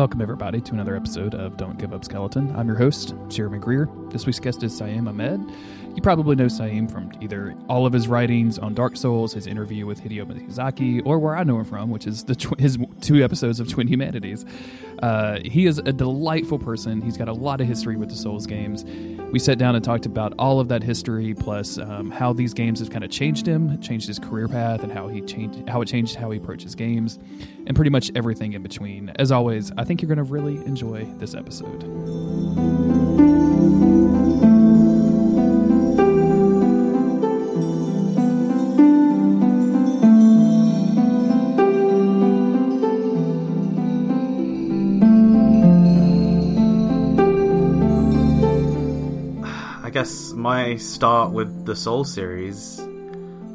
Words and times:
Welcome, 0.00 0.22
everybody, 0.22 0.62
to 0.62 0.72
another 0.72 0.96
episode 0.96 1.34
of 1.34 1.58
Don't 1.58 1.78
Give 1.78 1.92
Up 1.92 2.06
Skeleton. 2.06 2.56
I'm 2.56 2.66
your 2.66 2.78
host, 2.78 3.14
Jeremy 3.28 3.58
Greer. 3.58 3.86
This 4.08 4.24
week's 4.24 4.40
guest 4.40 4.62
is 4.62 4.72
Sayem 4.80 5.06
Ahmed. 5.06 5.42
You 5.94 6.00
probably 6.00 6.36
know 6.36 6.46
Sayem 6.46 6.90
from 6.90 7.12
either 7.20 7.54
all 7.68 7.84
of 7.84 7.92
his 7.92 8.08
writings 8.08 8.58
on 8.58 8.72
Dark 8.72 8.96
Souls, 8.96 9.34
his 9.34 9.46
interview 9.46 9.84
with 9.84 10.02
Hideo 10.02 10.24
Miyazaki, 10.24 11.02
or 11.04 11.18
where 11.18 11.36
I 11.36 11.42
know 11.42 11.58
him 11.58 11.66
from, 11.66 11.90
which 11.90 12.06
is 12.06 12.24
the 12.24 12.34
tw- 12.34 12.58
his 12.58 12.78
two 13.02 13.22
episodes 13.22 13.60
of 13.60 13.68
Twin 13.68 13.88
Humanities. 13.88 14.46
Uh, 15.02 15.40
he 15.44 15.66
is 15.66 15.78
a 15.78 15.92
delightful 15.92 16.58
person. 16.58 17.02
He's 17.02 17.16
got 17.16 17.28
a 17.28 17.32
lot 17.32 17.60
of 17.60 17.66
history 17.66 17.96
with 17.96 18.08
the 18.08 18.16
Souls 18.16 18.46
games. 18.46 18.84
We 19.32 19.38
sat 19.38 19.58
down 19.58 19.74
and 19.74 19.84
talked 19.84 20.06
about 20.06 20.32
all 20.38 20.60
of 20.60 20.68
that 20.68 20.82
history, 20.82 21.34
plus 21.34 21.76
um, 21.76 22.10
how 22.10 22.32
these 22.32 22.54
games 22.54 22.80
have 22.80 22.90
kind 22.90 23.04
of 23.04 23.10
changed 23.10 23.46
him, 23.46 23.80
changed 23.80 24.06
his 24.06 24.18
career 24.18 24.48
path, 24.48 24.82
and 24.82 24.92
how 24.92 25.08
he 25.08 25.20
changed 25.20 25.68
how 25.68 25.82
it 25.82 25.86
changed 25.86 26.14
how 26.14 26.30
he 26.30 26.38
approaches 26.38 26.74
games, 26.74 27.18
and 27.66 27.74
pretty 27.74 27.90
much 27.90 28.10
everything 28.14 28.52
in 28.52 28.62
between. 28.62 29.10
As 29.16 29.32
always, 29.32 29.72
I 29.76 29.84
think 29.90 30.02
you're 30.02 30.14
going 30.14 30.24
to 30.24 30.32
really 30.32 30.54
enjoy 30.66 31.04
this 31.18 31.34
episode. 31.34 31.82
I 49.82 49.90
guess 49.92 50.30
my 50.34 50.76
start 50.76 51.32
with 51.32 51.66
the 51.66 51.74
Soul 51.74 52.04
series 52.04 52.80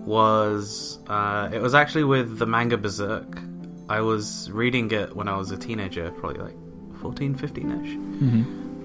was 0.05 0.99
uh, 1.07 1.49
it 1.53 1.61
was 1.61 1.73
actually 1.73 2.03
with 2.03 2.39
the 2.39 2.45
manga 2.45 2.77
Berserk. 2.77 3.54
I 3.89 4.01
was 4.01 4.49
reading 4.51 4.91
it 4.91 5.15
when 5.15 5.27
I 5.27 5.37
was 5.37 5.51
a 5.51 5.57
teenager, 5.57 6.11
probably 6.11 6.41
like 6.41 6.55
14, 7.01 7.35
15 7.35 7.71
ish. 7.71 7.93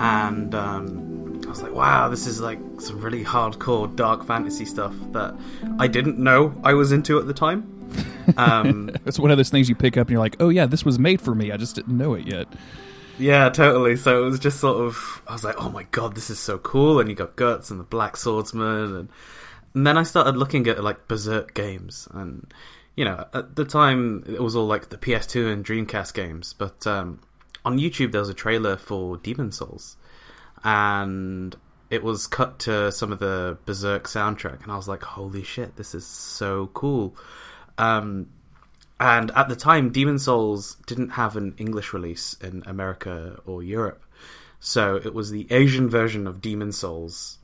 And 0.00 0.54
um, 0.54 1.40
I 1.46 1.48
was 1.48 1.62
like, 1.62 1.72
wow, 1.72 2.08
this 2.08 2.26
is 2.26 2.40
like 2.40 2.58
some 2.78 3.00
really 3.00 3.24
hardcore 3.24 3.94
dark 3.96 4.24
fantasy 4.26 4.64
stuff 4.64 4.94
that 5.12 5.34
I 5.78 5.86
didn't 5.88 6.18
know 6.18 6.54
I 6.64 6.74
was 6.74 6.92
into 6.92 7.18
at 7.18 7.26
the 7.26 7.34
time. 7.34 7.76
Um, 8.36 8.90
It's 9.06 9.18
one 9.18 9.32
of 9.32 9.38
those 9.38 9.50
things 9.50 9.68
you 9.68 9.74
pick 9.74 9.96
up 9.96 10.06
and 10.06 10.10
you're 10.10 10.20
like, 10.20 10.36
oh 10.38 10.50
yeah, 10.50 10.66
this 10.66 10.84
was 10.84 10.98
made 11.00 11.20
for 11.20 11.34
me. 11.34 11.50
I 11.50 11.56
just 11.56 11.74
didn't 11.74 11.96
know 11.96 12.14
it 12.14 12.28
yet. 12.28 12.46
Yeah, 13.18 13.48
totally. 13.48 13.96
So 13.96 14.22
it 14.22 14.24
was 14.30 14.38
just 14.38 14.60
sort 14.60 14.84
of, 14.86 15.22
I 15.26 15.32
was 15.32 15.42
like, 15.42 15.56
oh 15.58 15.68
my 15.70 15.82
god, 15.90 16.14
this 16.14 16.30
is 16.30 16.38
so 16.38 16.58
cool. 16.58 17.00
And 17.00 17.08
you 17.08 17.16
got 17.16 17.34
Guts 17.34 17.70
and 17.70 17.80
the 17.80 17.84
Black 17.84 18.16
Swordsman. 18.16 18.94
And, 18.94 19.08
and 19.74 19.86
then 19.86 19.98
I 19.98 20.04
started 20.04 20.36
looking 20.36 20.68
at 20.68 20.84
like 20.84 21.08
Berserk 21.08 21.54
games. 21.54 22.06
And, 22.12 22.52
you 22.96 23.04
know, 23.04 23.26
at 23.32 23.56
the 23.56 23.64
time, 23.64 24.24
it 24.26 24.42
was 24.42 24.56
all 24.56 24.66
like 24.66 24.88
the 24.88 24.98
PS2 24.98 25.52
and 25.52 25.64
Dreamcast 25.64 26.14
games. 26.14 26.52
But 26.52 26.86
um, 26.86 27.20
on 27.64 27.78
YouTube, 27.78 28.12
there 28.12 28.20
was 28.20 28.28
a 28.28 28.34
trailer 28.34 28.76
for 28.76 29.16
Demon's 29.16 29.58
Souls. 29.58 29.96
And 30.62 31.56
it 31.88 32.02
was 32.02 32.26
cut 32.26 32.58
to 32.60 32.92
some 32.92 33.12
of 33.12 33.18
the 33.18 33.58
Berserk 33.64 34.04
soundtrack. 34.04 34.62
And 34.62 34.72
I 34.72 34.76
was 34.76 34.88
like, 34.88 35.02
holy 35.02 35.42
shit, 35.42 35.76
this 35.76 35.94
is 35.94 36.06
so 36.06 36.68
cool. 36.74 37.16
Um, 37.78 38.28
and 38.98 39.30
at 39.30 39.48
the 39.48 39.56
time, 39.56 39.90
Demon's 39.90 40.24
Souls 40.24 40.76
didn't 40.86 41.10
have 41.10 41.36
an 41.36 41.54
English 41.56 41.94
release 41.94 42.36
in 42.42 42.62
America 42.66 43.40
or 43.46 43.62
Europe. 43.62 44.04
So 44.60 44.96
it 44.96 45.14
was 45.14 45.30
the 45.30 45.46
Asian 45.50 45.88
version 45.88 46.26
of 46.26 46.42
Demon's 46.42 46.76
Souls 46.76 47.38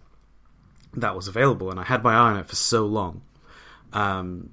that 0.93 1.17
was 1.17 1.29
available, 1.29 1.71
and 1.71 1.81
I 1.81 1.85
had 1.85 2.03
my 2.03 2.13
eye 2.13 2.31
on 2.31 2.37
it 2.39 2.47
for 2.47 2.57
so 2.57 2.85
long. 2.85 3.23
Um, 3.93 4.51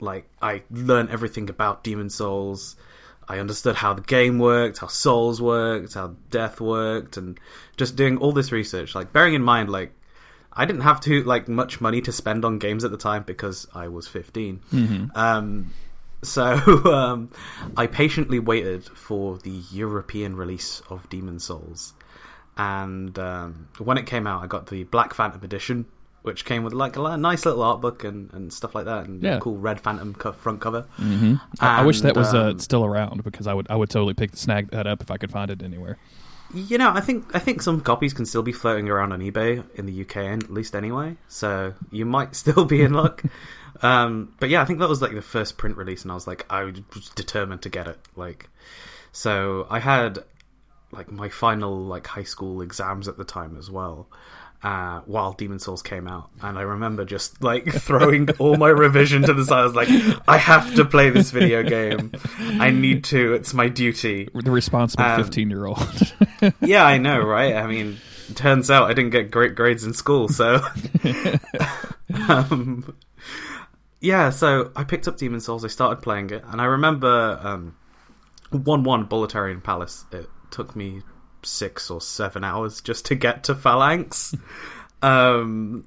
like, 0.00 0.28
I 0.40 0.62
learned 0.70 1.10
everything 1.10 1.48
about 1.50 1.84
Demon's 1.84 2.14
Souls. 2.14 2.76
I 3.28 3.38
understood 3.38 3.76
how 3.76 3.92
the 3.92 4.02
game 4.02 4.38
worked, 4.38 4.78
how 4.78 4.86
souls 4.86 5.42
worked, 5.42 5.94
how 5.94 6.16
death 6.30 6.60
worked, 6.60 7.16
and 7.16 7.38
just 7.76 7.94
doing 7.94 8.16
all 8.16 8.32
this 8.32 8.52
research. 8.52 8.94
Like, 8.94 9.12
bearing 9.12 9.34
in 9.34 9.42
mind, 9.42 9.68
like, 9.68 9.92
I 10.58 10.64
didn't 10.64 10.82
have 10.82 11.00
to 11.02 11.22
like 11.22 11.48
much 11.48 11.80
money 11.80 12.00
to 12.00 12.10
spend 12.10 12.44
on 12.44 12.58
games 12.58 12.84
at 12.84 12.90
the 12.90 12.96
time 12.96 13.22
because 13.22 13.68
I 13.74 13.86
was 13.86 14.08
15. 14.08 14.60
Um, 15.14 15.72
so 16.22 16.42
um, 16.92 17.30
I 17.76 17.86
patiently 17.86 18.40
waited 18.40 18.84
for 18.84 19.38
the 19.38 19.62
European 19.70 20.34
release 20.34 20.82
of 20.90 21.08
Demon's 21.08 21.44
Souls, 21.44 21.94
and 22.56 23.16
um, 23.20 23.68
when 23.78 23.98
it 23.98 24.06
came 24.06 24.26
out, 24.26 24.42
I 24.42 24.48
got 24.48 24.66
the 24.66 24.82
Black 24.82 25.14
Phantom 25.14 25.42
edition, 25.44 25.86
which 26.22 26.44
came 26.44 26.64
with 26.64 26.72
like 26.72 26.96
a 26.96 27.16
nice 27.16 27.46
little 27.46 27.62
art 27.62 27.80
book 27.80 28.04
and, 28.04 28.32
and 28.32 28.52
stuff 28.52 28.74
like 28.74 28.84
that, 28.86 29.06
and 29.06 29.22
Yeah. 29.22 29.36
a 29.36 29.40
cool 29.40 29.56
red 29.56 29.80
Phantom 29.80 30.14
co- 30.14 30.32
front 30.32 30.60
cover. 30.60 30.86
I, 30.98 31.38
I 31.60 31.84
wish 31.84 32.00
that 32.02 32.08
And, 32.08 32.16
was 32.16 32.34
uh, 32.34 32.50
um, 32.50 32.58
still 32.58 32.84
around 32.84 33.22
because 33.24 33.46
I 33.46 33.54
would 33.54 33.66
I 33.70 33.76
would 33.76 33.90
totally 33.90 34.14
pick 34.14 34.36
snag 34.36 34.70
that 34.70 34.86
up 34.86 35.00
if 35.02 35.10
I 35.10 35.16
could 35.16 35.30
find 35.30 35.50
it 35.50 35.62
anywhere. 35.62 35.96
You 36.54 36.78
know, 36.78 36.90
I 36.90 37.00
think 37.00 37.34
I 37.34 37.38
think 37.38 37.60
some 37.62 37.80
copies 37.82 38.14
can 38.14 38.24
still 38.24 38.42
be 38.42 38.52
floating 38.52 38.88
around 38.88 39.12
on 39.12 39.20
eBay 39.20 39.62
in 39.78 39.84
the 39.86 40.00
UK, 40.02 40.16
at 40.16 40.50
least 40.50 40.74
anyway. 40.74 41.16
So 41.28 41.74
you 41.90 42.04
might 42.06 42.34
still 42.42 42.64
be 42.64 42.80
in 42.82 42.92
luck. 42.94 43.22
um, 43.82 44.32
but 44.40 44.48
yeah, 44.48 44.62
I 44.62 44.64
think 44.64 44.78
that 44.80 44.88
was 44.88 45.02
like 45.02 45.12
the 45.14 45.22
first 45.22 45.58
print 45.58 45.76
release, 45.76 46.02
and 46.02 46.10
I 46.10 46.14
was 46.14 46.26
like, 46.26 46.46
I 46.50 46.64
was 46.64 47.10
determined 47.14 47.62
to 47.62 47.68
get 47.68 47.86
it. 47.86 47.98
Like, 48.16 48.48
so 49.12 49.66
I 49.70 49.78
had 49.78 50.20
like 50.90 51.12
my 51.12 51.28
final 51.28 51.76
like 51.84 52.06
high 52.06 52.24
school 52.24 52.62
exams 52.62 53.08
at 53.08 53.18
the 53.18 53.24
time 53.24 53.56
as 53.58 53.70
well. 53.70 54.08
Uh, 54.60 55.00
while 55.06 55.34
Demon's 55.34 55.64
Souls 55.64 55.82
came 55.82 56.08
out, 56.08 56.30
and 56.42 56.58
I 56.58 56.62
remember 56.62 57.04
just 57.04 57.44
like 57.44 57.72
throwing 57.72 58.28
all 58.40 58.56
my 58.56 58.70
revision 58.70 59.22
to 59.22 59.32
the 59.32 59.44
side. 59.44 59.60
I 59.60 59.64
was 59.64 59.74
like, 59.76 59.88
I 60.26 60.36
have 60.36 60.74
to 60.74 60.84
play 60.84 61.10
this 61.10 61.30
video 61.30 61.62
game. 61.62 62.10
I 62.38 62.70
need 62.70 63.04
to. 63.04 63.34
It's 63.34 63.54
my 63.54 63.68
duty. 63.68 64.28
The 64.34 64.50
responsible 64.50 65.04
Um, 65.04 65.22
fifteen 65.22 65.48
year 65.48 65.66
old. 65.66 65.78
Yeah, 66.60 66.84
I 66.84 66.98
know, 66.98 67.20
right? 67.20 67.54
I 67.54 67.66
mean, 67.68 67.98
turns 68.34 68.68
out 68.70 68.90
I 68.90 68.94
didn't 68.94 69.10
get 69.10 69.30
great 69.30 69.54
grades 69.54 69.84
in 69.84 69.92
school, 69.94 70.28
so. 70.28 70.60
um, 72.28 72.96
yeah, 74.00 74.30
so 74.30 74.70
I 74.76 74.84
picked 74.84 75.08
up 75.08 75.16
Demon 75.16 75.40
Souls, 75.40 75.64
I 75.64 75.68
started 75.68 76.02
playing 76.02 76.30
it, 76.30 76.44
and 76.46 76.60
I 76.60 76.64
remember 76.64 77.40
um, 77.42 77.76
1 78.50 78.82
1 78.84 79.06
Boletarian 79.08 79.62
Palace. 79.62 80.04
It 80.12 80.28
took 80.50 80.76
me 80.76 81.02
six 81.42 81.90
or 81.90 82.00
seven 82.00 82.44
hours 82.44 82.80
just 82.80 83.06
to 83.06 83.14
get 83.14 83.44
to 83.44 83.54
Phalanx. 83.54 84.34
um, 85.02 85.86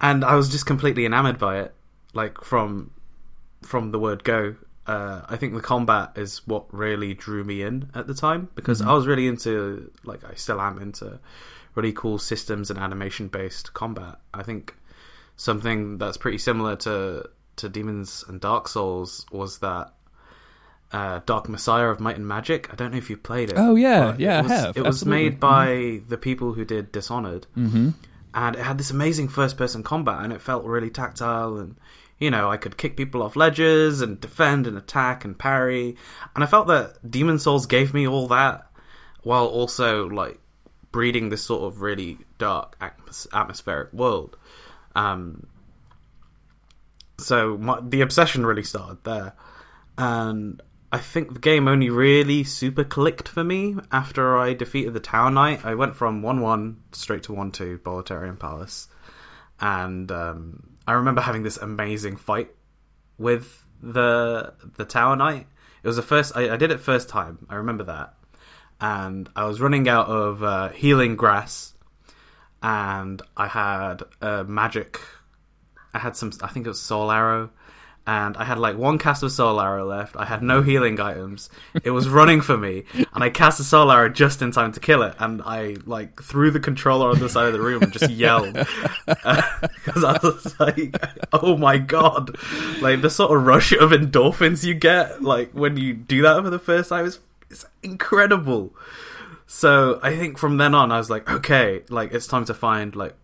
and 0.00 0.24
I 0.24 0.34
was 0.34 0.50
just 0.50 0.66
completely 0.66 1.06
enamored 1.06 1.38
by 1.38 1.60
it, 1.60 1.74
like 2.12 2.42
from 2.42 2.90
from 3.62 3.92
the 3.92 3.98
word 3.98 4.24
go. 4.24 4.56
Uh, 4.86 5.22
I 5.28 5.36
think 5.36 5.54
the 5.54 5.60
combat 5.60 6.12
is 6.16 6.46
what 6.46 6.72
really 6.74 7.14
drew 7.14 7.44
me 7.44 7.62
in 7.62 7.90
at 7.94 8.08
the 8.08 8.14
time 8.14 8.48
because 8.56 8.82
I 8.82 8.92
was 8.92 9.06
really 9.06 9.28
into, 9.28 9.92
like, 10.02 10.24
I 10.24 10.34
still 10.34 10.60
am 10.60 10.82
into 10.82 11.20
really 11.76 11.92
cool 11.92 12.18
systems 12.18 12.68
and 12.68 12.78
animation 12.80 13.28
based 13.28 13.74
combat. 13.74 14.16
I 14.34 14.42
think 14.42 14.74
something 15.36 15.98
that's 15.98 16.16
pretty 16.16 16.38
similar 16.38 16.76
to 16.76 17.28
to 17.54 17.68
Demons 17.68 18.24
and 18.26 18.40
Dark 18.40 18.66
Souls 18.66 19.26
was 19.30 19.58
that 19.58 19.92
uh, 20.92 21.20
Dark 21.26 21.48
Messiah 21.48 21.88
of 21.88 22.00
Might 22.00 22.16
and 22.16 22.26
Magic. 22.26 22.72
I 22.72 22.76
don't 22.76 22.92
know 22.92 22.98
if 22.98 23.10
you 23.10 23.16
played 23.16 23.50
it. 23.50 23.56
Oh, 23.58 23.74
yeah. 23.74 24.14
Yeah, 24.18 24.36
I 24.36 24.38
it 24.38 24.42
was, 24.42 24.50
have. 24.52 24.76
It 24.76 24.82
was 24.82 24.96
Absolutely. 25.02 25.24
made 25.24 25.40
by 25.40 26.00
the 26.08 26.18
people 26.18 26.52
who 26.52 26.64
did 26.64 26.92
Dishonored, 26.92 27.46
mm-hmm. 27.56 27.90
and 28.34 28.56
it 28.56 28.62
had 28.62 28.78
this 28.78 28.90
amazing 28.90 29.28
first 29.28 29.56
person 29.56 29.82
combat, 29.82 30.22
and 30.22 30.32
it 30.32 30.42
felt 30.42 30.64
really 30.64 30.90
tactile 30.90 31.56
and. 31.56 31.76
You 32.18 32.30
know, 32.30 32.48
I 32.48 32.56
could 32.56 32.76
kick 32.76 32.96
people 32.96 33.20
off 33.20 33.34
ledges 33.34 34.00
and 34.00 34.20
defend 34.20 34.68
and 34.68 34.78
attack 34.78 35.24
and 35.24 35.36
parry. 35.36 35.96
And 36.36 36.44
I 36.44 36.46
felt 36.46 36.68
that 36.68 37.10
Demon's 37.10 37.42
Souls 37.42 37.66
gave 37.66 37.92
me 37.92 38.06
all 38.06 38.28
that 38.28 38.70
while 39.24 39.46
also, 39.46 40.08
like, 40.08 40.38
breeding 40.92 41.30
this 41.30 41.42
sort 41.42 41.64
of 41.64 41.80
really 41.80 42.18
dark 42.38 42.78
atmos- 42.78 43.26
atmospheric 43.32 43.92
world. 43.92 44.36
Um, 44.94 45.48
so 47.18 47.58
my, 47.58 47.80
the 47.82 48.02
obsession 48.02 48.46
really 48.46 48.62
started 48.62 49.02
there, 49.02 49.32
and 49.98 50.62
I 50.92 50.98
think 50.98 51.32
the 51.32 51.40
game 51.40 51.68
only 51.68 51.88
really 51.88 52.44
super 52.44 52.84
clicked 52.84 53.26
for 53.26 53.42
me 53.42 53.76
after 53.90 54.36
I 54.36 54.52
defeated 54.52 54.92
the 54.92 55.00
Tower 55.00 55.30
Knight. 55.30 55.64
I 55.64 55.74
went 55.74 55.96
from 55.96 56.20
one 56.20 56.42
one 56.42 56.82
straight 56.92 57.22
to 57.24 57.32
one 57.32 57.50
two 57.50 57.78
Boletarian 57.78 58.38
Palace, 58.38 58.88
and 59.58 60.12
um, 60.12 60.76
I 60.86 60.92
remember 60.92 61.22
having 61.22 61.44
this 61.44 61.56
amazing 61.56 62.16
fight 62.16 62.50
with 63.16 63.66
the 63.80 64.52
the 64.76 64.84
Tower 64.84 65.16
Knight. 65.16 65.46
It 65.82 65.86
was 65.86 65.96
the 65.96 66.02
first 66.02 66.36
I, 66.36 66.52
I 66.52 66.56
did 66.58 66.70
it 66.70 66.78
first 66.78 67.08
time. 67.08 67.46
I 67.48 67.54
remember 67.54 67.84
that, 67.84 68.12
and 68.78 69.30
I 69.34 69.46
was 69.46 69.62
running 69.62 69.88
out 69.88 70.08
of 70.08 70.42
uh, 70.42 70.68
healing 70.68 71.16
grass, 71.16 71.72
and 72.62 73.22
I 73.34 73.46
had 73.46 74.02
a 74.20 74.44
magic. 74.44 75.00
I 75.94 76.00
had 76.00 76.16
some. 76.16 76.32
I 76.42 76.48
think 76.48 76.66
it 76.66 76.68
was 76.68 76.82
Soul 76.82 77.10
Arrow, 77.10 77.48
and 78.06 78.36
I 78.36 78.44
had 78.44 78.58
like 78.58 78.76
one 78.76 78.98
cast 78.98 79.22
of 79.22 79.30
Soul 79.30 79.60
Arrow 79.60 79.86
left. 79.86 80.16
I 80.16 80.24
had 80.24 80.42
no 80.42 80.62
healing 80.62 81.00
items. 81.00 81.50
It 81.84 81.90
was 81.90 82.08
running 82.08 82.40
for 82.40 82.56
me, 82.56 82.84
and 82.94 83.22
I 83.22 83.30
cast 83.30 83.60
a 83.60 83.64
Soul 83.64 83.90
Arrow 83.90 84.08
just 84.08 84.42
in 84.42 84.50
time 84.50 84.72
to 84.72 84.80
kill 84.80 85.02
it. 85.02 85.14
And 85.18 85.42
I 85.44 85.76
like 85.86 86.22
threw 86.22 86.50
the 86.50 86.60
controller 86.60 87.10
on 87.10 87.18
the 87.18 87.28
side 87.28 87.46
of 87.46 87.52
the 87.52 87.60
room 87.60 87.82
and 87.82 87.92
just 87.92 88.10
yelled 88.10 88.52
because 89.06 90.04
I 90.04 90.18
was 90.22 90.58
like, 90.58 90.94
"Oh 91.32 91.56
my 91.56 91.78
god!" 91.78 92.36
Like 92.80 93.02
the 93.02 93.10
sort 93.10 93.36
of 93.36 93.46
rush 93.46 93.72
of 93.72 93.90
endorphins 93.90 94.64
you 94.64 94.74
get, 94.74 95.22
like 95.22 95.52
when 95.52 95.76
you 95.76 95.94
do 95.94 96.22
that 96.22 96.42
for 96.42 96.50
the 96.50 96.58
first 96.58 96.88
time, 96.88 97.06
is 97.06 97.20
it's 97.50 97.66
incredible. 97.82 98.74
So 99.46 100.00
I 100.02 100.16
think 100.16 100.38
from 100.38 100.56
then 100.56 100.74
on, 100.74 100.90
I 100.90 100.98
was 100.98 101.10
like, 101.10 101.30
okay, 101.30 101.82
like 101.90 102.12
it's 102.12 102.26
time 102.26 102.46
to 102.46 102.54
find 102.54 102.96
like 102.96 103.14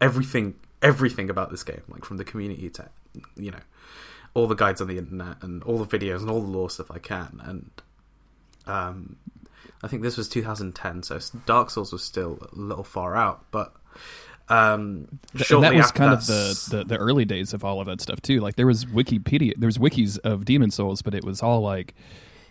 everything, 0.00 0.54
everything 0.82 1.30
about 1.30 1.50
this 1.50 1.62
game, 1.62 1.82
like 1.88 2.04
from 2.04 2.16
the 2.16 2.24
community 2.24 2.70
to, 2.70 2.88
you 3.36 3.50
know, 3.50 3.60
all 4.34 4.46
the 4.46 4.54
guides 4.54 4.80
on 4.80 4.88
the 4.88 4.98
internet 4.98 5.42
and 5.42 5.62
all 5.64 5.78
the 5.82 5.98
videos 5.98 6.20
and 6.20 6.30
all 6.30 6.40
the 6.40 6.46
lore 6.46 6.70
stuff 6.70 6.90
I 6.90 6.98
can. 6.98 7.40
And 7.44 7.70
um, 8.66 9.16
I 9.82 9.88
think 9.88 10.02
this 10.02 10.16
was 10.16 10.28
2010, 10.28 11.02
so 11.02 11.18
Dark 11.46 11.70
Souls 11.70 11.92
was 11.92 12.04
still 12.04 12.38
a 12.52 12.54
little 12.54 12.84
far 12.84 13.16
out, 13.16 13.44
but. 13.50 13.74
Um, 14.48 15.20
and 15.32 15.62
that 15.62 15.74
was 15.74 15.92
kind 15.92 16.12
of 16.12 16.26
the, 16.26 16.68
the, 16.70 16.84
the 16.84 16.96
early 16.96 17.24
days 17.24 17.54
of 17.54 17.64
all 17.64 17.80
of 17.80 17.86
that 17.86 18.00
stuff 18.00 18.20
too. 18.20 18.40
Like 18.40 18.56
there 18.56 18.66
was 18.66 18.84
Wikipedia, 18.84 19.52
there 19.56 19.68
was 19.68 19.78
wikis 19.78 20.18
of 20.24 20.44
Demon's 20.44 20.74
Souls, 20.74 21.02
but 21.02 21.14
it 21.14 21.22
was 21.22 21.40
all 21.40 21.60
like 21.60 21.94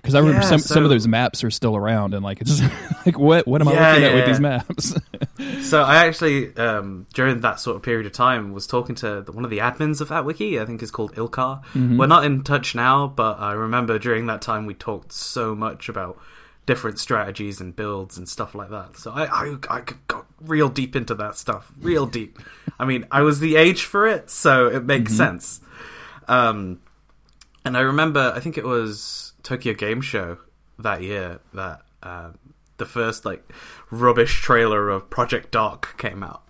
because 0.01 0.15
I 0.15 0.19
remember 0.19 0.41
yeah, 0.41 0.47
some 0.47 0.59
so, 0.59 0.75
some 0.75 0.83
of 0.83 0.89
those 0.89 1.07
maps 1.07 1.43
are 1.43 1.51
still 1.51 1.75
around, 1.75 2.13
and 2.13 2.23
like 2.23 2.41
it's 2.41 2.61
like 3.05 3.17
what 3.17 3.47
what 3.47 3.61
am 3.61 3.67
I 3.67 3.71
looking 3.71 4.01
yeah, 4.03 4.09
at 4.09 4.15
with 4.15 4.25
these 4.25 4.39
maps? 4.39 4.95
so 5.69 5.81
I 5.83 6.05
actually 6.05 6.55
um, 6.55 7.05
during 7.13 7.41
that 7.41 7.59
sort 7.59 7.75
of 7.75 7.83
period 7.83 8.05
of 8.05 8.13
time 8.13 8.53
was 8.53 8.67
talking 8.67 8.95
to 8.95 9.23
one 9.31 9.43
of 9.43 9.51
the 9.51 9.59
admins 9.59 10.01
of 10.01 10.09
that 10.09 10.25
wiki. 10.25 10.59
I 10.59 10.65
think 10.65 10.81
is 10.81 10.91
called 10.91 11.13
Ilkar. 11.15 11.63
Mm-hmm. 11.73 11.97
We're 11.97 12.07
not 12.07 12.23
in 12.23 12.43
touch 12.43 12.75
now, 12.75 13.07
but 13.07 13.39
I 13.39 13.53
remember 13.53 13.99
during 13.99 14.27
that 14.27 14.41
time 14.41 14.65
we 14.65 14.73
talked 14.73 15.11
so 15.11 15.53
much 15.55 15.89
about 15.89 16.17
different 16.65 16.99
strategies 16.99 17.59
and 17.61 17.75
builds 17.75 18.17
and 18.19 18.29
stuff 18.29 18.53
like 18.53 18.69
that. 18.69 18.95
So 18.95 19.11
I, 19.11 19.25
I, 19.25 19.57
I 19.71 19.83
got 20.05 20.27
real 20.39 20.69
deep 20.69 20.95
into 20.95 21.15
that 21.15 21.35
stuff, 21.35 21.71
real 21.81 22.05
deep. 22.05 22.37
I 22.77 22.85
mean, 22.85 23.07
I 23.09 23.23
was 23.23 23.39
the 23.39 23.55
age 23.55 23.85
for 23.85 24.07
it, 24.07 24.29
so 24.29 24.67
it 24.67 24.85
makes 24.85 25.11
mm-hmm. 25.11 25.17
sense. 25.17 25.61
Um, 26.27 26.79
and 27.65 27.75
I 27.75 27.81
remember, 27.81 28.31
I 28.35 28.39
think 28.39 28.59
it 28.59 28.63
was 28.63 29.28
Tokyo 29.49 29.73
Game 29.73 29.99
Show 30.01 30.37
that 30.77 31.01
year 31.01 31.39
that 31.55 31.81
um, 32.03 32.37
the 32.77 32.85
first 32.85 33.25
like 33.25 33.51
rubbish 33.89 34.41
trailer 34.41 34.89
of 34.89 35.09
Project 35.09 35.49
Dark 35.49 35.97
came 35.97 36.21
out, 36.21 36.43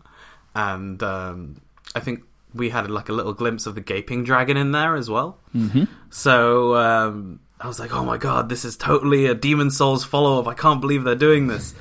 and 0.53 1.01
um, 1.01 1.61
I 1.95 2.01
think 2.01 2.23
we 2.53 2.71
had 2.71 2.91
like 2.91 3.07
a 3.07 3.13
little 3.13 3.31
glimpse 3.31 3.65
of 3.65 3.75
the 3.75 3.81
gaping 3.81 4.25
dragon 4.25 4.57
in 4.57 4.73
there 4.73 4.97
as 4.97 5.09
well. 5.09 5.37
Mm-hmm. 5.55 5.85
So 6.09 6.75
um, 6.75 7.39
I 7.61 7.67
was 7.67 7.79
like, 7.79 7.93
oh 7.93 8.03
my 8.03 8.17
god, 8.17 8.49
this 8.49 8.65
is 8.65 8.75
totally 8.75 9.27
a 9.27 9.33
Demon's 9.33 9.77
Souls 9.77 10.03
follow 10.03 10.37
up. 10.37 10.47
I 10.49 10.53
can't 10.53 10.81
believe 10.81 11.05
they're 11.05 11.15
doing 11.15 11.47
this. 11.47 11.73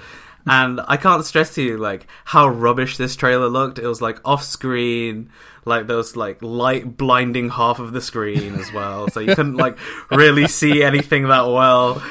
And 0.46 0.80
I 0.86 0.96
can't 0.96 1.24
stress 1.24 1.54
to 1.54 1.62
you 1.62 1.76
like 1.76 2.06
how 2.24 2.48
rubbish 2.48 2.96
this 2.96 3.16
trailer 3.16 3.48
looked. 3.48 3.78
It 3.78 3.86
was 3.86 4.00
like 4.00 4.18
off 4.24 4.42
screen, 4.42 5.30
like 5.64 5.86
there 5.86 5.96
was 5.96 6.16
like 6.16 6.42
light 6.42 6.96
blinding 6.96 7.50
half 7.50 7.78
of 7.78 7.92
the 7.92 8.00
screen 8.00 8.54
as 8.54 8.72
well, 8.72 9.08
so 9.08 9.20
you 9.20 9.34
couldn't 9.34 9.56
like 9.56 9.78
really 10.10 10.46
see 10.48 10.82
anything 10.82 11.28
that 11.28 11.46
well. 11.46 12.02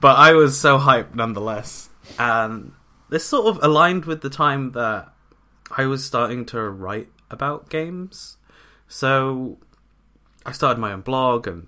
But 0.00 0.18
I 0.18 0.32
was 0.32 0.58
so 0.58 0.78
hyped 0.78 1.14
nonetheless, 1.14 1.90
and 2.18 2.72
this 3.08 3.24
sort 3.24 3.46
of 3.46 3.62
aligned 3.62 4.04
with 4.04 4.22
the 4.22 4.30
time 4.30 4.72
that 4.72 5.12
I 5.76 5.86
was 5.86 6.04
starting 6.04 6.46
to 6.46 6.60
write 6.62 7.08
about 7.30 7.68
games. 7.68 8.36
So 8.88 9.58
I 10.46 10.52
started 10.52 10.80
my 10.80 10.92
own 10.92 11.02
blog 11.02 11.46
and 11.46 11.66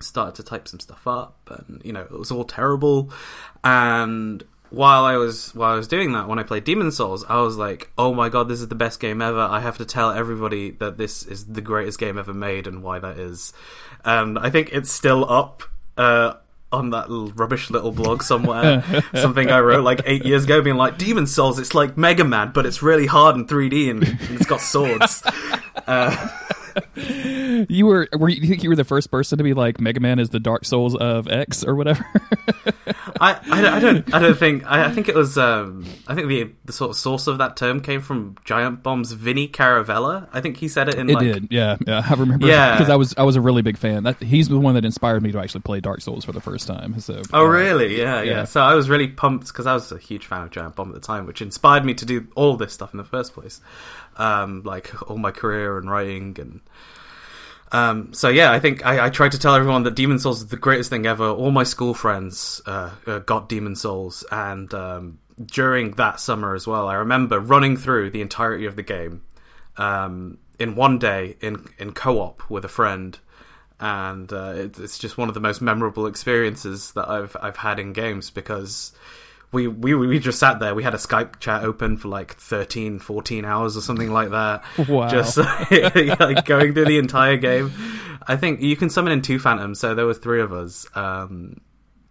started 0.00 0.36
to 0.36 0.42
type 0.42 0.68
some 0.68 0.78
stuff 0.80 1.06
up, 1.06 1.36
and 1.48 1.82
you 1.84 1.92
know 1.92 2.02
it 2.02 2.12
was 2.12 2.30
all 2.30 2.44
terrible. 2.44 3.10
And 3.64 4.44
while 4.70 5.04
I 5.04 5.16
was 5.16 5.54
while 5.54 5.72
I 5.72 5.76
was 5.76 5.88
doing 5.88 6.12
that, 6.12 6.28
when 6.28 6.38
I 6.38 6.42
played 6.42 6.64
Demon's 6.64 6.96
Souls, 6.96 7.24
I 7.28 7.40
was 7.40 7.56
like, 7.56 7.90
"Oh 7.96 8.14
my 8.14 8.28
god, 8.28 8.48
this 8.48 8.60
is 8.60 8.68
the 8.68 8.74
best 8.74 9.00
game 9.00 9.22
ever! 9.22 9.40
I 9.40 9.60
have 9.60 9.78
to 9.78 9.84
tell 9.84 10.10
everybody 10.10 10.72
that 10.72 10.98
this 10.98 11.24
is 11.24 11.46
the 11.46 11.60
greatest 11.60 11.98
game 11.98 12.18
ever 12.18 12.34
made, 12.34 12.66
and 12.66 12.82
why 12.82 12.98
that 12.98 13.18
is." 13.18 13.52
And 14.04 14.38
I 14.38 14.50
think 14.50 14.70
it's 14.72 14.90
still 14.90 15.30
up. 15.30 15.62
Uh, 15.96 16.34
on 16.70 16.90
that 16.90 17.06
rubbish 17.08 17.70
little 17.70 17.92
blog 17.92 18.22
somewhere, 18.22 18.84
something 19.14 19.50
I 19.50 19.60
wrote 19.60 19.84
like 19.84 20.02
eight 20.04 20.26
years 20.26 20.44
ago, 20.44 20.60
being 20.60 20.76
like, 20.76 20.98
"Demon's 20.98 21.34
Souls, 21.34 21.58
it's 21.58 21.74
like 21.74 21.96
Mega 21.96 22.24
Man, 22.24 22.52
but 22.52 22.66
it's 22.66 22.82
really 22.82 23.06
hard 23.06 23.36
in 23.36 23.46
3D 23.46 23.90
and, 23.90 24.04
and 24.04 24.30
it's 24.32 24.46
got 24.46 24.60
swords." 24.60 25.22
uh, 25.86 26.28
you 27.68 27.86
were 27.86 28.08
were 28.12 28.28
you, 28.28 28.42
you 28.42 28.48
think 28.48 28.62
you 28.62 28.68
were 28.68 28.76
the 28.76 28.84
first 28.84 29.10
person 29.10 29.38
to 29.38 29.44
be 29.44 29.54
like 29.54 29.80
Mega 29.80 30.00
Man 30.00 30.18
is 30.18 30.30
the 30.30 30.40
Dark 30.40 30.64
Souls 30.64 30.94
of 30.96 31.28
X 31.28 31.64
or 31.64 31.74
whatever? 31.74 32.04
I, 33.20 33.34
I, 33.50 33.76
I, 33.76 33.80
don't 33.80 34.14
I 34.14 34.18
don't 34.18 34.38
think 34.38 34.64
I, 34.66 34.86
I 34.86 34.90
think 34.90 35.08
it 35.08 35.14
was 35.14 35.36
um, 35.38 35.84
I 36.06 36.14
think 36.14 36.28
the 36.28 36.50
the 36.64 36.72
sort 36.72 36.90
of 36.90 36.96
source 36.96 37.26
of 37.26 37.38
that 37.38 37.56
term 37.56 37.80
came 37.80 38.00
from 38.00 38.36
Giant 38.44 38.82
Bomb's 38.82 39.12
Vinny 39.12 39.48
Caravella. 39.48 40.28
I 40.32 40.40
think 40.40 40.56
he 40.56 40.68
said 40.68 40.88
it 40.88 40.96
in 40.96 41.10
it 41.10 41.14
like, 41.14 41.24
did 41.24 41.48
yeah 41.50 41.76
yeah 41.86 42.02
I 42.08 42.14
remember 42.14 42.46
yeah 42.46 42.76
because 42.76 42.90
I 42.90 42.96
was 42.96 43.14
I 43.16 43.22
was 43.22 43.36
a 43.36 43.40
really 43.40 43.62
big 43.62 43.78
fan. 43.78 44.04
That 44.04 44.22
he's 44.22 44.48
the 44.48 44.58
one 44.58 44.74
that 44.74 44.84
inspired 44.84 45.22
me 45.22 45.32
to 45.32 45.38
actually 45.38 45.62
play 45.62 45.80
Dark 45.80 46.00
Souls 46.00 46.24
for 46.24 46.32
the 46.32 46.40
first 46.40 46.66
time. 46.66 46.98
So 47.00 47.22
oh 47.32 47.44
uh, 47.44 47.48
really 47.48 47.98
yeah, 47.98 48.22
yeah, 48.22 48.30
yeah 48.30 48.44
so 48.44 48.60
I 48.60 48.74
was 48.74 48.88
really 48.88 49.08
pumped 49.08 49.48
because 49.48 49.66
I 49.66 49.74
was 49.74 49.92
a 49.92 49.98
huge 49.98 50.26
fan 50.26 50.42
of 50.42 50.50
Giant 50.50 50.76
Bomb 50.76 50.88
at 50.88 50.94
the 50.94 51.00
time, 51.00 51.26
which 51.26 51.42
inspired 51.42 51.84
me 51.84 51.94
to 51.94 52.06
do 52.06 52.26
all 52.34 52.56
this 52.56 52.72
stuff 52.72 52.92
in 52.92 52.98
the 52.98 53.04
first 53.04 53.34
place. 53.34 53.60
Um, 54.16 54.62
like 54.64 55.08
all 55.08 55.16
my 55.16 55.30
career 55.30 55.78
and 55.78 55.88
writing 55.88 56.36
and 56.40 56.60
um, 57.72 58.12
so 58.14 58.28
yeah, 58.28 58.50
I 58.50 58.60
think 58.60 58.84
I, 58.86 59.06
I, 59.06 59.10
tried 59.10 59.32
to 59.32 59.38
tell 59.38 59.54
everyone 59.54 59.82
that 59.82 59.94
Demon's 59.94 60.22
Souls 60.22 60.40
is 60.40 60.46
the 60.46 60.56
greatest 60.56 60.90
thing 60.90 61.06
ever. 61.06 61.28
All 61.28 61.50
my 61.50 61.64
school 61.64 61.94
friends 61.94 62.62
uh, 62.66 62.90
uh, 63.06 63.18
got 63.20 63.48
Demon's 63.48 63.82
Souls, 63.82 64.24
and 64.30 64.72
um, 64.72 65.18
during 65.44 65.92
that 65.92 66.18
summer 66.20 66.54
as 66.54 66.66
well, 66.66 66.88
I 66.88 66.94
remember 66.94 67.38
running 67.38 67.76
through 67.76 68.10
the 68.10 68.22
entirety 68.22 68.66
of 68.66 68.76
the 68.76 68.82
game 68.82 69.22
um, 69.76 70.38
in 70.58 70.76
one 70.76 70.98
day 70.98 71.36
in 71.40 71.68
in 71.78 71.92
co-op 71.92 72.48
with 72.48 72.64
a 72.64 72.68
friend, 72.68 73.18
and 73.78 74.32
uh, 74.32 74.54
it, 74.56 74.78
it's 74.78 74.98
just 74.98 75.18
one 75.18 75.28
of 75.28 75.34
the 75.34 75.40
most 75.40 75.60
memorable 75.60 76.06
experiences 76.06 76.92
that 76.92 77.08
I've 77.08 77.36
I've 77.40 77.56
had 77.56 77.78
in 77.78 77.92
games 77.92 78.30
because 78.30 78.92
we, 79.52 79.66
we 79.66 79.94
we 79.94 80.18
just 80.18 80.38
sat 80.38 80.60
there. 80.60 80.74
We 80.74 80.82
had 80.82 80.94
a 80.94 80.98
Skype 80.98 81.40
chat 81.40 81.64
open 81.64 81.96
for 81.96 82.08
like 82.08 82.34
13, 82.36 82.98
14 82.98 83.44
hours 83.44 83.76
or 83.76 83.80
something 83.80 84.12
like 84.12 84.30
that. 84.30 84.64
Wow. 84.88 85.08
Just 85.08 85.36
like 85.70 86.44
going 86.44 86.74
through 86.74 86.86
the 86.86 86.98
entire 86.98 87.36
game. 87.36 87.72
I 88.26 88.36
think 88.36 88.60
you 88.60 88.76
can 88.76 88.90
summon 88.90 89.12
in 89.12 89.22
two 89.22 89.38
phantoms, 89.38 89.80
so 89.80 89.94
there 89.94 90.06
were 90.06 90.14
three 90.14 90.40
of 90.40 90.52
us. 90.52 90.86
Um, 90.94 91.60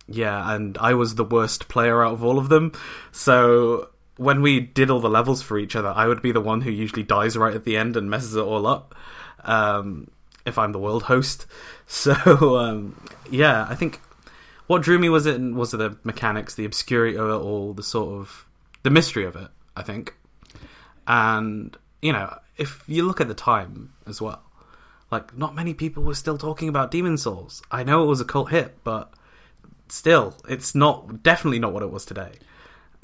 yeah, 0.07 0.53
and 0.53 0.77
I 0.77 0.93
was 0.93 1.15
the 1.15 1.23
worst 1.23 1.67
player 1.67 2.03
out 2.03 2.13
of 2.13 2.23
all 2.23 2.39
of 2.39 2.49
them. 2.49 2.71
So 3.11 3.89
when 4.17 4.41
we 4.41 4.59
did 4.59 4.89
all 4.89 4.99
the 4.99 5.09
levels 5.09 5.41
for 5.41 5.57
each 5.57 5.75
other, 5.75 5.89
I 5.89 6.07
would 6.07 6.21
be 6.21 6.31
the 6.31 6.41
one 6.41 6.61
who 6.61 6.71
usually 6.71 7.03
dies 7.03 7.37
right 7.37 7.53
at 7.53 7.63
the 7.65 7.77
end 7.77 7.97
and 7.97 8.09
messes 8.09 8.35
it 8.35 8.41
all 8.41 8.65
up. 8.65 8.95
Um, 9.43 10.09
if 10.47 10.57
I'm 10.57 10.71
the 10.71 10.79
world 10.79 11.03
host. 11.03 11.45
So 11.89 12.57
um, 12.57 12.99
yeah, 13.31 13.65
I 13.69 13.75
think 13.75 14.01
what 14.67 14.81
drew 14.81 14.99
me 14.99 15.09
was 15.09 15.25
it 15.25 15.39
was 15.41 15.73
it 15.73 15.77
the 15.77 15.97
mechanics, 16.03 16.55
the 16.55 16.65
obscurity 16.65 17.17
of 17.17 17.29
it 17.29 17.33
all, 17.33 17.73
the 17.73 17.83
sort 17.83 18.19
of 18.19 18.45
the 18.83 18.89
mystery 18.89 19.25
of 19.25 19.35
it. 19.35 19.47
I 19.75 19.83
think, 19.83 20.15
and 21.07 21.75
you 22.01 22.13
know, 22.13 22.37
if 22.57 22.83
you 22.87 23.03
look 23.03 23.21
at 23.21 23.27
the 23.27 23.33
time 23.33 23.93
as 24.05 24.21
well, 24.21 24.41
like 25.11 25.37
not 25.37 25.55
many 25.55 25.73
people 25.73 26.03
were 26.03 26.15
still 26.15 26.37
talking 26.37 26.69
about 26.69 26.91
Demon's 26.91 27.23
Souls. 27.23 27.61
I 27.71 27.83
know 27.83 28.03
it 28.03 28.07
was 28.07 28.21
a 28.21 28.25
cult 28.25 28.49
hit, 28.51 28.83
but 28.83 29.11
still, 29.89 30.35
it's 30.47 30.75
not 30.75 31.23
definitely 31.23 31.59
not 31.59 31.73
what 31.73 31.83
it 31.83 31.91
was 31.91 32.05
today. 32.05 32.31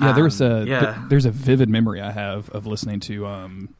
Yeah, 0.02 0.12
there's 0.12 0.42
a 0.42 0.66
yeah. 0.68 0.80
Th- 0.80 0.96
there's 1.10 1.26
a 1.26 1.32
vivid 1.32 1.70
memory 1.70 2.02
I 2.02 2.12
have 2.12 2.50
of 2.50 2.66
listening 2.66 3.00
to 3.02 3.26
um, 3.28 3.76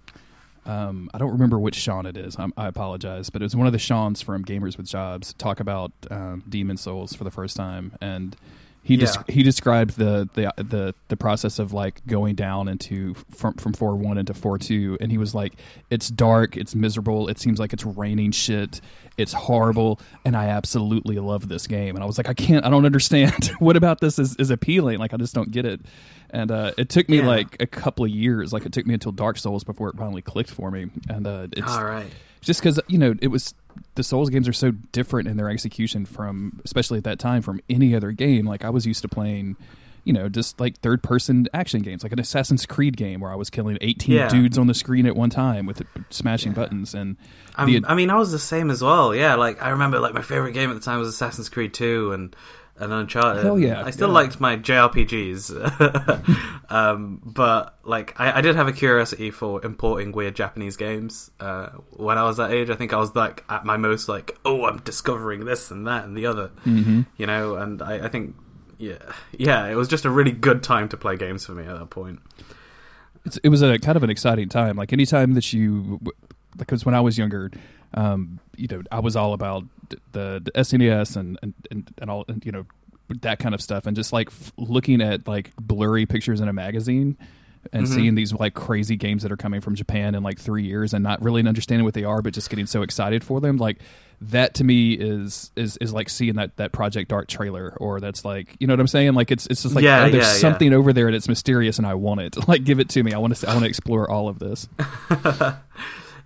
um, 0.66 1.10
I 1.14 1.18
don't 1.18 1.32
remember 1.32 1.60
which 1.60 1.76
Sean 1.76 2.06
it 2.06 2.18
is. 2.18 2.38
I 2.38 2.68
apologize, 2.68 3.30
but 3.30 3.42
it 3.42 3.46
was 3.46 3.56
one 3.56 3.68
of 3.68 3.74
the 3.74 3.80
Sean's 3.80 4.22
from 4.22 4.46
Gamers 4.46 4.78
with 4.78 4.88
Jobs 4.88 5.34
talk 5.34 5.60
about 5.60 5.92
um, 6.10 6.44
Demon's 6.48 6.82
Souls 6.82 7.14
for 7.14 7.24
the 7.24 7.32
first 7.32 7.56
time, 7.58 7.94
and 8.02 8.36
he 8.84 8.96
yeah. 8.96 9.06
des- 9.06 9.32
he 9.32 9.44
described 9.44 9.98
the, 9.98 10.30
the 10.34 10.54
the 10.62 10.94
the 11.08 11.16
process 11.16 11.58
of 11.58 11.72
like 11.72 12.06
going 12.06 12.36
down 12.36 12.68
into 12.68 13.14
from 13.32 13.54
from 13.54 13.72
four 13.72 13.96
one 13.96 14.18
into 14.18 14.34
four 14.34 14.58
two, 14.58 14.98
and 15.00 15.10
he 15.10 15.18
was 15.18 15.34
like, 15.34 15.54
"It's 15.90 16.10
dark, 16.10 16.58
it's 16.58 16.76
miserable, 16.76 17.30
it 17.30 17.40
seems 17.40 17.60
like 17.60 17.72
it's 17.72 17.86
raining 17.86 18.32
shit, 18.32 18.82
it's 19.18 19.32
horrible, 19.32 20.02
and 20.26 20.36
I 20.36 20.48
absolutely 20.48 21.18
love 21.20 21.48
this 21.48 21.66
game." 21.66 21.96
And 21.96 22.04
I 22.04 22.06
was 22.06 22.18
like, 22.18 22.28
"I 22.28 22.34
can't, 22.34 22.66
I 22.66 22.70
don't 22.70 22.86
understand. 22.86 23.52
what 23.60 23.78
about 23.78 24.02
this 24.02 24.20
is 24.20 24.36
is 24.36 24.52
appealing? 24.52 25.00
Like, 25.00 25.14
I 25.14 25.18
just 25.18 25.34
don't 25.34 25.52
get 25.52 25.66
it." 25.66 25.80
and 26.34 26.52
uh, 26.52 26.72
it 26.78 26.90
took 26.90 27.08
me 27.08 27.20
yeah. 27.20 27.28
like 27.28 27.56
a 27.62 27.68
couple 27.68 28.04
of 28.04 28.12
years. 28.12 28.52
Like 28.52 28.66
it 28.66 28.74
took 28.74 28.88
me 28.88 28.96
until 28.96 29.12
Dark 29.12 29.38
Souls 29.38 29.64
before 29.64 29.90
it 29.90 29.96
finally 29.96 30.24
clicked 30.24 30.50
for 30.50 30.72
me. 30.72 30.88
And 31.08 31.28
uh, 31.28 31.48
it's 31.52 31.72
all 31.72 31.86
right. 31.86 32.12
Just 32.42 32.60
because 32.60 32.80
you 32.88 32.98
know 32.98 33.14
it 33.22 33.28
was 33.28 33.54
the 33.96 34.04
Souls 34.04 34.30
games 34.30 34.48
are 34.48 34.54
so 34.54 34.72
different 34.72 35.28
in 35.28 35.38
their 35.38 35.50
execution 35.50 36.06
from, 36.06 36.62
especially 36.66 36.98
at 36.98 37.04
that 37.04 37.20
time, 37.20 37.42
from 37.42 37.62
any 37.70 37.96
other 37.96 38.12
game. 38.12 38.46
Like 38.46 38.64
I 38.64 38.70
was 38.70 38.86
used 38.86 39.02
to 39.02 39.08
playing 39.08 39.58
you 40.04 40.12
know, 40.12 40.28
just 40.28 40.60
like 40.60 40.78
third 40.80 41.02
person 41.02 41.48
action 41.54 41.82
games, 41.82 42.04
like 42.04 42.12
an 42.12 42.20
Assassin's 42.20 42.66
Creed 42.66 42.98
game 42.98 43.22
where 43.22 43.32
I 43.32 43.36
was 43.36 43.50
killing 43.50 43.78
18 43.80 44.16
yeah. 44.16 44.28
dudes 44.28 44.58
on 44.58 44.68
the 44.68 44.74
screen 44.74 45.06
at 45.06 45.16
one 45.16 45.30
time 45.30 45.66
with 45.66 45.82
smashing 46.10 46.52
yeah. 46.52 46.56
buttons. 46.56 46.94
And 46.94 47.16
the, 47.58 47.84
I 47.88 47.96
mean, 47.96 48.10
I 48.10 48.16
was 48.16 48.32
the 48.32 48.40
same 48.40 48.70
as 48.70 48.82
well. 48.82 49.16
Yeah. 49.16 49.36
Like 49.36 49.62
I 49.62 49.70
remember 49.70 50.00
like 50.00 50.14
my 50.14 50.22
favorite 50.22 50.54
game 50.54 50.70
at 50.70 50.74
the 50.74 50.82
time 50.82 51.00
was 51.00 51.08
Assassin's 51.08 51.50
Creed 51.50 51.74
2 51.74 52.12
and 52.12 52.36
and 52.78 52.92
Uncharted. 52.92 53.44
Hell 53.44 53.60
yeah! 53.60 53.84
I 53.84 53.92
still 53.92 54.10
yeah. 54.10 54.14
liked 54.14 54.40
my 54.40 54.58
JRPGs, 54.58 56.66
um, 56.72 57.22
but 57.24 57.78
like 57.84 58.20
I, 58.20 58.40
I, 58.40 58.42
did 58.42 58.56
have 58.56 58.68
a 58.68 58.74
curiosity 58.74 59.32
for 59.32 59.64
importing 59.64 60.12
weird 60.12 60.36
Japanese 60.36 60.76
games. 60.76 61.32
Uh, 61.40 61.70
when 61.92 62.18
I 62.18 62.24
was 62.24 62.38
that 62.38 62.52
age, 62.52 62.70
I 62.70 62.76
think 62.76 62.94
I 62.94 62.98
was 62.98 63.16
like 63.16 63.44
at 63.50 63.66
my 63.66 63.78
most 63.78 64.10
like, 64.10 64.38
oh, 64.44 64.66
I'm 64.66 64.80
discovering 64.80 65.46
this 65.46 65.72
and 65.72 65.88
that 65.88 66.06
and 66.06 66.18
the 66.18 66.26
other, 66.26 66.50
mm-hmm. 66.66 67.02
you 67.18 67.28
know. 67.28 67.56
And 67.56 67.82
I, 67.82 68.06
I 68.06 68.10
think 68.10 68.36
yeah, 68.78 68.98
yeah, 69.32 69.68
it 69.68 69.76
was 69.76 69.88
just 69.88 70.06
a 70.06 70.10
really 70.10 70.32
good 70.32 70.64
time 70.64 70.90
to 70.90 70.98
play 70.98 71.16
games 71.16 71.46
for 71.46 71.54
me 71.54 71.66
at 71.66 71.78
that 71.78 71.90
point. 71.90 72.20
It's, 73.26 73.38
it 73.38 73.50
was 73.50 73.62
a 73.62 73.78
kind 73.80 73.96
of 73.96 74.04
an 74.04 74.10
exciting 74.10 74.50
time. 74.50 74.76
Like 74.76 74.92
anytime 74.92 75.34
that 75.36 75.54
you, 75.54 76.02
because 76.58 76.86
when 76.86 76.96
I 76.96 77.02
was 77.02 77.18
younger, 77.18 77.52
um, 77.94 78.40
you 78.58 78.68
know, 78.68 78.82
I 78.92 79.00
was 79.00 79.16
all 79.16 79.34
about 79.34 79.64
the, 80.12 80.42
the 80.44 80.52
SNES 80.52 81.16
and, 81.18 81.40
and, 81.42 81.54
and, 81.72 81.94
and 81.98 82.10
all, 82.10 82.26
and, 82.28 82.46
you 82.46 82.52
know, 82.52 82.66
that 83.22 83.40
kind 83.40 83.54
of 83.54 83.62
stuff. 83.62 83.86
And 83.86 83.96
just 83.96 84.14
like 84.14 84.28
f- 84.30 84.52
looking 84.58 85.02
at 85.02 85.28
like 85.28 85.56
blurry 85.58 86.06
pictures 86.06 86.40
in 86.42 86.48
a 86.48 86.54
magazine 86.54 87.18
and 87.72 87.86
Mhm. 87.86 87.96
seeing 87.96 88.16
these 88.16 88.34
like 88.34 88.54
crazy 88.54 88.96
games 88.96 89.24
that 89.24 89.32
are 89.32 89.38
coming 89.38 89.62
from 89.62 89.76
Japan 89.76 90.16
in 90.16 90.24
like 90.24 90.40
three 90.40 90.64
years 90.64 90.94
and 90.94 91.04
not 91.04 91.22
really 91.22 91.46
understanding 91.48 91.86
what 91.86 91.94
they 91.94 92.04
are, 92.04 92.22
but 92.22 92.34
just 92.34 92.50
getting 92.50 92.66
so 92.66 92.82
excited 92.82 93.24
for 93.24 93.40
them. 93.40 93.58
Like 93.58 93.78
that 94.22 94.54
to 94.56 94.64
me 94.64 94.94
is, 94.94 95.52
is, 95.56 95.78
is 95.78 95.94
like 95.94 96.10
seeing 96.10 96.36
that, 96.36 96.56
that 96.58 96.72
Project 96.72 97.10
Dark 97.10 97.28
trailer 97.28 97.74
or 97.78 98.00
that's 98.00 98.24
like, 98.26 98.56
you 98.60 98.68
know 98.68 98.74
what 98.74 98.80
I'm 98.80 98.88
saying? 98.88 99.14
Like 99.14 99.32
it's, 99.32 99.48
it's 99.48 99.64
just 99.64 99.76
like, 99.76 99.84
Yeah, 99.84 100.06
oh, 100.06 100.10
there's 100.10 100.24
yeah, 100.26 100.32
yeah. 100.34 100.38
something 100.40 100.74
over 100.74 100.94
there 100.94 101.08
and 101.08 101.16
it's 101.16 101.28
mysterious 101.28 101.78
and 101.78 101.86
I 101.88 101.94
want 101.96 102.22
it. 102.22 102.36
Like 102.48 102.64
give 102.64 102.80
it 102.80 102.90
to 102.90 103.04
me. 103.04 103.14
I 103.14 103.18
want 103.18 103.36
to, 103.36 103.48
I 103.50 103.54
want 103.54 103.64
to 103.64 103.70
explore 103.70 104.10
all 104.10 104.28
of 104.30 104.40
this. 104.40 104.68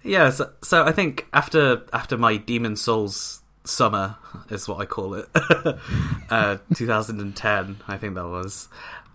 Yeah, 0.03 0.29
so, 0.29 0.51
so 0.63 0.86
I 0.86 0.91
think 0.93 1.27
after 1.33 1.81
after 1.91 2.17
my 2.17 2.38
Demon's 2.38 2.81
Souls 2.81 3.41
summer 3.67 4.15
is 4.50 4.67
what 4.67 4.79
I 4.79 4.86
call 4.86 5.15
it, 5.15 5.27
uh, 6.29 6.57
2010, 6.74 7.77
I 7.88 7.97
think 7.97 8.15
that 8.15 8.27
was. 8.27 8.69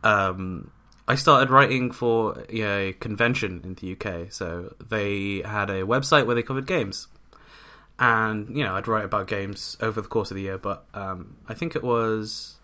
Um, 0.04 0.71
I 1.09 1.14
started 1.16 1.50
writing 1.50 1.90
for 1.90 2.44
a 2.49 2.94
convention 3.00 3.61
in 3.64 3.75
the 3.75 3.92
UK. 3.92 4.32
So 4.32 4.75
they 4.88 5.42
had 5.44 5.68
a 5.71 5.82
website 5.82 6.26
where 6.26 6.35
they 6.35 6.42
covered 6.42 6.66
games, 6.66 7.09
and 7.99 8.56
you 8.56 8.64
know 8.64 8.75
I'd 8.75 8.88
write 8.88 9.04
about 9.04 9.26
games 9.26 9.76
over 9.80 10.00
the 10.00 10.09
course 10.09 10.30
of 10.30 10.37
the 10.37 10.42
year. 10.42 10.59
But 10.59 10.85
um, 10.94 11.37
I 11.49 11.54
think 11.54 11.75
it 11.75 11.82
was 11.82 12.56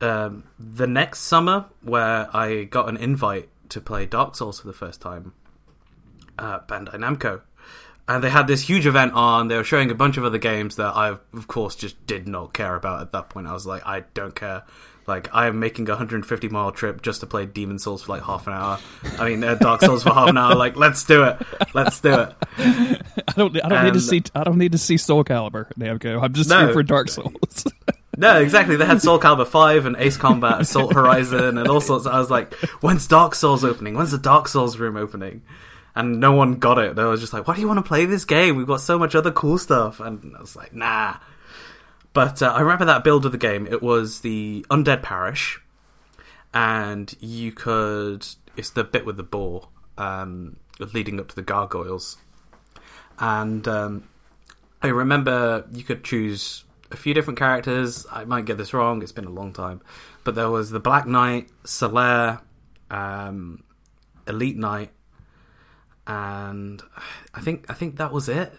um, 0.00 0.44
the 0.58 0.86
next 0.86 1.20
summer 1.20 1.66
where 1.82 2.34
I 2.34 2.64
got 2.64 2.88
an 2.88 2.96
invite 2.96 3.48
to 3.68 3.80
play 3.80 4.06
Dark 4.06 4.34
Souls 4.34 4.60
for 4.60 4.66
the 4.66 4.72
first 4.72 5.00
time 5.00 5.34
Bandai 6.38 6.94
Namco. 6.94 7.42
And 8.08 8.24
they 8.24 8.30
had 8.30 8.46
this 8.46 8.62
huge 8.62 8.86
event 8.86 9.12
on. 9.12 9.48
They 9.48 9.56
were 9.56 9.64
showing 9.64 9.90
a 9.90 9.94
bunch 9.94 10.16
of 10.16 10.24
other 10.24 10.38
games 10.38 10.76
that 10.76 10.96
I, 10.96 11.08
of 11.10 11.46
course, 11.46 11.76
just 11.76 12.06
did 12.06 12.26
not 12.26 12.54
care 12.54 12.74
about 12.74 13.02
at 13.02 13.12
that 13.12 13.28
point. 13.28 13.46
I 13.46 13.52
was 13.52 13.66
like, 13.66 13.86
I 13.86 14.04
don't 14.14 14.34
care. 14.34 14.62
Like, 15.06 15.28
I 15.34 15.46
am 15.46 15.58
making 15.58 15.88
a 15.88 15.92
150 15.92 16.48
mile 16.48 16.70
trip 16.72 17.00
just 17.02 17.20
to 17.20 17.26
play 17.26 17.46
Demon's 17.46 17.82
Souls 17.84 18.02
for 18.02 18.12
like 18.12 18.22
half 18.22 18.46
an 18.46 18.52
hour. 18.54 18.78
I 19.18 19.28
mean, 19.28 19.44
uh, 19.44 19.54
Dark 19.54 19.80
Souls 19.82 20.02
for 20.02 20.12
half 20.12 20.28
an 20.28 20.36
hour. 20.38 20.54
Like, 20.54 20.76
let's 20.76 21.04
do 21.04 21.24
it. 21.24 21.38
Let's 21.74 22.00
do 22.00 22.12
it. 22.20 22.34
I 22.58 23.32
don't. 23.36 23.64
I 23.64 23.68
don't 23.68 23.84
need 23.84 23.94
to 23.94 24.00
see. 24.00 24.22
I 24.34 24.44
don't 24.44 24.58
need 24.58 24.72
to 24.72 24.78
see 24.78 24.96
Soul 24.98 25.24
Calibur, 25.24 25.70
Namco. 25.78 26.22
I'm 26.22 26.32
just 26.34 26.50
No. 26.50 26.64
here 26.64 26.72
for 26.72 26.82
Dark 26.82 27.08
Souls. 27.10 27.64
No, 28.16 28.40
exactly. 28.40 28.74
They 28.74 28.84
had 28.84 29.00
Soul 29.00 29.20
Calibur 29.20 29.46
5 29.46 29.86
and 29.86 29.94
Ace 29.96 30.16
Combat, 30.16 30.60
Assault 30.60 30.92
Horizon, 30.92 31.56
and 31.56 31.68
all 31.68 31.80
sorts. 31.80 32.04
I 32.04 32.18
was 32.18 32.28
like, 32.28 32.52
when's 32.82 33.06
Dark 33.06 33.36
Souls 33.36 33.62
opening? 33.62 33.94
When's 33.94 34.10
the 34.10 34.18
Dark 34.18 34.48
Souls 34.48 34.76
room 34.76 34.96
opening? 34.96 35.42
And 35.98 36.20
no 36.20 36.30
one 36.30 36.60
got 36.60 36.78
it. 36.78 36.94
They 36.94 37.02
were 37.02 37.16
just 37.16 37.32
like, 37.32 37.48
why 37.48 37.56
do 37.56 37.60
you 37.60 37.66
want 37.66 37.78
to 37.78 37.82
play 37.82 38.04
this 38.04 38.24
game? 38.24 38.54
We've 38.54 38.68
got 38.68 38.80
so 38.80 39.00
much 39.00 39.16
other 39.16 39.32
cool 39.32 39.58
stuff. 39.58 39.98
And 39.98 40.36
I 40.36 40.40
was 40.40 40.54
like, 40.54 40.72
nah. 40.72 41.16
But 42.12 42.40
uh, 42.40 42.52
I 42.52 42.60
remember 42.60 42.84
that 42.84 43.02
build 43.02 43.26
of 43.26 43.32
the 43.32 43.38
game. 43.38 43.66
It 43.66 43.82
was 43.82 44.20
the 44.20 44.64
Undead 44.70 45.02
Parish. 45.02 45.60
And 46.54 47.12
you 47.18 47.50
could. 47.50 48.24
It's 48.56 48.70
the 48.70 48.84
bit 48.84 49.06
with 49.06 49.16
the 49.16 49.24
boar 49.24 49.70
um, 49.98 50.58
leading 50.78 51.18
up 51.18 51.26
to 51.30 51.34
the 51.34 51.42
gargoyles. 51.42 52.16
And 53.18 53.66
um, 53.66 54.08
I 54.80 54.86
remember 54.86 55.66
you 55.72 55.82
could 55.82 56.04
choose 56.04 56.62
a 56.92 56.96
few 56.96 57.12
different 57.12 57.40
characters. 57.40 58.06
I 58.08 58.24
might 58.24 58.44
get 58.44 58.56
this 58.56 58.72
wrong. 58.72 59.02
It's 59.02 59.10
been 59.10 59.24
a 59.24 59.30
long 59.30 59.52
time, 59.52 59.80
but 60.22 60.36
there 60.36 60.48
was 60.48 60.70
the 60.70 60.78
Black 60.78 61.08
Knight, 61.08 61.48
Solaire, 61.64 62.40
um, 62.88 63.64
Elite 64.28 64.56
Knight, 64.56 64.90
and 66.08 66.82
I 67.34 67.40
think 67.40 67.66
I 67.68 67.74
think 67.74 67.98
that 67.98 68.12
was 68.12 68.28
it. 68.28 68.52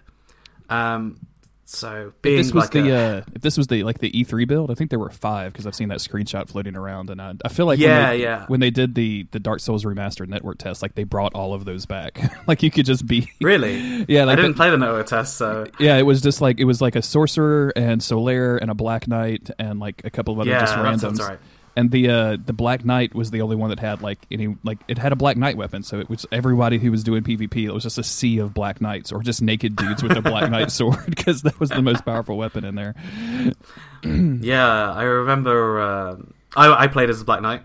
Um, 0.70 1.20
so 1.65 2.13
being 2.24 2.38
this 2.38 2.51
was 2.51 2.63
like 2.63 2.72
the. 2.72 2.89
a- 2.89 3.18
uh, 3.18 3.22
if 3.36 3.41
this 3.44 3.56
was 3.56 3.68
the 3.68 3.84
like 3.84 4.00
the 4.00 4.10
E3 4.12 4.48
build, 4.48 4.72
I 4.72 4.74
think 4.74 4.89
there 4.89 4.98
were 4.98 5.12
five 5.12 5.51
because 5.51 5.68
I've 5.68 5.75
seen 5.75 5.89
that 5.89 6.00
screenshot 6.00 6.48
floating 6.50 6.75
around, 6.75 7.12
and 7.12 7.22
I, 7.22 7.34
I 7.46 7.50
feel 7.50 7.68
like 7.68 7.77
Yeah, 7.77 8.00
when 8.10 8.10
they, 8.18 8.24
yeah. 8.24 8.46
when 8.48 8.60
they 8.60 8.70
did 8.72 8.96
the 8.96 9.27
the 9.32 9.39
Dark 9.39 9.60
Souls 9.60 9.84
remastered 9.86 10.29
network 10.29 10.58
test, 10.58 10.82
like 10.82 10.96
they 10.96 11.03
brought 11.03 11.36
all 11.36 11.53
of 11.53 11.65
those 11.65 11.86
back. 11.86 12.20
like 12.48 12.63
you 12.63 12.72
could 12.72 12.88
just 12.88 13.06
be. 13.06 13.29
really, 13.39 14.03
Yeah, 14.10 14.24
Like, 14.25 14.39
I 14.39 14.41
didn't 14.41 14.56
play 14.56 14.72
the 14.72 14.77
Noah 14.77 15.03
test, 15.03 15.38
so 15.38 15.68
Yeah, 15.79 15.98
it 15.98 16.03
was 16.08 16.22
just 16.22 16.41
like 16.41 16.60
it 16.60 16.65
was 16.65 16.82
like 16.82 16.96
a 16.96 17.03
sorcerer 17.03 17.72
and 17.75 18.01
Solaire 18.01 18.58
and 18.60 18.72
a 18.72 18.75
Black 18.75 19.08
Knight 19.08 19.51
and 19.60 19.79
like 19.79 20.01
a 20.06 20.10
couple 20.10 20.34
of 20.34 20.39
other 20.39 20.50
yeah, 20.50 20.62
just 20.62 20.74
that 20.75 20.84
randoms. 20.86 21.01
sounds 21.01 21.20
right. 21.22 21.39
And 21.79 21.91
the 21.91 22.09
uh, 22.09 22.38
the 22.43 22.51
Black 22.51 22.83
Knight 22.83 23.15
was 23.15 23.31
the 23.31 23.39
only 23.41 23.55
one 23.55 23.69
that 23.69 23.79
had 23.79 24.01
like 24.01 24.19
any 24.29 24.57
like 24.65 24.79
it 24.89 24.98
had 24.98 25.13
a 25.13 25.15
Black 25.15 25.38
Knight 25.38 25.55
weapon, 25.55 25.81
so 25.81 25.98
it 25.98 26.09
was 26.09 26.25
everybody 26.29 26.77
who 26.77 26.91
was 26.91 27.05
doing 27.05 27.24
PvP. 27.24 27.63
It 27.63 27.71
was 27.71 27.83
just 27.83 27.98
a 27.98 28.03
sea 28.03 28.39
of 28.39 28.53
Black 28.53 28.81
Knights 28.81 29.13
or 29.13 29.24
just 29.24 29.41
naked 29.41 29.77
dudes 29.77 30.03
with 30.03 30.12
a 30.17 30.21
Black 30.21 30.51
Knight 30.51 30.71
sword 30.71 31.05
because 31.05 31.43
that 31.43 31.57
was 31.57 31.69
the 31.69 31.81
most 31.81 32.03
powerful 32.03 32.36
weapon 32.36 32.65
in 32.65 32.75
there. 32.75 32.95
Yeah, 34.03 34.91
I 34.91 35.03
remember. 35.03 35.81
Uh, 35.81 36.15
I, 36.55 36.83
I 36.83 36.88
played 36.88 37.09
as 37.09 37.21
a 37.21 37.25
Black 37.25 37.41
Knight 37.41 37.63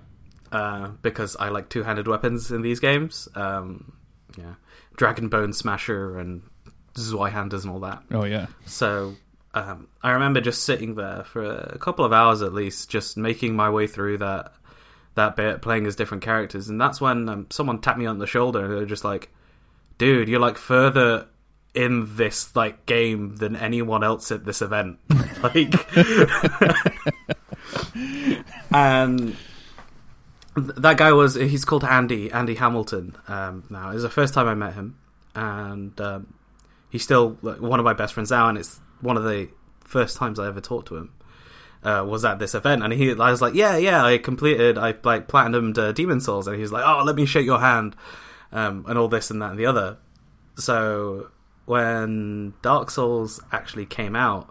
uh, 0.53 0.89
because 1.03 1.37
I 1.37 1.49
like 1.49 1.69
two-handed 1.69 2.07
weapons 2.09 2.51
in 2.51 2.63
these 2.63 2.81
games. 2.81 3.29
Um, 3.35 3.93
yeah, 4.39 4.55
Dragon 4.97 5.29
Bone 5.29 5.53
Smasher 5.53 6.19
and 6.19 6.43
Zweihanders 6.95 7.63
and 7.63 7.71
all 7.71 7.81
that. 7.81 8.03
Oh 8.13 8.25
yeah, 8.25 8.47
So 8.67 9.15
um, 9.55 9.89
I 10.03 10.13
remember 10.13 10.41
just 10.41 10.65
sitting 10.65 10.97
there 10.97 11.23
for 11.25 11.45
a 11.45 11.79
couple 11.79 12.05
of 12.05 12.13
hours 12.13 12.43
at 12.43 12.53
least, 12.53 12.91
just 12.91 13.17
making 13.17 13.55
my 13.55 13.71
way 13.71 13.87
through 13.87 14.19
that 14.19 14.53
that 15.15 15.37
bit, 15.37 15.63
playing 15.63 15.87
as 15.87 15.95
different 15.95 16.25
characters, 16.25 16.69
and 16.69 16.81
that's 16.81 17.01
when 17.01 17.29
um, 17.29 17.47
someone 17.51 17.81
tapped 17.81 17.99
me 17.99 18.07
on 18.07 18.19
the 18.19 18.27
shoulder 18.27 18.65
and 18.65 18.75
they're 18.75 18.85
just 18.85 19.05
like, 19.05 19.31
"Dude, 19.97 20.29
you're 20.29 20.41
like 20.41 20.59
further." 20.59 21.29
In 21.77 22.15
this 22.15 22.55
like 22.55 22.87
game 22.87 23.35
than 23.35 23.57
anyone 23.57 24.05
else 24.05 24.31
at 24.31 24.45
this 24.45 24.63
event, 24.63 25.01
like, 25.43 25.75
and 28.71 29.37
that 30.55 30.99
guy 30.99 31.13
was 31.13 31.35
he's 31.35 31.65
called 31.65 31.83
Andy 31.83 32.31
Andy 32.31 32.55
Hamilton. 32.55 33.17
Um, 33.27 33.65
now 33.71 33.91
it 33.91 33.95
was 33.95 34.05
the 34.05 34.09
first 34.09 34.35
time 34.35 34.47
I 34.47 34.55
met 34.55 34.75
him, 34.75 34.97
and 35.35 36.01
um, 36.01 36.35
he's 36.91 37.03
still 37.03 37.39
like, 37.43 37.61
one 37.61 37.81
of 37.81 37.85
my 37.85 37.93
best 37.93 38.15
friends 38.15 38.31
now, 38.31 38.49
and 38.49 38.57
it's 38.57 38.81
one 39.05 39.17
of 39.17 39.25
the 39.25 39.49
first 39.81 40.17
times 40.17 40.39
I 40.39 40.49
ever 40.49 40.61
talked 40.61 40.89
to 40.89 40.97
him. 40.97 41.13
Uh, 41.83 42.03
was 42.03 42.25
at 42.25 42.39
this 42.39 42.55
event, 42.55 42.83
and 42.83 42.95
he, 42.95 43.11
I 43.11 43.31
was 43.31 43.43
like, 43.43 43.53
yeah, 43.53 43.77
yeah, 43.77 44.03
I 44.03 44.17
completed, 44.17 44.79
I 44.79 44.95
like 45.05 45.29
platinumed 45.29 45.77
uh, 45.77 45.93
Demon's 45.93 46.25
Souls, 46.25 46.47
and 46.47 46.57
he 46.57 46.63
was 46.63 46.73
like, 46.73 46.83
oh, 46.83 47.03
let 47.05 47.15
me 47.15 47.27
shake 47.27 47.45
your 47.45 47.61
hand, 47.61 47.95
um, 48.53 48.87
and 48.89 48.99
all 48.99 49.09
this 49.09 49.31
and 49.31 49.43
that 49.43 49.51
and 49.51 49.59
the 49.59 49.67
other. 49.67 49.99
So 50.57 51.31
when 51.67 52.55
Dark 52.63 52.91
Souls 52.91 53.39
actually 53.53 53.85
came 53.85 54.17
out, 54.17 54.51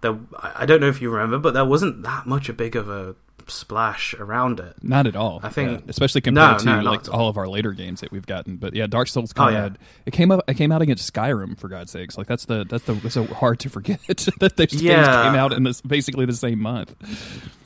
there, 0.00 0.18
I 0.36 0.62
I 0.62 0.66
don't 0.66 0.80
know 0.80 0.88
if 0.88 1.00
you 1.00 1.10
remember, 1.10 1.38
but 1.38 1.54
there 1.54 1.64
wasn't 1.64 2.02
that 2.02 2.26
much 2.26 2.48
a 2.48 2.52
big 2.52 2.74
of 2.74 2.88
a 2.88 3.14
splash 3.46 4.14
around 4.14 4.58
it. 4.58 4.74
not 4.82 5.06
at 5.06 5.14
all. 5.16 5.38
I 5.42 5.50
think- 5.50 5.70
Yeah, 5.70 5.86
especially 5.88 6.22
compared 6.22 6.52
No, 6.52 6.58
to 6.58 6.64
no, 6.64 6.74
not 6.80 6.84
like 6.84 7.08
all. 7.12 7.20
all 7.20 7.28
of 7.28 7.36
our 7.36 7.46
later 7.46 7.72
games 7.72 8.00
that 8.00 8.10
we've 8.10 8.24
gotten. 8.26 8.56
But 8.56 8.74
yeah, 8.74 8.86
Dark 8.86 9.06
Souls 9.08 9.32
Oh, 9.36 9.38
kind 9.38 9.54
yeah. 9.54 9.64
of 9.66 9.76
it 10.06 10.12
came 10.12 10.30
up. 10.30 10.42
It 10.48 10.54
came 10.54 10.72
out 10.72 10.80
against 10.80 11.12
Skyrim 11.12 11.58
for 11.58 11.68
God's 11.68 11.90
sakes. 11.92 12.16
Like 12.16 12.26
that's 12.26 12.46
the 12.46 12.64
that's 12.68 12.84
the 12.84 12.94
that's 12.94 13.14
so 13.14 13.24
hard 13.26 13.58
to 13.60 13.68
forget 13.68 14.00
that 14.06 14.56
those 14.56 14.70
games 14.70 14.80
came 14.82 15.34
out 15.34 15.52
in 15.52 15.62
this 15.64 15.80
basically 15.82 16.24
the 16.24 16.32
same 16.32 16.58
month. 16.60 16.94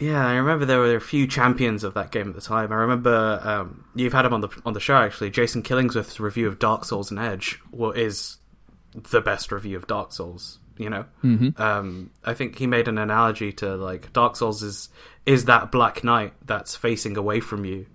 Yeah, 0.01 0.27
I 0.27 0.35
remember 0.35 0.65
there 0.65 0.81
were 0.81 0.97
a 0.97 1.01
few 1.01 1.27
champions 1.29 1.85
of 1.85 1.95
that 1.95 2.11
game 2.11 2.29
at 2.29 2.35
the 2.35 2.41
time. 2.41 2.73
I 2.73 2.77
remember 2.77 3.41
um, 3.45 3.85
you've 3.95 4.13
had 4.13 4.25
him 4.25 4.33
on 4.35 4.41
the 4.41 4.49
on 4.67 4.73
the 4.75 4.81
show 4.81 4.97
actually. 4.97 5.31
Jason 5.31 5.63
Killingsworth's 5.63 6.19
review 6.19 6.49
of 6.49 6.59
Dark 6.59 6.85
Souls 6.85 7.11
and 7.13 7.21
Edge 7.21 7.61
is 7.95 8.37
the 9.11 9.21
best 9.21 9.53
review 9.53 9.77
of 9.77 9.87
Dark 9.87 10.13
Souls. 10.13 10.59
You 10.79 10.91
know, 10.91 11.05
Mm-hmm. 11.25 11.61
um, 11.61 12.11
I 12.25 12.35
think 12.35 12.57
he 12.59 12.67
made 12.67 12.89
an 12.89 12.99
analogy 12.99 13.53
to 13.55 13.77
like 13.77 14.13
Dark 14.13 14.37
Souls 14.37 14.63
is 14.63 14.89
is 15.27 15.45
that 15.47 15.71
Black 15.73 16.03
Knight 16.05 16.33
that's 16.47 16.77
facing 16.77 17.17
away 17.17 17.41
from 17.41 17.65
you 17.65 17.87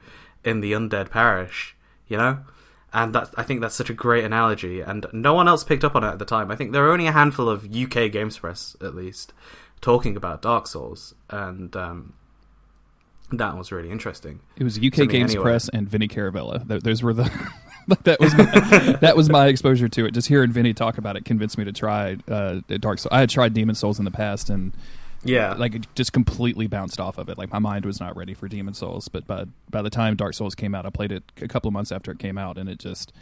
in 0.43 0.61
the 0.61 0.73
undead 0.73 1.09
parish. 1.09 1.75
You 2.07 2.17
know, 2.17 2.39
and 2.91 3.15
that 3.15 3.29
I 3.37 3.43
think 3.43 3.61
that's 3.61 3.75
such 3.75 3.89
a 3.89 3.93
great 3.93 4.23
analogy, 4.25 4.81
and 4.81 5.05
no 5.13 5.33
one 5.33 5.47
else 5.47 5.63
picked 5.63 5.83
up 5.83 5.95
on 5.95 6.03
it 6.03 6.07
at 6.09 6.19
the 6.19 6.25
time. 6.25 6.51
I 6.51 6.55
think 6.55 6.73
there 6.73 6.83
were 6.83 6.91
only 6.91 7.07
a 7.07 7.11
handful 7.13 7.49
of 7.49 7.65
UK 7.65 8.11
Games 8.11 8.37
Press, 8.37 8.75
at 8.81 8.93
least, 8.93 9.33
talking 9.81 10.15
about 10.17 10.41
Dark 10.41 10.67
Souls, 10.67 11.15
and 11.29 11.75
um, 11.77 12.13
that 13.31 13.57
was 13.57 13.71
really 13.71 13.89
interesting. 13.89 14.41
It 14.57 14.63
was 14.63 14.77
UK 14.77 15.07
Games 15.09 15.31
anyway. 15.31 15.43
Press 15.43 15.69
and 15.69 15.89
Vinny 15.89 16.07
Caravella. 16.07 16.67
Th- 16.67 16.81
those 16.83 17.01
were 17.01 17.13
the 17.13 17.23
that 18.03 18.19
was 18.19 18.33
my, 18.35 18.45
that 19.01 19.15
was 19.15 19.29
my 19.29 19.47
exposure 19.47 19.89
to 19.89 20.05
it. 20.05 20.11
Just 20.11 20.27
hearing 20.27 20.51
Vinny 20.51 20.73
talk 20.73 20.97
about 20.97 21.15
it 21.15 21.25
convinced 21.25 21.57
me 21.57 21.65
to 21.65 21.71
try 21.71 22.17
uh, 22.27 22.61
Dark 22.79 22.99
Souls. 22.99 23.11
I 23.11 23.19
had 23.19 23.29
tried 23.29 23.53
Demon's 23.53 23.79
Souls 23.79 23.99
in 23.99 24.05
the 24.05 24.11
past 24.11 24.49
and 24.49 24.73
Yeah, 25.23 25.53
like 25.53 25.75
it 25.75 25.87
just 25.95 26.13
completely 26.13 26.67
bounced 26.67 26.99
off 26.99 27.17
of 27.17 27.29
it. 27.29 27.37
Like 27.37 27.51
my 27.51 27.59
mind 27.59 27.85
was 27.85 27.99
not 27.99 28.15
ready 28.15 28.33
for 28.33 28.47
Demon's 28.47 28.77
Souls, 28.77 29.07
but 29.07 29.25
by 29.27 29.45
by 29.69 29.81
the 29.81 29.89
time 29.89 30.15
Dark 30.15 30.33
Souls 30.33 30.55
came 30.55 30.75
out, 30.75 30.85
I 30.85 30.89
played 30.89 31.11
it 31.11 31.23
a 31.41 31.47
couple 31.47 31.67
of 31.67 31.73
months 31.73 31.91
after 31.91 32.11
it 32.11 32.19
came 32.19 32.37
out, 32.37 32.57
and 32.57 32.69
it 32.69 32.79
just 32.79 33.13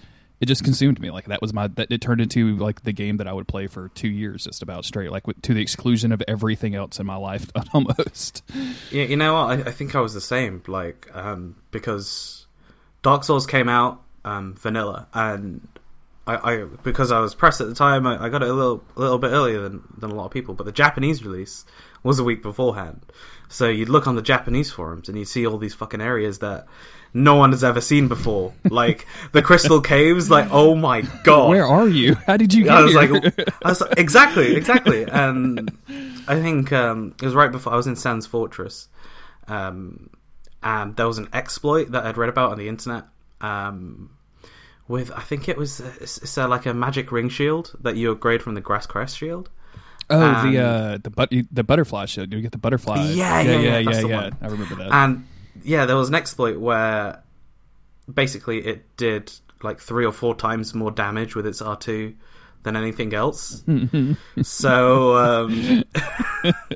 it 0.41 0.47
just 0.47 0.63
consumed 0.63 0.99
me. 0.99 1.11
Like 1.11 1.25
that 1.25 1.41
was 1.41 1.53
my 1.53 1.67
that 1.67 1.91
it 1.91 2.01
turned 2.01 2.19
into 2.19 2.55
like 2.57 2.83
the 2.83 2.91
game 2.91 3.17
that 3.17 3.27
I 3.27 3.33
would 3.33 3.47
play 3.47 3.67
for 3.67 3.89
two 3.89 4.09
years 4.09 4.45
just 4.45 4.63
about 4.63 4.85
straight, 4.85 5.11
like 5.11 5.23
to 5.43 5.53
the 5.53 5.61
exclusion 5.61 6.11
of 6.11 6.21
everything 6.27 6.73
else 6.73 6.99
in 6.99 7.05
my 7.05 7.15
life 7.15 7.49
almost. 7.73 8.43
Yeah, 8.89 9.03
you 9.03 9.15
know 9.15 9.33
what? 9.33 9.59
I, 9.59 9.69
I 9.69 9.71
think 9.71 9.95
I 9.95 10.01
was 10.01 10.15
the 10.15 10.21
same. 10.21 10.63
Like 10.67 11.07
um, 11.13 11.55
because 11.69 12.47
Dark 13.03 13.23
Souls 13.23 13.45
came 13.45 13.69
out 13.69 14.01
um, 14.25 14.55
vanilla, 14.55 15.07
and 15.13 15.67
I, 16.27 16.53
I 16.53 16.63
because 16.83 17.11
I 17.11 17.19
was 17.19 17.33
pressed 17.35 17.61
at 17.61 17.67
the 17.67 17.75
time, 17.75 18.05
I, 18.05 18.25
I 18.25 18.29
got 18.29 18.43
it 18.43 18.49
a 18.49 18.53
little 18.53 18.83
a 18.95 18.99
little 18.99 19.17
bit 19.17 19.29
earlier 19.31 19.61
than 19.61 19.81
than 19.97 20.11
a 20.11 20.15
lot 20.15 20.25
of 20.25 20.31
people. 20.31 20.53
But 20.53 20.65
the 20.65 20.71
Japanese 20.71 21.23
release 21.25 21.65
was 22.03 22.19
a 22.19 22.23
week 22.23 22.41
beforehand, 22.41 23.05
so 23.49 23.67
you'd 23.67 23.89
look 23.89 24.07
on 24.07 24.15
the 24.15 24.21
Japanese 24.21 24.71
forums 24.71 25.09
and 25.09 25.17
you'd 25.17 25.27
see 25.27 25.45
all 25.45 25.57
these 25.57 25.73
fucking 25.73 26.01
areas 26.01 26.39
that 26.39 26.65
no 27.13 27.35
one 27.35 27.51
has 27.51 27.63
ever 27.63 27.81
seen 27.81 28.07
before, 28.07 28.53
like 28.69 29.05
the 29.31 29.41
Crystal 29.41 29.81
Caves. 29.81 30.29
Like, 30.29 30.47
oh 30.51 30.75
my 30.75 31.01
god, 31.23 31.49
Where 31.49 31.65
are 31.65 31.87
you? 31.87 32.15
How 32.15 32.37
did 32.37 32.53
you 32.53 32.65
get 32.65 32.73
I 32.73 32.81
was 32.81 32.95
like, 32.95 33.09
I 33.63 33.69
was 33.69 33.81
like, 33.81 33.97
exactly, 33.97 34.55
exactly. 34.55 35.05
And 35.11 35.77
I 36.27 36.39
think 36.41 36.71
um, 36.71 37.15
it 37.21 37.25
was 37.25 37.33
right 37.33 37.51
before 37.51 37.73
I 37.73 37.75
was 37.75 37.87
in 37.87 37.95
Sen's 37.95 38.25
Fortress, 38.25 38.87
um, 39.47 40.09
and 40.63 40.95
there 40.95 41.07
was 41.07 41.17
an 41.17 41.27
exploit 41.33 41.91
that 41.91 42.05
I'd 42.05 42.17
read 42.17 42.29
about 42.29 42.51
on 42.51 42.57
the 42.57 42.67
internet. 42.67 43.05
Um, 43.41 44.11
with 44.87 45.11
I 45.11 45.21
think 45.21 45.47
it 45.49 45.57
was 45.57 45.79
it's, 45.79 46.17
it's 46.17 46.37
uh, 46.37 46.47
like 46.47 46.65
a 46.65 46.73
magic 46.73 47.11
ring 47.11 47.29
shield 47.29 47.75
that 47.81 47.95
you 47.95 48.11
upgrade 48.11 48.41
from 48.43 48.55
the 48.55 48.61
grass 48.61 48.85
crest 48.85 49.17
shield. 49.17 49.49
oh, 50.09 50.21
um, 50.21 50.51
the 50.51 50.59
uh, 50.59 50.97
the 51.01 51.09
but 51.09 51.29
the 51.29 51.63
butterfly 51.63 52.05
shield. 52.05 52.31
You 52.31 52.41
get 52.41 52.51
the 52.51 52.57
butterfly. 52.57 53.11
Yeah, 53.11 53.41
yeah, 53.41 53.59
yeah, 53.59 53.77
yeah, 53.77 53.91
yeah. 53.91 54.07
yeah. 54.07 54.29
I 54.41 54.47
remember 54.47 54.75
that. 54.75 54.91
And 54.91 55.27
yeah, 55.63 55.85
there 55.85 55.95
was 55.95 56.09
an 56.09 56.15
exploit 56.15 56.59
where 56.59 57.23
basically 58.11 58.65
it 58.65 58.97
did 58.97 59.31
like 59.63 59.79
three 59.79 60.05
or 60.05 60.11
four 60.11 60.35
times 60.35 60.73
more 60.73 60.91
damage 60.91 61.35
with 61.35 61.45
its 61.45 61.61
R 61.61 61.77
two 61.77 62.15
than 62.63 62.75
anything 62.75 63.13
else. 63.13 63.63
so 64.41 65.15
um, 65.15 65.83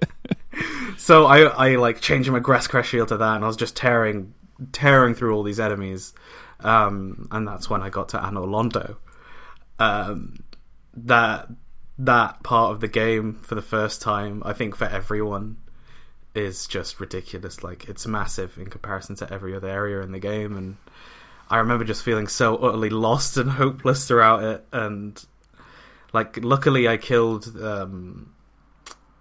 so 0.98 1.26
I 1.26 1.42
I 1.42 1.76
like 1.76 2.02
changed 2.02 2.32
my 2.32 2.40
grass 2.40 2.68
crest 2.68 2.90
shield 2.90 3.10
to 3.10 3.18
that, 3.18 3.36
and 3.36 3.44
I 3.44 3.48
was 3.48 3.58
just 3.58 3.76
tearing 3.76 4.34
tearing 4.72 5.16
through 5.16 5.36
all 5.36 5.44
these 5.44 5.60
enemies, 5.60 6.14
um, 6.62 7.28
and 7.32 7.48
that's 7.48 7.70
when 7.70 7.82
I 7.82 7.90
got 7.90 8.10
to 8.10 8.18
Anor 8.18 8.48
Londo. 8.48 8.98
Um, 9.78 10.44
that 10.96 11.50
that 11.98 12.44
part 12.44 12.72
of 12.72 12.82
the 12.82 12.88
game 12.88 13.36
for 13.42 13.56
the 13.56 13.62
first 13.62 14.02
time, 14.02 14.42
I 14.46 14.54
think 14.54 14.76
for 14.76 14.86
everyone, 14.86 15.58
is 16.34 16.68
just 16.68 17.00
ridiculous. 17.00 17.64
Like 17.64 17.88
it's 17.90 18.06
massive 18.06 18.58
in 18.58 18.68
comparison 18.68 19.16
to 19.18 19.34
every 19.34 19.56
other 19.56 19.70
area 19.70 20.02
in 20.02 20.12
the 20.12 20.20
game, 20.20 20.58
and 20.58 20.78
I 21.50 21.58
remember 21.58 21.86
just 21.86 22.04
feeling 22.04 22.28
so 22.28 22.58
utterly 22.58 22.90
lost 22.90 23.38
and 23.38 23.50
hopeless 23.52 24.08
throughout 24.08 24.44
it. 24.44 24.66
And 24.72 25.24
like, 26.14 26.44
luckily, 26.44 26.88
I 26.88 26.98
killed 26.98 27.56
um, 27.62 28.34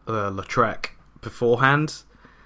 uh, 0.07 0.31
Lautrec 0.31 0.87
beforehand, 1.21 2.03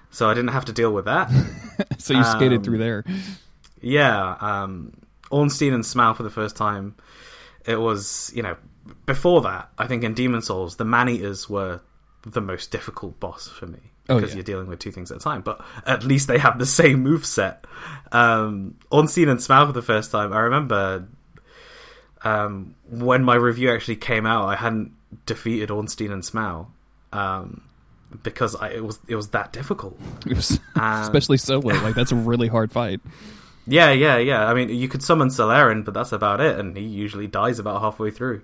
so 0.09 0.29
I 0.29 0.33
didn't 0.33 0.51
have 0.51 0.65
to 0.65 0.73
deal 0.73 0.91
with 0.91 1.05
that. 1.05 1.29
so 1.97 2.13
you 2.13 2.23
skated 2.23 2.59
um, 2.59 2.63
through 2.63 2.77
there. 2.77 3.05
Yeah, 3.81 4.35
um, 4.39 4.93
Ornstein 5.31 5.73
and 5.73 5.83
Smough 5.83 6.15
for 6.15 6.23
the 6.23 6.29
first 6.29 6.55
time. 6.55 6.95
It 7.65 7.79
was, 7.79 8.31
you 8.35 8.43
know, 8.43 8.57
before 9.05 9.41
that, 9.41 9.69
I 9.77 9.87
think 9.87 10.03
in 10.03 10.13
Demon's 10.13 10.47
Souls, 10.47 10.77
the 10.77 10.85
Man 10.85 11.09
Eaters 11.09 11.49
were 11.49 11.81
the 12.25 12.41
most 12.41 12.71
difficult 12.71 13.19
boss 13.19 13.47
for 13.47 13.65
me 13.67 13.79
Oh, 14.09 14.15
because 14.15 14.31
yeah. 14.31 14.37
you're 14.37 14.43
dealing 14.43 14.67
with 14.67 14.79
two 14.79 14.91
things 14.91 15.11
at 15.11 15.17
a 15.17 15.19
time. 15.19 15.41
But 15.41 15.61
at 15.85 16.03
least 16.03 16.27
they 16.27 16.39
have 16.39 16.57
the 16.57 16.65
same 16.65 17.01
move 17.03 17.25
set. 17.25 17.65
Um, 18.11 18.75
Ornstein 18.91 19.29
and 19.29 19.39
Smough 19.39 19.67
for 19.67 19.73
the 19.73 19.83
first 19.83 20.11
time. 20.11 20.33
I 20.33 20.39
remember 20.39 21.07
um, 22.23 22.75
when 22.89 23.23
my 23.23 23.35
review 23.35 23.71
actually 23.71 23.97
came 23.97 24.25
out, 24.25 24.47
I 24.47 24.55
hadn't 24.55 24.93
defeated 25.25 25.69
Ornstein 25.69 26.11
and 26.11 26.23
Smough 26.23 26.67
um, 27.13 27.61
because 28.23 28.55
I, 28.55 28.69
it 28.69 28.83
was 28.83 28.99
it 29.07 29.15
was 29.15 29.29
that 29.29 29.53
difficult. 29.53 29.99
It 30.25 30.35
was, 30.35 30.59
especially 30.75 31.37
solo. 31.37 31.75
Like 31.75 31.93
that's 31.95 32.11
a 32.11 32.15
really 32.15 32.47
hard 32.47 32.71
fight. 32.71 32.99
Yeah, 33.69 33.91
yeah, 33.91 34.17
yeah. 34.17 34.47
I 34.47 34.53
mean, 34.53 34.69
you 34.69 34.87
could 34.87 35.03
summon 35.03 35.29
Solaren, 35.29 35.85
but 35.85 35.93
that's 35.93 36.11
about 36.11 36.41
it, 36.41 36.59
and 36.59 36.75
he 36.75 36.83
usually 36.83 37.27
dies 37.27 37.59
about 37.59 37.81
halfway 37.81 38.09
through. 38.09 38.41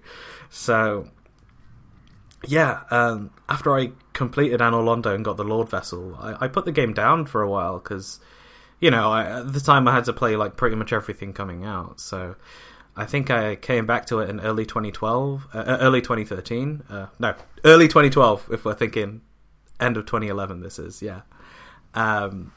So, 0.50 1.10
yeah. 2.48 2.82
Um, 2.92 3.32
after 3.50 3.76
I 3.76 3.92
completed 4.14 4.60
Anor 4.60 4.84
Londo 4.84 5.16
and 5.16 5.26
got 5.26 5.38
the 5.38 5.44
Lord 5.44 5.70
Vessel, 5.70 6.16
I, 6.20 6.46
I 6.46 6.48
put 6.48 6.66
the 6.66 6.72
game 6.72 6.94
down 6.94 7.26
for 7.26 7.42
a 7.42 7.50
while 7.50 7.80
because, 7.80 8.20
you 8.80 8.92
know, 8.92 9.12
I, 9.12 9.40
at 9.40 9.54
the 9.54 9.60
time 9.60 9.88
I 9.88 9.96
had 9.96 10.06
to 10.06 10.14
play 10.14 10.36
like 10.36 10.58
pretty 10.58 10.76
much 10.76 10.94
everything 10.94 11.34
coming 11.34 11.66
out. 11.66 12.00
So, 12.00 12.36
I 12.96 13.06
think 13.06 13.32
I 13.32 13.56
came 13.56 13.86
back 13.86 14.06
to 14.08 14.20
it 14.20 14.30
in 14.30 14.40
early 14.40 14.66
2012, 14.66 15.48
uh, 15.54 15.58
uh, 15.58 15.78
early 15.82 16.02
2013. 16.02 16.84
Uh, 16.90 17.08
no, 17.20 17.34
early 17.64 17.88
2012. 17.88 18.50
If 18.52 18.64
we're 18.64 18.76
thinking 18.76 19.22
end 19.80 19.98
of 19.98 20.06
2011, 20.06 20.62
this 20.62 20.78
is 20.78 21.02
yeah. 21.02 21.22
Um, 21.96 22.54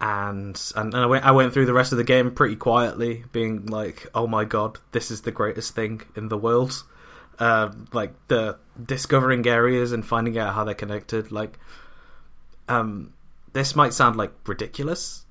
and 0.00 0.60
and, 0.76 0.94
and 0.94 1.02
I 1.02 1.06
went 1.06 1.24
I 1.24 1.30
went 1.32 1.52
through 1.52 1.66
the 1.66 1.74
rest 1.74 1.92
of 1.92 1.98
the 1.98 2.04
game 2.04 2.30
pretty 2.30 2.56
quietly, 2.56 3.24
being 3.32 3.66
like, 3.66 4.06
"Oh 4.14 4.26
my 4.26 4.44
god, 4.44 4.78
this 4.92 5.10
is 5.10 5.22
the 5.22 5.32
greatest 5.32 5.74
thing 5.74 6.02
in 6.16 6.28
the 6.28 6.38
world." 6.38 6.84
Uh, 7.38 7.70
like 7.92 8.12
the 8.26 8.58
discovering 8.84 9.46
areas 9.46 9.92
and 9.92 10.04
finding 10.04 10.36
out 10.38 10.54
how 10.54 10.64
they're 10.64 10.74
connected. 10.74 11.30
Like, 11.30 11.58
um, 12.68 13.12
this 13.52 13.76
might 13.76 13.92
sound 13.92 14.16
like 14.16 14.32
ridiculous, 14.46 15.24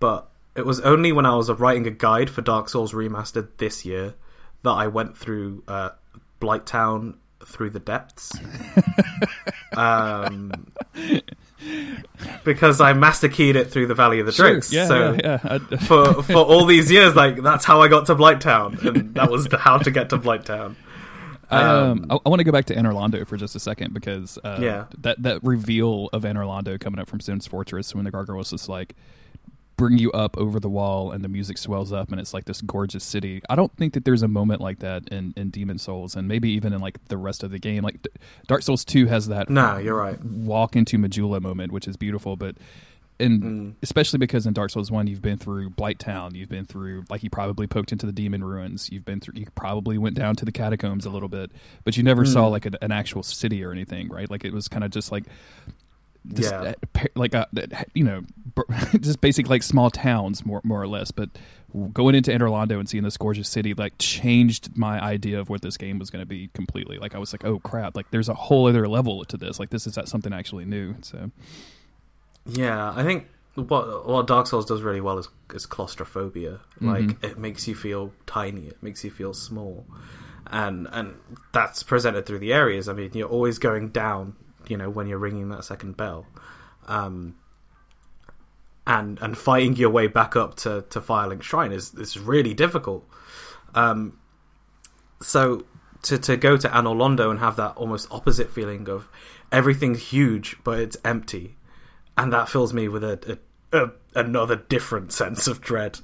but 0.00 0.28
it 0.54 0.64
was 0.64 0.80
only 0.80 1.12
when 1.12 1.26
I 1.26 1.34
was 1.36 1.50
writing 1.50 1.86
a 1.86 1.90
guide 1.90 2.30
for 2.30 2.40
Dark 2.40 2.68
Souls 2.68 2.92
Remastered 2.92 3.48
this 3.58 3.84
year 3.84 4.14
that 4.62 4.70
I 4.70 4.86
went 4.86 5.16
through 5.16 5.62
uh, 5.68 5.90
Blight 6.40 6.64
Town 6.66 7.18
through 7.44 7.70
the 7.70 7.80
depths. 7.80 8.32
um, 9.76 10.52
because 12.44 12.80
I 12.80 12.92
master 12.92 13.28
keyed 13.28 13.56
it 13.56 13.70
through 13.70 13.86
the 13.86 13.94
Valley 13.94 14.20
of 14.20 14.26
the 14.26 14.32
Drakes. 14.32 14.72
yeah, 14.72 14.86
so 14.86 15.12
yeah, 15.12 15.38
yeah. 15.44 15.58
I- 15.72 15.76
for 15.78 16.22
for 16.22 16.36
all 16.38 16.64
these 16.66 16.90
years, 16.90 17.14
like 17.14 17.42
that's 17.42 17.64
how 17.64 17.80
I 17.82 17.88
got 17.88 18.06
to 18.06 18.14
Blight 18.14 18.40
Town, 18.40 18.78
and 18.82 19.14
that 19.14 19.30
was 19.30 19.46
the 19.46 19.58
how 19.58 19.78
to 19.78 19.90
get 19.90 20.10
to 20.10 20.16
Blight 20.18 20.44
Town. 20.44 20.76
I, 21.50 21.62
um, 21.62 21.90
Um, 21.90 22.06
I, 22.10 22.18
I 22.26 22.28
want 22.30 22.40
to 22.40 22.44
go 22.44 22.52
back 22.52 22.64
to 22.66 22.74
Anor 22.74 22.94
Londo 22.94 23.26
for 23.26 23.36
just 23.36 23.54
a 23.54 23.60
second 23.60 23.92
because 23.92 24.38
uh, 24.42 24.58
Yeah. 24.60 24.86
that 25.02 25.22
that 25.22 25.44
reveal 25.44 26.08
of 26.12 26.22
Anor 26.22 26.46
Londo 26.46 26.80
coming 26.80 26.98
up 26.98 27.08
from 27.08 27.20
Sen's 27.20 27.46
Fortress 27.46 27.94
when 27.94 28.04
the 28.04 28.10
gargoyles 28.10 28.50
just 28.50 28.68
like 28.68 28.94
bring 29.76 29.98
you 29.98 30.12
up 30.12 30.36
over 30.38 30.60
the 30.60 30.68
wall 30.68 31.10
and 31.10 31.24
the 31.24 31.28
music 31.28 31.58
swells 31.58 31.92
up 31.92 32.10
and 32.12 32.20
it's 32.20 32.32
like 32.32 32.44
this 32.44 32.60
gorgeous 32.60 33.02
city. 33.02 33.42
I 33.50 33.56
don't 33.56 33.76
think 33.76 33.94
that 33.94 34.04
there's 34.04 34.22
a 34.22 34.28
moment 34.28 34.60
like 34.60 34.78
that 34.78 35.08
in, 35.08 35.34
in 35.36 35.50
Demon's 35.50 35.82
Souls 35.82 36.14
and 36.14 36.28
maybe 36.28 36.48
even 36.50 36.72
in 36.72 36.80
like 36.80 37.02
the 37.08 37.16
rest 37.16 37.42
of 37.42 37.50
the 37.50 37.58
game. 37.58 37.82
Like 37.82 38.06
Dark 38.46 38.62
Souls 38.62 38.84
Two 38.84 39.06
has 39.06 39.26
that 39.28 39.50
Nah, 39.50 39.78
you're 39.78 39.96
right. 39.96 40.22
walk 40.24 40.76
into 40.76 40.96
Majula 40.98 41.40
moment, 41.40 41.72
which 41.72 41.88
is 41.88 41.96
beautiful, 41.96 42.36
but 42.36 42.56
and 43.20 43.42
Mm. 43.42 43.74
especially 43.82 44.18
because 44.18 44.44
in 44.44 44.52
Dark 44.54 44.70
Souls 44.70 44.90
One, 44.90 45.06
you've 45.06 45.22
been 45.22 45.38
through 45.38 45.70
Blight 45.70 45.98
Town, 46.00 46.34
you've 46.34 46.48
been 46.48 46.64
through 46.64 47.04
like 47.08 47.22
you 47.22 47.30
probably 47.30 47.66
poked 47.68 47.92
into 47.92 48.06
the 48.06 48.12
demon 48.12 48.42
ruins, 48.42 48.90
you've 48.90 49.04
been 49.04 49.20
through, 49.20 49.34
you 49.36 49.46
probably 49.54 49.98
went 49.98 50.16
down 50.16 50.34
to 50.36 50.44
the 50.44 50.50
catacombs 50.52 51.04
a 51.06 51.10
little 51.10 51.28
bit, 51.28 51.50
but 51.84 51.96
you 51.96 52.02
never 52.02 52.24
saw 52.24 52.48
Mm. 52.48 52.50
like 52.50 52.66
an, 52.66 52.76
an 52.82 52.90
actual 52.92 53.22
city 53.22 53.62
or 53.64 53.70
anything, 53.72 54.08
right? 54.08 54.28
Like 54.30 54.44
it 54.44 54.52
was 54.52 54.66
kind 54.68 54.84
of 54.84 54.90
just 54.90 55.10
like. 55.12 55.24
This, 56.24 56.50
Yeah. 56.50 56.72
uh, 56.94 57.04
like 57.14 57.34
a, 57.34 57.46
you 57.94 58.04
know, 58.04 58.22
just 59.00 59.20
basic 59.20 59.48
like 59.48 59.62
small 59.62 59.90
towns, 59.90 60.44
more 60.46 60.60
more 60.64 60.80
or 60.82 60.88
less. 60.88 61.10
But 61.10 61.30
going 61.92 62.14
into 62.14 62.30
Anor 62.30 62.50
Londo 62.50 62.78
and 62.78 62.88
seeing 62.88 63.02
this 63.04 63.16
gorgeous 63.16 63.48
city, 63.48 63.74
like 63.74 63.94
changed 63.98 64.76
my 64.76 65.00
idea 65.02 65.40
of 65.40 65.48
what 65.50 65.60
this 65.62 65.76
game 65.76 65.98
was 65.98 66.08
going 66.10 66.22
to 66.22 66.26
be 66.26 66.48
completely. 66.54 66.98
Like 66.98 67.14
I 67.14 67.18
was 67.18 67.32
like, 67.34 67.44
oh 67.44 67.58
crap! 67.58 67.96
Like 67.96 68.10
there's 68.10 68.28
a 68.28 68.34
whole 68.34 68.66
other 68.68 68.88
level 68.88 69.24
to 69.26 69.36
this. 69.36 69.58
Like 69.58 69.70
this 69.70 69.86
is 69.86 69.94
that 69.96 70.08
something 70.08 70.32
actually 70.32 70.64
new. 70.64 70.94
So 71.02 71.30
Yeah, 72.46 72.92
I 72.94 73.02
think 73.02 73.26
what 73.54 74.06
what 74.06 74.26
Dark 74.26 74.46
Souls 74.46 74.66
does 74.66 74.82
really 74.82 75.00
well 75.00 75.18
is 75.18 75.28
is 75.54 75.66
claustrophobia. 75.66 76.60
Like 76.80 77.04
Mhm. 77.04 77.24
it 77.24 77.38
makes 77.38 77.66
you 77.68 77.74
feel 77.74 78.12
tiny, 78.26 78.66
it 78.68 78.82
makes 78.82 79.04
you 79.04 79.10
feel 79.10 79.34
small, 79.34 79.86
and 80.46 80.88
and 80.92 81.14
that's 81.52 81.82
presented 81.82 82.26
through 82.26 82.40
the 82.40 82.52
areas. 82.52 82.88
I 82.88 82.92
mean, 82.92 83.10
you're 83.14 83.28
always 83.28 83.58
going 83.58 83.88
down. 83.90 84.36
You 84.70 84.76
know, 84.76 84.90
when 84.90 85.06
you're 85.06 85.18
ringing 85.18 85.48
that 85.50 85.64
second 85.64 85.96
bell, 85.96 86.26
um, 86.86 87.36
and 88.86 89.18
and 89.20 89.36
fighting 89.36 89.76
your 89.76 89.90
way 89.90 90.06
back 90.06 90.36
up 90.36 90.56
to 90.56 90.84
to 90.90 91.00
Firelink 91.00 91.42
Shrine 91.42 91.72
is 91.72 91.94
is 91.94 92.18
really 92.18 92.54
difficult. 92.54 93.08
Um, 93.74 94.18
so 95.22 95.64
to 96.02 96.18
to 96.18 96.36
go 96.36 96.56
to 96.56 96.68
Anor 96.68 96.96
Londo 96.96 97.30
and 97.30 97.40
have 97.40 97.56
that 97.56 97.76
almost 97.76 98.08
opposite 98.10 98.50
feeling 98.50 98.88
of 98.88 99.08
everything's 99.50 100.10
huge 100.10 100.56
but 100.64 100.80
it's 100.80 100.96
empty, 101.04 101.56
and 102.16 102.32
that 102.32 102.48
fills 102.48 102.72
me 102.72 102.88
with 102.88 103.04
a, 103.04 103.38
a, 103.72 103.78
a 103.84 103.90
another 104.14 104.56
different 104.56 105.12
sense 105.12 105.46
of 105.46 105.60
dread. 105.60 105.98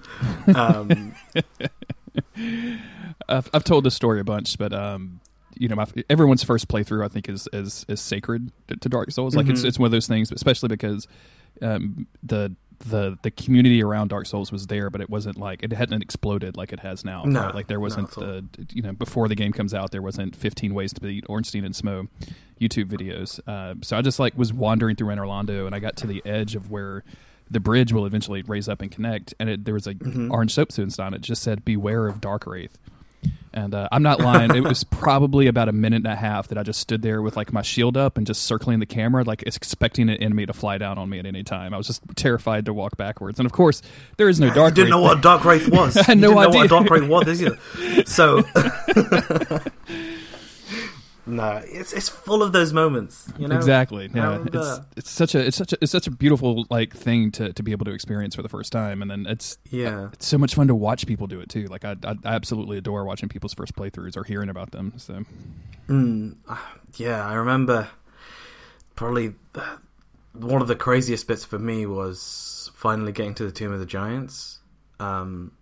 Um, 0.55 1.15
I've, 3.29 3.49
I've 3.53 3.65
told 3.65 3.85
this 3.85 3.95
story 3.95 4.21
a 4.21 4.25
bunch, 4.25 4.59
but 4.59 4.73
um, 4.73 5.21
you 5.61 5.69
know, 5.69 5.77
my, 5.77 5.87
everyone's 6.09 6.43
first 6.43 6.67
playthrough 6.69 7.05
I 7.05 7.09
think 7.09 7.29
is 7.29 7.47
is, 7.53 7.85
is 7.89 8.01
sacred 8.01 8.51
to, 8.69 8.89
Dark 8.89 9.11
Souls. 9.13 9.37
Like 9.37 9.49
it's 9.49 9.63
Mhm. 9.63 9.67
it's 9.67 9.79
one 9.79 9.87
of 9.87 9.93
those 9.93 10.09
things, 10.09 10.33
especially 10.33 10.69
because 10.69 11.07
um, 11.63 12.07
the 12.23 12.55
the 12.89 13.19
the 13.23 13.31
community 13.31 13.83
around 13.83 14.09
Dark 14.09 14.25
Souls 14.27 14.51
was 14.51 14.67
there, 14.69 14.89
but 14.89 15.03
it 15.03 15.11
wasn't 15.11 15.37
like 15.37 15.63
it 15.63 15.71
hadn't 15.73 16.01
exploded 16.03 16.57
like 16.57 16.73
it 16.73 16.81
has 16.81 17.05
now. 17.05 17.25
No, 17.25 17.41
right? 17.43 17.55
like 17.55 17.67
there 17.67 17.79
wasn't 17.79 18.09
not 18.17 18.25
at 18.25 18.29
all. 18.37 18.41
the 18.57 18.67
you 18.73 18.81
know 18.83 18.93
before 18.93 19.29
the 19.29 19.35
game 19.35 19.53
comes 19.53 19.75
out, 19.75 19.91
there 19.91 20.01
wasn't 20.03 20.35
15 20.35 20.73
ways 20.75 20.93
to 20.95 21.01
beat 21.03 21.25
Ornstein 21.29 21.65
and 21.67 21.75
Smough 21.75 22.09
YouTube 22.59 22.87
videos. 22.87 23.39
Uh, 23.47 23.75
so 23.83 23.99
I 23.99 24.03
just 24.03 24.19
like 24.19 24.37
was 24.39 24.53
wandering 24.55 24.97
through 24.97 25.09
Anor 25.09 25.27
Londo, 25.27 25.67
and 25.67 25.75
I 25.75 25.79
got 25.79 25.95
to 25.99 26.07
the 26.07 26.23
edge 26.25 26.55
of 26.57 26.71
where 26.71 27.05
the 27.51 27.61
bridge 27.61 27.93
will 27.93 28.07
eventually 28.07 28.41
raise 28.43 28.67
up 28.69 28.81
and 28.81 28.91
connect, 28.91 29.35
and 29.39 29.51
it, 29.51 29.65
there 29.67 29.75
was 29.75 29.87
a 29.87 29.95
Mm-hmm. 29.95 30.33
orange 30.33 30.55
soapstone 30.55 30.89
sign. 30.89 31.13
It 31.13 31.21
just 31.21 31.43
said 31.43 31.65
"Beware 31.67 32.07
of 32.07 32.21
Dark 32.23 32.47
Wraith." 32.47 32.79
And 33.53 33.75
uh, 33.75 33.89
I'm 33.91 34.05
not 34.05 34.21
lying. 34.21 34.55
it 34.55 34.63
was 34.63 34.85
probably 34.85 35.49
about 35.49 35.69
a 35.69 35.73
minute 35.73 35.97
and 35.97 36.07
a 36.07 36.15
half 36.15 36.47
that 36.49 36.57
I 36.59 36.63
just 36.63 36.79
stood 36.79 37.03
there 37.03 37.21
with 37.21 37.37
like 37.37 37.53
my 37.53 37.63
shield 37.63 37.97
up 37.97 38.17
and 38.17 38.25
just 38.25 38.43
circling 38.43 38.79
the 38.79 38.87
camera, 38.87 39.25
like 39.25 39.43
expecting 39.43 40.09
an 40.09 40.19
enemy 40.19 40.47
to 40.47 40.53
fly 40.53 40.79
down 40.79 40.99
on 40.99 41.09
me 41.11 41.19
at 41.19 41.27
any 41.27 41.43
time. 41.43 41.75
I 41.75 41.77
was 41.77 41.89
just 41.89 42.01
terrified 42.15 42.67
to 42.67 42.73
walk 42.73 42.97
backwards. 42.97 43.41
And 43.41 43.47
of 43.47 43.53
course, 43.53 43.83
there 44.19 44.29
is 44.29 44.39
no 44.39 44.55
dark. 44.55 44.71
You 44.77 44.85
didn't 44.85 44.91
know 44.91 45.01
what 45.03 45.21
Dark 45.21 45.45
Wraith 45.45 45.69
was. 45.69 45.97
I 45.97 46.05
had 46.05 46.19
You 46.19 46.29
no 46.33 46.39
idea. 46.39 46.59
what 46.59 46.67
a 46.67 46.69
Dark 46.69 46.91
Wraith 46.91 47.09
was 47.09 47.43
either. 47.43 47.59
So, 48.07 48.43
no, 51.27 51.63
it's 51.65 51.93
it's 51.93 52.09
full 52.09 52.43
of 52.43 52.53
those 52.53 52.73
moments. 52.73 53.33
You 53.39 53.49
know 53.49 53.57
exactly. 53.57 54.11
Yeah, 54.15 54.45
it's 54.53 54.81
it's 54.97 55.11
such 55.11 55.35
a 55.35 55.47
it's 55.47 55.57
such 55.57 55.73
a 55.73 55.79
it's 55.81 55.93
such 55.93 56.07
a 56.07 56.11
beautiful 56.11 56.67
like 56.71 56.95
thing 56.95 57.31
to 57.33 57.53
to 57.53 57.63
be 57.63 57.73
able 57.73 57.85
to 57.87 57.93
experience 57.93 58.35
for 58.35 58.43
the 58.43 58.49
first 58.49 58.73
time, 58.73 59.03
and 59.03 59.11
then 59.11 59.27
it's 59.27 59.59
Yeah, 59.71 60.09
it's 60.13 60.27
so 60.27 60.39
much 60.39 60.55
fun 60.55 60.69
to 60.69 60.75
watch 60.75 61.07
people 61.07 61.27
do 61.27 61.41
it 61.41 61.49
too. 61.49 61.67
Like 61.67 61.85
I 61.85 61.97
I, 62.05 62.15
I 62.25 62.35
absolutely 62.35 62.79
adore 62.79 63.05
watching 63.05 63.29
people's 63.29 63.55
first 63.55 63.75
playthroughs 63.75 64.17
or 64.17 64.25
hearing 64.25 64.49
about 64.49 64.71
them. 64.73 64.95
So 64.97 65.25
Mm, 65.89 66.37
ah, 66.49 66.77
yeah, 66.97 67.27
I 67.27 67.35
remember 67.35 67.89
probably 68.95 69.35
uh, 69.57 69.77
one 70.35 70.63
of 70.63 70.69
the 70.69 70.77
craziest 70.77 71.27
bits 71.27 71.45
for 71.45 71.59
me 71.59 71.85
was 71.85 72.71
finally 72.75 73.11
getting 73.11 73.35
to 73.35 73.45
the 73.45 73.51
Tomb 73.51 73.73
of 73.73 73.81
the 73.81 73.87
Giants. 73.87 74.61
Um, 75.01 75.53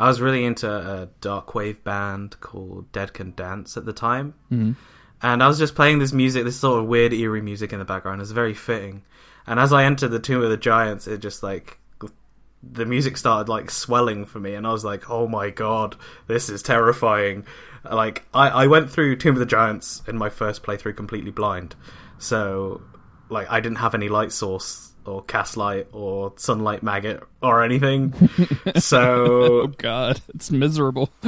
I 0.00 0.08
was 0.08 0.20
really 0.20 0.44
into 0.44 0.68
a 0.68 1.08
dark 1.20 1.54
wave 1.54 1.84
band 1.84 2.40
called 2.40 2.90
Dead 2.90 3.12
Can 3.12 3.34
Dance 3.34 3.76
at 3.76 3.84
the 3.84 3.92
time, 3.92 4.34
mhm. 4.50 4.74
and 5.22 5.42
I 5.42 5.48
was 5.48 5.58
just 5.58 5.74
playing 5.74 5.98
this 5.98 6.12
music, 6.12 6.44
this 6.44 6.58
sort 6.58 6.80
of 6.80 6.86
weird 6.86 7.12
eerie 7.12 7.42
music 7.42 7.72
in 7.72 7.78
the 7.78 7.84
background. 7.84 8.22
It's 8.22 8.30
very 8.30 8.54
fitting. 8.54 9.02
And 9.46 9.60
as 9.60 9.72
I 9.72 9.84
entered 9.84 10.08
the 10.08 10.18
Tomb 10.18 10.42
of 10.42 10.50
the 10.50 10.56
Giants, 10.56 11.06
it 11.06 11.18
just 11.18 11.42
like 11.42 11.78
the 12.62 12.84
music 12.84 13.16
started 13.16 13.48
like 13.48 13.70
swelling 13.70 14.26
for 14.26 14.40
me, 14.40 14.54
and 14.54 14.66
I 14.66 14.72
was 14.72 14.84
like, 14.84 15.10
"Oh 15.10 15.26
my 15.26 15.50
god, 15.50 15.96
this 16.26 16.48
is 16.48 16.62
terrifying!" 16.62 17.46
Like 17.84 18.24
I, 18.34 18.48
I 18.48 18.66
went 18.66 18.90
through 18.90 19.16
Tomb 19.16 19.34
of 19.34 19.40
the 19.40 19.46
Giants 19.46 20.02
in 20.06 20.16
my 20.18 20.28
first 20.28 20.62
playthrough 20.62 20.96
completely 20.96 21.30
blind, 21.30 21.74
so 22.18 22.82
like 23.28 23.50
I 23.50 23.60
didn't 23.60 23.78
have 23.78 23.94
any 23.94 24.08
light 24.08 24.32
source 24.32 24.89
or 25.10 25.22
cast 25.22 25.56
light 25.56 25.88
or 25.92 26.32
sunlight 26.36 26.82
maggot 26.82 27.22
or 27.42 27.62
anything. 27.62 28.14
So, 28.76 29.62
oh 29.62 29.66
god, 29.66 30.20
it's 30.34 30.50
miserable. 30.50 31.10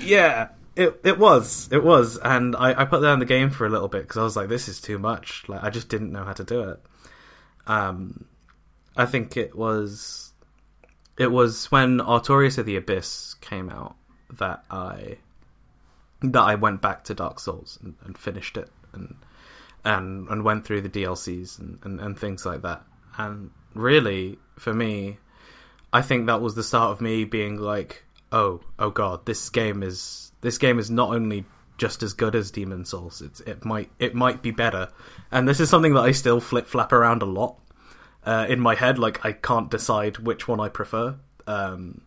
yeah, 0.00 0.48
it 0.74 1.00
it 1.02 1.18
was 1.18 1.68
it 1.72 1.82
was, 1.82 2.18
and 2.18 2.54
I, 2.54 2.82
I 2.82 2.84
put 2.84 3.00
down 3.00 3.18
the 3.18 3.24
game 3.24 3.50
for 3.50 3.66
a 3.66 3.70
little 3.70 3.88
bit 3.88 4.02
because 4.02 4.18
I 4.18 4.22
was 4.22 4.36
like, 4.36 4.48
"This 4.48 4.68
is 4.68 4.80
too 4.80 4.98
much." 4.98 5.44
Like 5.48 5.62
I 5.62 5.70
just 5.70 5.88
didn't 5.88 6.12
know 6.12 6.24
how 6.24 6.34
to 6.34 6.44
do 6.44 6.70
it. 6.70 6.80
Um, 7.66 8.26
I 8.96 9.06
think 9.06 9.36
it 9.36 9.56
was 9.56 10.32
it 11.18 11.30
was 11.30 11.70
when 11.70 11.98
Artorias 11.98 12.58
of 12.58 12.66
the 12.66 12.76
Abyss 12.76 13.34
came 13.40 13.70
out 13.70 13.96
that 14.38 14.64
I 14.70 15.18
that 16.22 16.42
I 16.42 16.54
went 16.54 16.82
back 16.82 17.04
to 17.04 17.14
Dark 17.14 17.40
Souls 17.40 17.78
and, 17.82 17.94
and 18.04 18.16
finished 18.16 18.56
it 18.56 18.70
and 18.92 19.16
and 19.86 20.28
and 20.28 20.42
went 20.42 20.66
through 20.66 20.82
the 20.82 20.88
DLCs 20.88 21.58
and, 21.58 21.78
and, 21.84 22.00
and 22.00 22.18
things 22.18 22.44
like 22.44 22.62
that. 22.62 22.82
And 23.16 23.52
really, 23.72 24.38
for 24.58 24.74
me, 24.74 25.18
I 25.92 26.02
think 26.02 26.26
that 26.26 26.42
was 26.42 26.56
the 26.56 26.64
start 26.64 26.90
of 26.90 27.00
me 27.00 27.24
being 27.24 27.56
like, 27.56 28.04
oh, 28.32 28.60
oh 28.78 28.90
god, 28.90 29.24
this 29.24 29.48
game 29.48 29.82
is 29.82 30.32
this 30.42 30.58
game 30.58 30.78
is 30.78 30.90
not 30.90 31.10
only 31.10 31.46
just 31.78 32.02
as 32.02 32.14
good 32.14 32.34
as 32.34 32.50
Demon's 32.50 32.90
Souls. 32.90 33.22
It's 33.22 33.40
it 33.40 33.64
might 33.64 33.90
it 33.98 34.14
might 34.14 34.42
be 34.42 34.50
better. 34.50 34.88
And 35.30 35.48
this 35.48 35.60
is 35.60 35.70
something 35.70 35.94
that 35.94 36.02
I 36.02 36.10
still 36.10 36.40
flip 36.40 36.66
flap 36.66 36.92
around 36.92 37.22
a 37.22 37.26
lot 37.26 37.56
uh, 38.24 38.46
in 38.48 38.60
my 38.60 38.74
head. 38.74 38.98
Like 38.98 39.24
I 39.24 39.32
can't 39.32 39.70
decide 39.70 40.18
which 40.18 40.48
one 40.48 40.60
I 40.60 40.68
prefer. 40.68 41.16
Um, 41.46 42.00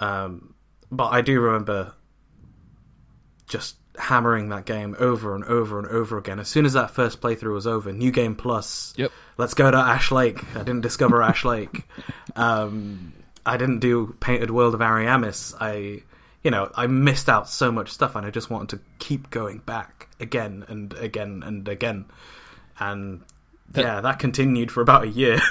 um, 0.00 0.54
but 0.90 1.12
I 1.12 1.20
do 1.20 1.38
remember 1.40 1.92
just 3.48 3.76
hammering 3.98 4.48
that 4.50 4.64
game 4.64 4.96
over 4.98 5.34
and 5.34 5.44
over 5.44 5.78
and 5.78 5.86
over 5.88 6.16
again. 6.18 6.38
As 6.38 6.48
soon 6.48 6.64
as 6.66 6.72
that 6.74 6.90
first 6.90 7.20
playthrough 7.20 7.52
was 7.54 7.66
over, 7.66 7.92
New 7.92 8.10
Game 8.10 8.34
Plus. 8.34 8.94
Yep. 8.96 9.10
Let's 9.36 9.54
go 9.54 9.70
to 9.70 9.76
Ash 9.76 10.10
Lake. 10.10 10.42
I 10.54 10.58
didn't 10.60 10.80
discover 10.82 11.22
Ash 11.22 11.44
Lake. 11.44 11.84
Um, 12.36 13.12
I 13.44 13.56
didn't 13.56 13.80
do 13.80 14.14
Painted 14.20 14.50
World 14.50 14.74
of 14.74 14.80
Ariamis. 14.80 15.54
I, 15.60 16.02
you 16.42 16.50
know, 16.50 16.70
I 16.74 16.86
missed 16.86 17.28
out 17.28 17.48
so 17.48 17.70
much 17.72 17.90
stuff, 17.90 18.14
and 18.16 18.26
I 18.26 18.30
just 18.30 18.50
wanted 18.50 18.76
to 18.76 18.80
keep 18.98 19.30
going 19.30 19.58
back 19.58 20.08
again 20.20 20.64
and 20.68 20.92
again 20.94 21.42
and 21.44 21.66
again. 21.68 22.06
And 22.78 23.22
That- 23.70 23.82
yeah, 23.84 24.00
that 24.00 24.18
continued 24.18 24.70
for 24.70 24.80
about 24.80 25.04
a 25.04 25.08
year. 25.08 25.40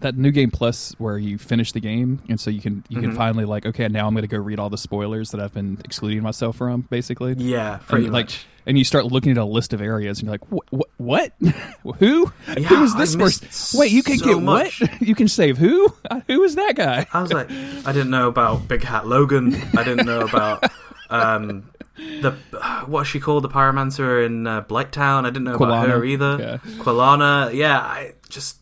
that 0.00 0.14
new 0.16 0.30
game 0.30 0.50
plus 0.50 0.94
where 0.98 1.16
you 1.16 1.38
finish 1.38 1.72
the 1.72 1.80
game 1.80 2.22
and 2.28 2.38
so 2.38 2.50
you 2.50 2.60
can 2.60 2.84
you 2.88 3.00
can 3.00 3.12
Mhm. 3.12 3.16
finally 3.16 3.44
like 3.46 3.64
okay 3.64 3.88
now 3.88 4.06
i'm 4.06 4.12
going 4.14 4.22
to 4.22 4.28
go 4.28 4.36
read 4.38 4.58
all 4.58 4.68
the 4.68 4.76
spoilers 4.78 5.30
that 5.30 5.40
i've 5.40 5.54
been 5.54 5.78
excluding 5.84 6.22
myself 6.22 6.56
from 6.56 6.82
basically 6.82 7.32
yeah, 7.38 7.78
pretty 7.88 8.04
and, 8.04 8.12
like 8.12 8.26
much. 8.26 8.46
and 8.66 8.76
you 8.76 8.84
start 8.84 9.06
looking 9.06 9.32
at 9.32 9.38
a 9.38 9.44
list 9.44 9.72
of 9.72 9.80
areas 9.80 10.18
and 10.20 10.26
you're 10.26 10.34
like 10.34 10.52
what 10.52 10.64
what, 10.98 11.32
what? 11.82 11.96
who 11.98 12.30
Yeah, 12.58 12.68
who 12.68 12.84
is 12.84 12.94
this 12.96 13.16
person 13.16 13.48
wait 13.80 13.90
you 13.90 14.02
can 14.02 14.18
so 14.18 14.26
get 14.34 14.42
much. 14.42 14.80
what 14.82 15.00
you 15.08 15.14
can 15.14 15.28
save 15.28 15.56
who 15.56 15.88
Uh, 16.10 16.20
who 16.26 16.42
is 16.44 16.56
that 16.56 16.74
guy 16.76 17.06
I 17.12 17.22
was 17.22 17.32
like, 17.32 17.50
I 17.50 17.92
didn't 17.92 18.10
know 18.10 18.28
about 18.28 18.68
Big 18.68 18.82
Hat 18.84 19.06
Logan. 19.06 19.54
I 19.76 19.82
didn't 19.82 20.04
know 20.06 20.20
about 20.20 20.64
um, 21.08 21.70
the 21.96 22.32
what's 22.86 23.08
she 23.08 23.18
called, 23.20 23.44
the 23.44 23.48
pyromancer 23.48 24.26
in 24.26 24.46
uh, 24.46 24.62
Blighttown. 24.62 25.24
I 25.24 25.30
didn't 25.30 25.44
know 25.44 25.54
about 25.54 25.88
her 25.88 26.04
either. 26.04 26.36
yeah. 26.38 26.56
Quelana, 26.82 27.54
yeah, 27.54 27.78
I 27.78 28.12
just 28.28 28.58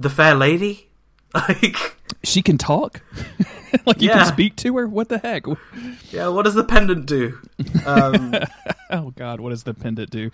the 0.00 0.10
fair 0.10 0.34
lady. 0.34 0.86
Like, 1.32 1.76
she 2.24 2.42
can 2.42 2.58
talk 2.58 3.02
like 3.86 4.02
you 4.02 4.08
Yeah. 4.08 4.24
can 4.24 4.32
speak 4.32 4.56
to 4.56 4.76
her 4.78 4.88
what 4.88 5.08
the 5.08 5.18
heck 5.18 5.44
yeah, 6.10 6.26
what 6.26 6.44
does 6.44 6.54
the 6.56 6.64
pendant 6.64 7.06
do? 7.06 7.38
Um, 7.86 8.34
oh 8.90 9.12
god 9.12 9.38
what 9.40 9.50
does 9.50 9.62
the 9.62 9.72
pendant 9.72 10.10
do 10.10 10.32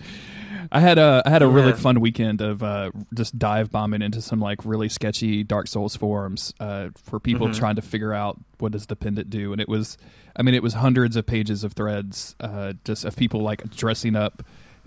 i 0.73 0.81
had 0.81 0.97
a 0.97 1.23
i 1.27 1.29
had 1.29 1.43
a 1.43 1.47
really 1.47 1.75
fun 1.75 2.01
weekend 2.01 2.41
of 2.41 2.63
uh 2.63 2.93
just 3.13 3.39
dive 3.39 3.71
bombing 3.71 4.01
into 4.01 4.23
some 4.23 4.41
like 4.41 4.65
really 4.65 4.89
sketchy 4.89 5.45
dark 5.45 5.69
souls 5.69 5.95
forums 5.97 6.55
uh 6.61 6.89
for 6.97 7.21
people 7.21 7.49
Mm-hmm. 7.49 7.59
trying 7.59 7.77
to 7.77 7.83
figure 7.83 8.15
out 8.15 8.39
what 8.59 8.73
does 8.73 8.87
the 8.87 8.97
pendant 8.97 9.29
do 9.29 9.53
and 9.53 9.61
it 9.61 9.69
was 9.69 9.99
i 10.35 10.41
mean 10.43 10.55
it 10.55 10.63
was 10.63 10.73
hundreds 10.73 11.15
of 11.17 11.27
pages 11.27 11.63
of 11.63 11.75
threads 11.75 12.35
uh 12.41 12.73
just 12.87 13.05
of 13.05 13.15
people 13.17 13.43
like 13.43 13.69
dressing 13.71 14.17
up 14.17 14.43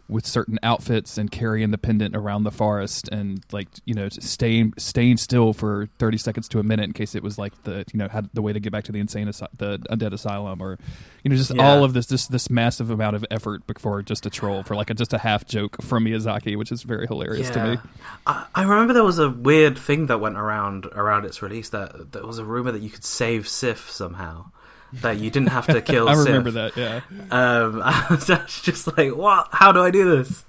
with 0.09 0.25
certain 0.25 0.57
outfits 0.63 1.17
and 1.17 1.29
carrying 1.31 1.69
the 1.71 1.77
pendant 1.77 2.15
around 2.15 2.43
the 2.43 2.51
forest 2.51 3.07
and 3.11 3.45
like 3.51 3.67
you 3.85 3.93
know 3.93 4.09
staying 4.09 4.73
staying 4.77 5.15
still 5.17 5.53
for 5.53 5.87
30 5.99 6.17
seconds 6.17 6.47
to 6.49 6.59
a 6.59 6.63
minute 6.63 6.85
in 6.85 6.93
case 6.93 7.13
it 7.15 7.21
was 7.21 7.37
like 7.37 7.53
the 7.63 7.85
you 7.93 7.99
know 7.99 8.07
had 8.07 8.27
the 8.33 8.41
way 8.41 8.51
to 8.51 8.59
get 8.59 8.71
back 8.71 8.83
to 8.83 8.91
the 8.91 8.99
insane 8.99 9.27
asi- 9.27 9.45
the 9.57 9.77
undead 9.91 10.11
asylum 10.11 10.61
or 10.61 10.77
you 11.23 11.29
know 11.29 11.35
just 11.35 11.53
Yeah. 11.53 11.63
all 11.69 11.83
of 11.83 11.93
this 11.93 12.07
just 12.07 12.31
this 12.31 12.49
massive 12.49 12.89
amount 12.89 13.15
of 13.15 13.23
effort 13.29 13.67
before 13.67 14.01
just 14.01 14.25
a 14.25 14.29
troll 14.31 14.63
for 14.63 14.75
like 14.75 14.89
a, 14.89 14.93
just 14.95 15.13
a 15.13 15.19
half 15.19 15.45
joke 15.45 15.81
from 15.81 16.05
Miyazaki 16.05 16.57
which 16.57 16.71
is 16.71 16.81
very 16.83 17.05
hilarious 17.05 17.49
to 17.51 17.63
me 17.63 17.77
I, 18.25 18.45
I 18.55 18.63
remember 18.63 18.93
there 18.93 19.03
was 19.03 19.19
a 19.19 19.29
weird 19.29 19.77
thing 19.77 20.07
that 20.07 20.19
went 20.19 20.37
around 20.37 20.85
around 20.87 21.25
its 21.25 21.41
release 21.43 21.69
that 21.69 22.13
there 22.13 22.25
was 22.25 22.39
a 22.39 22.45
rumor 22.45 22.71
that 22.71 22.81
you 22.81 22.89
could 22.89 23.03
save 23.05 23.47
Sif 23.47 23.89
somehow. 23.91 24.47
That 24.93 25.17
you 25.19 25.29
didn't 25.29 25.49
have 25.49 25.67
to 25.67 25.81
kill 25.83 26.09
I 26.09 26.15
Sif. 26.15 26.25
remember 26.25 26.51
that 26.51 26.75
yeah 26.77 27.01
Um, 27.31 27.81
I 27.85 28.07
was 28.09 28.25
just 28.61 28.97
like, 28.97 29.15
what? 29.15 29.49
How 29.51 29.71
do 29.71 29.81
I 29.81 29.91
do 29.91 30.17
this? 30.17 30.43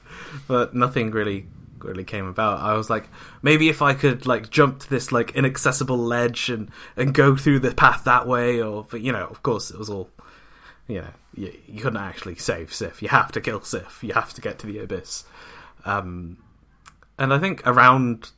But 0.49 0.75
nothing 0.75 1.11
really, 1.11 1.47
really 1.79 2.05
came 2.05 2.27
about. 2.27 2.61
I 2.61 2.75
was 2.75 2.89
like, 2.89 3.09
maybe 3.43 3.69
if 3.69 3.83
I 3.83 3.95
could 3.95 4.27
like 4.27 4.49
jump 4.51 4.81
to 4.81 4.91
this 4.91 5.13
like 5.13 5.33
inaccessible 5.35 5.99
ledge 5.99 6.49
and 6.49 6.71
and 6.97 7.13
go 7.13 7.37
through 7.37 7.61
the 7.61 7.75
path 7.75 8.05
that 8.05 8.27
way, 8.27 8.63
or 8.63 8.87
but 8.91 9.01
you 9.01 9.13
know, 9.13 9.27
of 9.27 9.43
course, 9.43 9.71
it 9.71 9.79
was 9.79 9.91
all, 9.91 10.09
you 10.87 11.01
know, 11.01 11.11
you, 11.35 11.53
you 11.67 11.81
couldn't 11.83 11.99
actually 12.01 12.37
save 12.37 12.73
Sif. 12.73 13.03
You 13.03 13.09
have 13.09 13.33
to 13.33 13.41
kill 13.41 13.61
Sif. 13.63 14.03
You 14.03 14.13
have 14.15 14.33
to 14.35 14.41
get 14.41 14.59
to 14.61 14.67
the 14.67 14.79
abyss. 14.79 15.25
Um, 15.85 16.39
and 17.19 17.35
I 17.35 17.39
think 17.39 17.67
around 17.67 18.31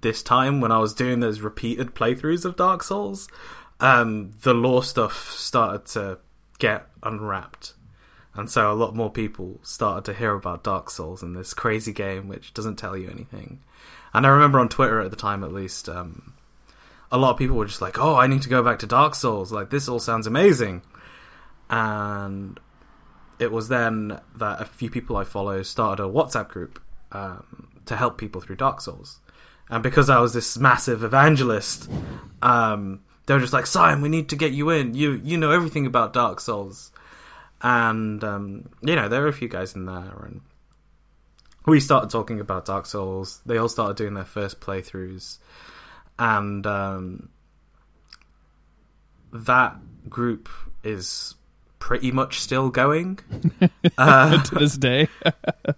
this 0.00 0.22
time 0.22 0.60
when 0.60 0.72
I 0.72 0.78
was 0.78 0.94
doing 0.94 1.20
those 1.20 1.40
repeated 1.40 1.94
playthroughs 1.94 2.44
of 2.44 2.56
Dark 2.56 2.82
Souls, 2.82 3.28
um, 3.80 4.34
the 4.42 4.54
lore 4.54 4.82
stuff 4.82 5.30
started 5.30 5.86
to 5.92 6.18
get 6.58 6.86
unwrapped. 7.02 7.74
And 8.34 8.50
so 8.50 8.72
a 8.72 8.74
lot 8.74 8.96
more 8.96 9.10
people 9.10 9.60
started 9.62 10.04
to 10.06 10.14
hear 10.18 10.34
about 10.34 10.64
Dark 10.64 10.90
Souls 10.90 11.22
and 11.22 11.36
this 11.36 11.54
crazy 11.54 11.92
game 11.92 12.26
which 12.26 12.52
doesn't 12.52 12.76
tell 12.76 12.96
you 12.96 13.08
anything. 13.08 13.60
And 14.12 14.26
I 14.26 14.30
remember 14.30 14.58
on 14.58 14.68
Twitter 14.68 15.00
at 15.00 15.10
the 15.10 15.16
time, 15.16 15.44
at 15.44 15.52
least, 15.52 15.88
um, 15.88 16.34
a 17.12 17.18
lot 17.18 17.30
of 17.30 17.36
people 17.36 17.56
were 17.56 17.66
just 17.66 17.80
like, 17.80 17.98
"Oh, 17.98 18.16
I 18.16 18.26
need 18.26 18.42
to 18.42 18.48
go 18.48 18.62
back 18.62 18.80
to 18.80 18.86
Dark 18.86 19.14
Souls. 19.14 19.52
Like 19.52 19.70
this 19.70 19.88
all 19.88 20.00
sounds 20.00 20.26
amazing." 20.26 20.82
And 21.70 22.58
it 23.38 23.52
was 23.52 23.68
then 23.68 24.20
that 24.36 24.60
a 24.60 24.64
few 24.64 24.90
people 24.90 25.16
I 25.16 25.24
follow 25.24 25.62
started 25.62 26.02
a 26.02 26.08
WhatsApp 26.08 26.48
group 26.48 26.80
um, 27.12 27.68
to 27.86 27.96
help 27.96 28.18
people 28.18 28.40
through 28.40 28.56
Dark 28.56 28.80
Souls. 28.80 29.20
and 29.70 29.82
because 29.82 30.10
I 30.10 30.20
was 30.20 30.32
this 30.34 30.58
massive 30.58 31.04
evangelist, 31.04 31.90
um, 32.42 33.00
they 33.26 33.34
were 33.34 33.40
just 33.40 33.52
like, 33.52 33.64
"Sayem, 33.64 34.02
we 34.02 34.08
need 34.08 34.28
to 34.30 34.36
get 34.36 34.52
you 34.52 34.70
in. 34.70 34.94
You 34.94 35.20
you 35.24 35.36
know 35.36 35.50
everything 35.50 35.86
about 35.86 36.12
Dark 36.12 36.40
Souls." 36.40 36.92
And 37.62 38.22
um, 38.22 38.68
you 38.82 38.96
know 38.96 39.08
there 39.08 39.22
were 39.22 39.28
a 39.28 39.32
few 39.32 39.48
guys 39.48 39.74
in 39.74 39.86
there, 39.86 40.22
and 40.24 40.40
we 41.66 41.80
started 41.80 42.10
talking 42.10 42.40
about 42.40 42.66
Dark 42.66 42.86
Souls. 42.86 43.40
They 43.46 43.56
all 43.56 43.68
started 43.68 43.96
doing 43.96 44.14
their 44.14 44.24
first 44.24 44.60
playthroughs, 44.60 45.38
and 46.18 46.66
um, 46.66 47.28
that 49.32 49.76
group 50.08 50.48
is 50.82 51.34
pretty 51.84 52.10
much 52.10 52.40
still 52.40 52.70
going 52.70 53.18
uh, 53.98 54.42
to 54.44 54.54
this 54.54 54.78
day. 54.78 55.08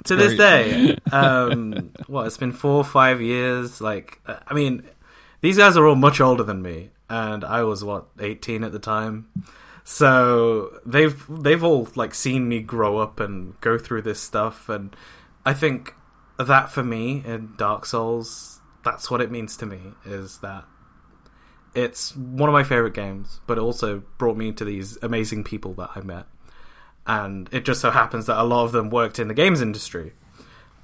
to 0.05 0.15
this 0.15 0.37
day. 0.37 0.97
Um, 1.11 1.91
what 2.07 2.27
it's 2.27 2.37
been 2.37 2.53
four 2.53 2.75
or 2.75 2.85
five 2.85 3.21
years. 3.21 3.81
Like, 3.81 4.21
I 4.27 4.55
mean, 4.55 4.85
these 5.41 5.57
guys 5.59 5.77
are 5.77 5.87
all 5.87 5.97
much 5.97 6.21
older 6.21 6.45
than 6.45 6.63
me, 6.63 6.91
and 7.09 7.45
I 7.45 7.63
was 7.63 7.85
what 7.85 8.07
eighteen 8.19 8.65
at 8.65 8.73
the 8.73 8.79
time. 8.79 9.29
So 9.85 10.81
they've 10.85 11.25
they've 11.29 11.63
all 11.63 11.89
like 11.95 12.15
seen 12.15 12.49
me 12.49 12.61
grow 12.61 12.99
up 12.99 13.21
and 13.21 13.59
go 13.61 13.79
through 13.79 14.03
this 14.03 14.21
stuff, 14.21 14.69
and 14.69 14.95
I 15.45 15.55
think 15.55 15.95
that 16.39 16.71
for 16.71 16.83
me 16.83 17.23
in 17.25 17.55
Dark 17.57 17.87
Souls, 17.87 18.61
that's 18.85 19.11
what 19.11 19.21
it 19.21 19.31
means 19.31 19.57
to 19.59 19.67
me. 19.67 19.81
Is 20.05 20.39
that 20.39 20.65
it's 21.75 22.17
one 22.17 22.49
of 22.49 22.53
my 22.53 22.65
favorite 22.65 22.95
games, 22.95 23.41
but 23.47 23.59
it 23.59 23.61
also 23.61 24.03
brought 24.19 24.37
me 24.37 24.51
to 24.53 24.65
these 24.65 24.99
amazing 25.03 25.45
people 25.45 25.75
that 25.75 25.91
I 25.95 26.01
met, 26.01 26.27
and 27.07 27.49
it 27.53 27.65
just 27.65 27.81
so 27.81 27.91
happens 27.93 28.27
that 28.27 28.41
a 28.41 28.43
lot 28.43 28.65
of 28.65 28.73
them 28.73 28.91
worked 28.91 29.21
in 29.21 29.29
the 29.29 29.35
games 29.35 29.63
industry. 29.63 30.15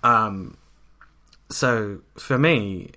Um, 0.05 0.59
so 1.51 2.03
for 2.17 2.39
me, 2.39 2.93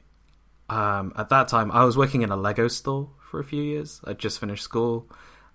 um, 0.69 1.13
at 1.15 1.30
that 1.30 1.47
time, 1.47 1.71
I 1.71 1.84
was 1.84 1.97
working 1.97 2.21
in 2.21 2.32
a 2.32 2.36
Lego 2.36 2.67
store 2.67 3.10
for 3.30 3.39
a 3.39 3.43
few 3.43 3.62
years. 3.62 4.01
I 4.04 4.13
just 4.13 4.39
finished 4.39 4.63
school. 4.63 5.08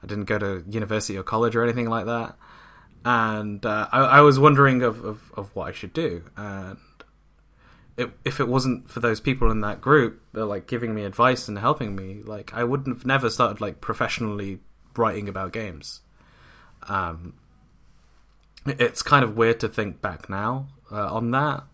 I 0.02 0.06
didn't 0.06 0.24
go 0.24 0.38
to 0.38 0.64
university 0.68 1.16
or 1.16 1.22
college 1.22 1.56
or 1.56 1.62
anything 1.62 1.88
like 1.88 2.06
that, 2.06 2.36
and 3.04 3.64
uh, 3.66 3.88
I, 3.92 4.00
I, 4.00 4.20
was 4.22 4.38
wondering 4.38 4.82
of, 4.82 5.04
of, 5.04 5.32
of, 5.36 5.54
what 5.54 5.68
I 5.68 5.72
should 5.72 5.92
do. 5.92 6.24
And 6.36 6.78
it, 7.98 8.10
if 8.24 8.40
it 8.40 8.48
wasn't 8.48 8.88
for 8.88 9.00
those 9.00 9.20
people 9.20 9.50
in 9.50 9.60
that 9.60 9.82
group, 9.82 10.22
like 10.32 10.66
giving 10.66 10.94
me 10.94 11.04
advice 11.04 11.48
and 11.48 11.58
helping 11.58 11.94
me, 11.94 12.22
like 12.24 12.54
I 12.54 12.64
wouldn't 12.64 12.96
have 12.96 13.04
never 13.04 13.28
started 13.28 13.60
like 13.60 13.82
professionally 13.82 14.60
writing 14.96 15.28
about 15.28 15.52
games. 15.52 16.00
Um, 16.88 17.34
it's 18.66 19.02
kind 19.02 19.22
of 19.22 19.36
weird 19.36 19.60
to 19.60 19.68
think 19.68 20.00
back 20.00 20.30
now 20.30 20.68
uh, 20.90 21.14
on 21.14 21.30
that 21.32 21.64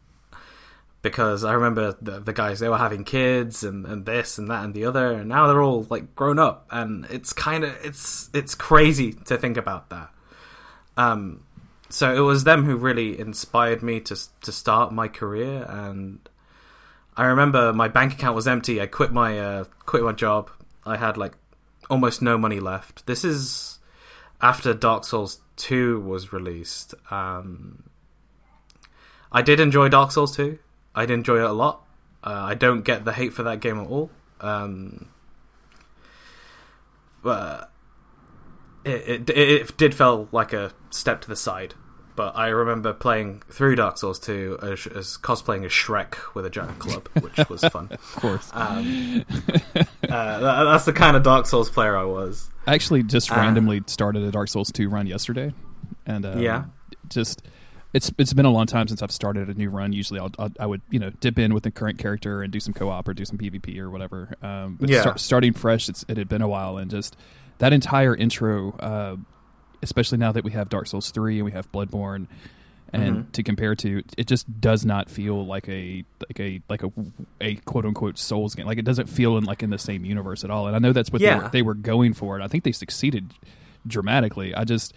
because 1.11 1.45
I 1.45 1.53
remember 1.53 1.97
the, 2.03 2.19
the, 2.19 2.33
guys 2.33 2.59
they 2.59 2.69
were 2.69 2.79
having 2.79 3.05
kids 3.05 3.63
and, 3.63 3.87
and 3.87 4.05
this 4.05 4.39
and 4.39 4.51
that 4.51 4.65
and 4.65 4.75
the 4.75 4.87
other, 4.87 5.13
and 5.13 5.29
now 5.29 5.47
they're 5.47 5.63
all 5.63 5.87
like 5.89 6.17
grown 6.17 6.41
up, 6.41 6.67
and 6.69 7.05
it's 7.11 7.33
kind 7.33 7.63
of 7.63 7.77
it's 7.85 8.29
it's 8.35 8.57
crazy 8.57 9.13
to 9.13 9.39
think 9.39 9.57
about 9.57 9.89
that. 9.91 10.11
Um, 10.97 11.45
so 11.89 12.13
it 12.13 12.19
was 12.19 12.43
them 12.43 12.65
who 12.65 12.77
really 12.77 13.19
inspired 13.21 13.85
me 13.85 14.01
to 14.01 14.17
to 14.41 14.51
start 14.51 14.93
my 14.93 15.07
career, 15.07 15.65
and 15.69 16.19
I 17.17 17.27
remember 17.27 17.73
my 17.73 17.87
bank 17.87 18.15
account 18.15 18.35
was 18.35 18.49
empty. 18.49 18.81
I 18.81 18.87
quit 18.87 19.13
my 19.13 19.39
uh, 19.39 19.65
quit 19.85 20.03
my 20.03 20.13
job. 20.13 20.51
I 20.85 20.97
had 20.97 21.17
like 21.17 21.35
almost 21.89 22.21
no 22.21 22.37
money 22.37 22.59
left. 22.59 23.07
This 23.07 23.25
is 23.25 23.79
after 24.41 24.75
Dark 24.75 25.05
Souls 25.05 25.41
Two 25.55 26.01
was 26.01 26.33
released. 26.33 26.95
Um, 27.13 27.85
I 29.31 29.43
did 29.43 29.61
enjoy 29.61 29.89
Dark 29.89 30.11
Souls 30.11 30.35
Two. 30.35 30.59
I 30.97 31.07
did 31.07 31.15
enjoy 31.15 31.39
it 31.39 31.45
a 31.45 31.53
lot. 31.53 31.83
Uh, 32.25 32.33
I 32.33 32.55
don't 32.55 32.83
get 32.83 33.05
the 33.05 33.13
hate 33.13 33.35
for 33.35 33.45
that 33.45 33.61
game 33.61 33.79
at 33.79 33.87
all. 33.87 34.11
Um, 34.41 35.09
but 37.23 37.71
it, 38.85 39.29
it, 39.29 39.31
it 39.31 39.77
did 39.77 39.95
feel 39.95 40.29
like 40.33 40.53
a 40.53 40.73
step 40.91 41.21
to 41.23 41.29
the 41.29 41.37
side. 41.37 41.75
But 42.17 42.35
I 42.35 42.49
remember 42.49 42.95
playing 42.95 43.43
through 43.51 43.77
Dark 43.77 43.99
Souls 43.99 44.19
2 44.21 44.61
as, 44.63 44.87
as 44.87 45.19
cosplaying 45.19 45.67
as 45.67 45.71
Shrek 45.71 46.17
with 46.35 46.47
a 46.47 46.51
giant 46.51 46.79
club, 46.81 47.09
which 47.21 47.49
was 47.51 47.63
fun. 47.65 47.89
of 47.91 48.17
course. 48.17 48.51
Um, 48.55 49.25
uh, 49.29 49.85
that, 50.03 50.65
that's 50.65 50.87
the 50.87 50.95
kind 50.95 51.15
of 51.15 51.23
Dark 51.23 51.47
Souls 51.47 51.69
player 51.69 51.95
I 51.95 52.05
was. 52.05 52.49
I 52.67 52.75
actually 52.75 53.03
just 53.03 53.31
uh, 53.31 53.37
randomly 53.37 53.83
started 53.87 54.23
a 54.23 54.31
Dark 54.31 54.49
Souls 54.49 54.73
2 54.73 54.89
run 54.89 55.07
yesterday. 55.07 55.53
And 56.07 56.25
um, 56.25 56.41
yeah, 56.41 56.65
just 57.09 57.43
it's 57.93 58.11
it's 58.19 58.33
been 58.33 58.45
a 58.45 58.51
long 58.51 58.67
time 58.67 58.89
since 58.89 59.03
I've 59.03 59.13
started 59.13 59.49
a 59.49 59.55
new 59.55 59.71
run. 59.71 59.93
Usually, 59.93 60.21
I'll, 60.21 60.33
I'll 60.39 60.51
I 60.59 60.67
would 60.67 60.83
you 60.91 60.99
know 60.99 61.11
dip 61.11 61.39
in 61.39 61.55
with 61.55 61.63
the 61.63 61.71
current 61.71 61.99
character 61.99 62.43
and 62.43 62.53
do 62.53 62.61
some 62.61 62.75
co 62.75 62.89
op 62.89 63.09
or 63.09 63.15
do 63.15 63.25
some 63.25 63.39
PvP 63.39 63.79
or 63.79 63.91
whatever. 63.91 64.35
Um, 64.43 64.77
but 64.81 64.89
yeah. 64.89 65.01
start, 65.01 65.21
starting 65.21 65.53
fresh, 65.53 65.89
it's, 65.89 66.05
it 66.09 66.17
had 66.17 66.29
been 66.29 66.43
a 66.43 66.49
while, 66.49 66.79
and 66.79 66.91
just 66.91 67.17
that 67.59 67.73
entire 67.73 68.15
intro, 68.15 68.73
uh, 68.79 69.17
especially 69.83 70.19
now 70.19 70.33
that 70.33 70.45
we 70.45 70.53
have 70.53 70.69
Dark 70.69 70.87
Souls 70.89 71.11
three 71.11 71.37
and 71.37 71.45
we 71.45 71.53
have 71.53 71.71
Bloodborne, 71.73 72.27
and 72.93 73.17
mm-hmm. 73.17 73.31
to 73.31 73.43
compare 73.43 73.75
to, 73.77 74.03
it 74.19 74.27
just 74.27 74.61
does 74.61 74.85
not 74.85 75.09
feel 75.09 75.47
like 75.47 75.69
a 75.69 76.05
like 76.29 76.41
a 76.41 76.61
like 76.69 76.83
a 76.83 76.93
a 77.41 77.55
quote 77.57 77.87
unquote 77.87 78.19
Souls 78.19 78.55
game. 78.55 78.67
Like 78.67 78.79
it 78.79 78.85
doesn't 78.85 79.09
feel 79.09 79.39
in 79.39 79.45
like 79.45 79.63
in 79.63 79.71
the 79.71 79.79
same 79.79 80.05
universe 80.05 80.45
at 80.45 80.51
all. 80.51 80.67
And 80.67 80.77
I 80.77 80.79
know 80.79 80.93
that's 80.93 81.11
what 81.11 81.23
yeah. 81.23 81.39
they, 81.39 81.43
were, 81.43 81.49
they 81.51 81.63
were 81.63 81.75
going 81.75 82.13
for, 82.13 82.35
and 82.35 82.45
I 82.45 82.49
think 82.49 82.65
they 82.65 82.73
succeeded 82.73 83.33
dramatically. 83.87 84.55
I 84.55 84.65
just 84.65 84.93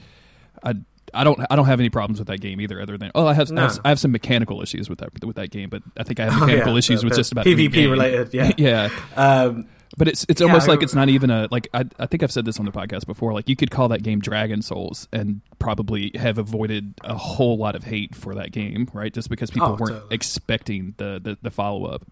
I 0.63 0.75
I 1.13 1.24
don't 1.24 1.39
I 1.50 1.56
don't 1.56 1.65
have 1.65 1.80
any 1.80 1.89
problems 1.89 2.19
with 2.19 2.28
that 2.28 2.39
game 2.39 2.62
either. 2.62 2.82
Other 2.82 2.98
than 2.98 3.12
oh, 3.15 3.28
I 3.28 3.34
have, 3.34 3.50
no. 3.52 3.62
I 3.62 3.65
have, 3.65 3.80
I 3.86 3.89
have 3.89 4.00
some 4.00 4.12
mechanical 4.12 4.62
issues 4.62 4.89
with 4.89 5.00
that 5.00 5.24
with 5.24 5.36
that 5.36 5.50
game, 5.50 5.69
but 5.69 5.84
I 5.98 6.04
think 6.04 6.19
I 6.19 6.26
have 6.26 6.39
mechanical 6.39 6.72
oh, 6.72 6.74
yeah. 6.74 6.80
issues 6.80 7.02
the, 7.02 7.06
with 7.06 7.13
the 7.13 7.19
just 7.19 7.32
about 7.32 7.45
PvP 7.45 7.89
related. 7.89 8.34
Yeah, 8.34 8.52
yeah. 8.58 8.89
Um, 9.15 9.67
but 9.98 10.08
it's 10.08 10.26
it's 10.30 10.41
almost 10.41 10.67
like 10.67 10.84
it's 10.84 10.93
not 10.93 11.10
even 11.10 11.30
a 11.30 11.48
like 11.52 11.67
I 11.74 11.86
I 11.98 12.06
think 12.06 12.24
I've 12.24 12.32
said 12.32 12.45
this 12.45 12.60
on 12.60 12.65
the 12.65 12.72
podcast 12.72 13.06
before. 13.06 13.34
Like 13.34 13.50
you 13.50 13.56
could 13.56 13.72
call 13.72 13.89
that 13.89 14.04
game 14.04 14.19
Dragon 14.19 14.62
Souls 14.62 15.08
and 15.12 15.41
probably 15.58 16.12
have 16.15 16.38
avoided 16.38 16.93
a 17.04 17.15
whole 17.15 17.58
lot 17.58 17.76
of 17.76 17.84
hate 17.84 18.15
for 18.15 18.36
that 18.36 18.52
game, 18.52 18.89
right? 18.93 19.13
Just 19.13 19.30
because 19.30 19.50
people 19.52 19.69
oh, 19.69 19.72
weren't 19.72 19.93
totally. 19.93 20.15
expecting 20.15 20.93
the 20.98 21.19
the, 21.22 21.38
the 21.41 21.52
follow 21.52 21.86
up. 21.86 22.06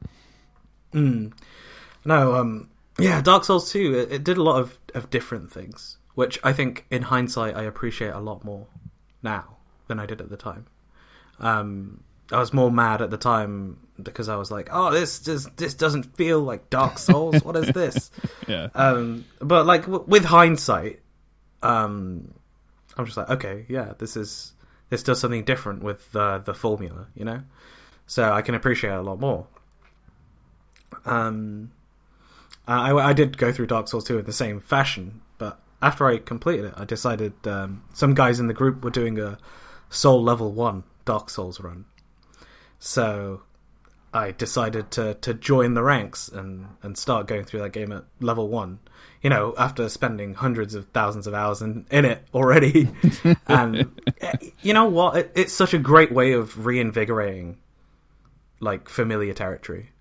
Mm. 0.93 1.33
No, 2.03 2.35
um, 2.35 2.69
yeah, 2.99 3.21
Dark 3.21 3.43
Souls 3.43 3.71
two. 3.71 3.93
It, 3.97 4.11
it 4.11 4.23
did 4.23 4.37
a 4.37 4.43
lot 4.43 4.59
of 4.59 4.79
of 4.95 5.09
different 5.09 5.51
things, 5.51 5.97
which 6.15 6.39
I 6.43 6.53
think 6.53 6.85
in 6.89 7.03
hindsight 7.03 7.55
I 7.55 7.63
appreciate 7.63 8.11
a 8.11 8.19
lot 8.19 8.43
more 8.43 8.67
now 9.27 9.57
than 9.87 9.99
I 9.99 10.05
did 10.05 10.21
at 10.21 10.29
the 10.29 10.37
time. 10.37 10.65
Um, 11.39 12.03
I 12.31 12.39
was 12.39 12.53
more 12.53 12.71
mad 12.71 13.01
at 13.01 13.09
the 13.09 13.17
time 13.17 13.77
because 14.01 14.29
I 14.29 14.35
was 14.35 14.49
like, 14.51 14.69
"Oh, 14.71 14.91
this 14.91 15.19
just 15.19 15.55
this 15.57 15.73
doesn't 15.73 16.15
feel 16.15 16.39
like 16.41 16.69
Dark 16.69 16.97
Souls. 16.97 17.43
what 17.43 17.55
is 17.55 17.67
this?" 17.73 18.11
yeah. 18.47 18.69
Um, 18.73 19.25
but 19.39 19.65
like 19.65 19.83
w- 19.83 20.05
with 20.07 20.25
hindsight, 20.25 21.01
um, 21.61 22.33
I'm 22.97 23.05
just 23.05 23.17
like, 23.17 23.29
okay, 23.29 23.65
yeah, 23.69 23.93
this 23.97 24.17
is 24.17 24.53
this 24.89 25.03
does 25.03 25.19
something 25.19 25.43
different 25.43 25.83
with 25.83 26.11
the 26.11 26.39
the 26.39 26.53
formula, 26.53 27.07
you 27.15 27.25
know. 27.25 27.41
So 28.07 28.31
I 28.31 28.41
can 28.41 28.55
appreciate 28.55 28.91
it 28.91 28.97
a 28.97 29.01
lot 29.01 29.19
more. 29.19 29.47
Um, 31.05 31.71
I, 32.67 32.91
I 32.93 33.13
did 33.13 33.37
go 33.37 33.51
through 33.51 33.67
Dark 33.67 33.87
Souls 33.87 34.05
2 34.05 34.19
in 34.19 34.25
the 34.25 34.33
same 34.33 34.59
fashion, 34.59 35.21
after 35.81 36.07
I 36.07 36.17
completed 36.17 36.65
it, 36.65 36.73
I 36.77 36.85
decided 36.85 37.33
um, 37.45 37.83
some 37.93 38.13
guys 38.13 38.39
in 38.39 38.47
the 38.47 38.53
group 38.53 38.83
were 38.83 38.89
doing 38.89 39.19
a 39.19 39.37
Soul 39.89 40.23
Level 40.23 40.51
One 40.51 40.83
Dark 41.05 41.29
Souls 41.29 41.59
run, 41.59 41.85
so 42.79 43.43
I 44.13 44.31
decided 44.31 44.89
to 44.91 45.15
to 45.15 45.33
join 45.33 45.73
the 45.73 45.83
ranks 45.83 46.27
and 46.27 46.67
and 46.81 46.97
start 46.97 47.27
going 47.27 47.45
through 47.45 47.61
that 47.61 47.71
game 47.71 47.91
at 47.91 48.05
level 48.19 48.47
one. 48.47 48.79
You 49.21 49.29
know, 49.29 49.53
after 49.57 49.89
spending 49.89 50.35
hundreds 50.35 50.75
of 50.75 50.87
thousands 50.89 51.27
of 51.27 51.33
hours 51.33 51.61
in, 51.61 51.85
in 51.91 52.05
it 52.05 52.23
already, 52.33 52.89
and 53.47 53.91
eh, 54.21 54.33
you 54.61 54.73
know 54.73 54.85
what? 54.85 55.17
It, 55.17 55.31
it's 55.35 55.53
such 55.53 55.73
a 55.73 55.79
great 55.79 56.11
way 56.11 56.33
of 56.33 56.65
reinvigorating 56.65 57.57
like 58.59 58.89
familiar 58.89 59.33
territory 59.33 59.91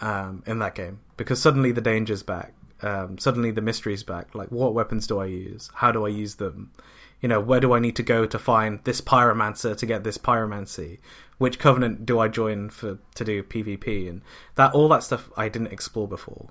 um, 0.00 0.42
in 0.46 0.58
that 0.60 0.74
game 0.74 1.00
because 1.16 1.40
suddenly 1.40 1.72
the 1.72 1.80
danger's 1.80 2.22
back. 2.22 2.54
Um, 2.82 3.18
suddenly 3.18 3.50
the 3.50 3.62
mystery's 3.62 4.02
back. 4.02 4.34
Like, 4.34 4.50
what 4.50 4.74
weapons 4.74 5.06
do 5.06 5.18
I 5.18 5.26
use? 5.26 5.70
How 5.74 5.92
do 5.92 6.04
I 6.04 6.08
use 6.08 6.34
them? 6.36 6.72
you 7.20 7.28
know, 7.28 7.40
where 7.40 7.60
do 7.60 7.72
I 7.72 7.78
need 7.78 7.96
to 7.96 8.02
go 8.02 8.26
to 8.26 8.38
find 8.38 8.80
this 8.84 9.00
pyromancer 9.00 9.76
to 9.76 9.86
get 9.86 10.04
this 10.04 10.18
pyromancy? 10.18 10.98
Which 11.38 11.58
covenant 11.58 12.06
do 12.06 12.18
I 12.18 12.28
join 12.28 12.70
for 12.70 12.98
to 13.14 13.24
do 13.24 13.42
PvP? 13.42 14.08
And 14.08 14.22
that 14.54 14.74
all 14.74 14.88
that 14.88 15.02
stuff 15.02 15.30
I 15.36 15.48
didn't 15.48 15.72
explore 15.72 16.08
before. 16.08 16.50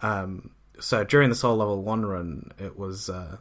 Um, 0.00 0.50
so 0.80 1.04
during 1.04 1.28
the 1.28 1.34
Soul 1.34 1.56
Level 1.56 1.82
One 1.82 2.04
run, 2.04 2.52
it 2.58 2.78
was 2.78 3.10
uh, 3.10 3.36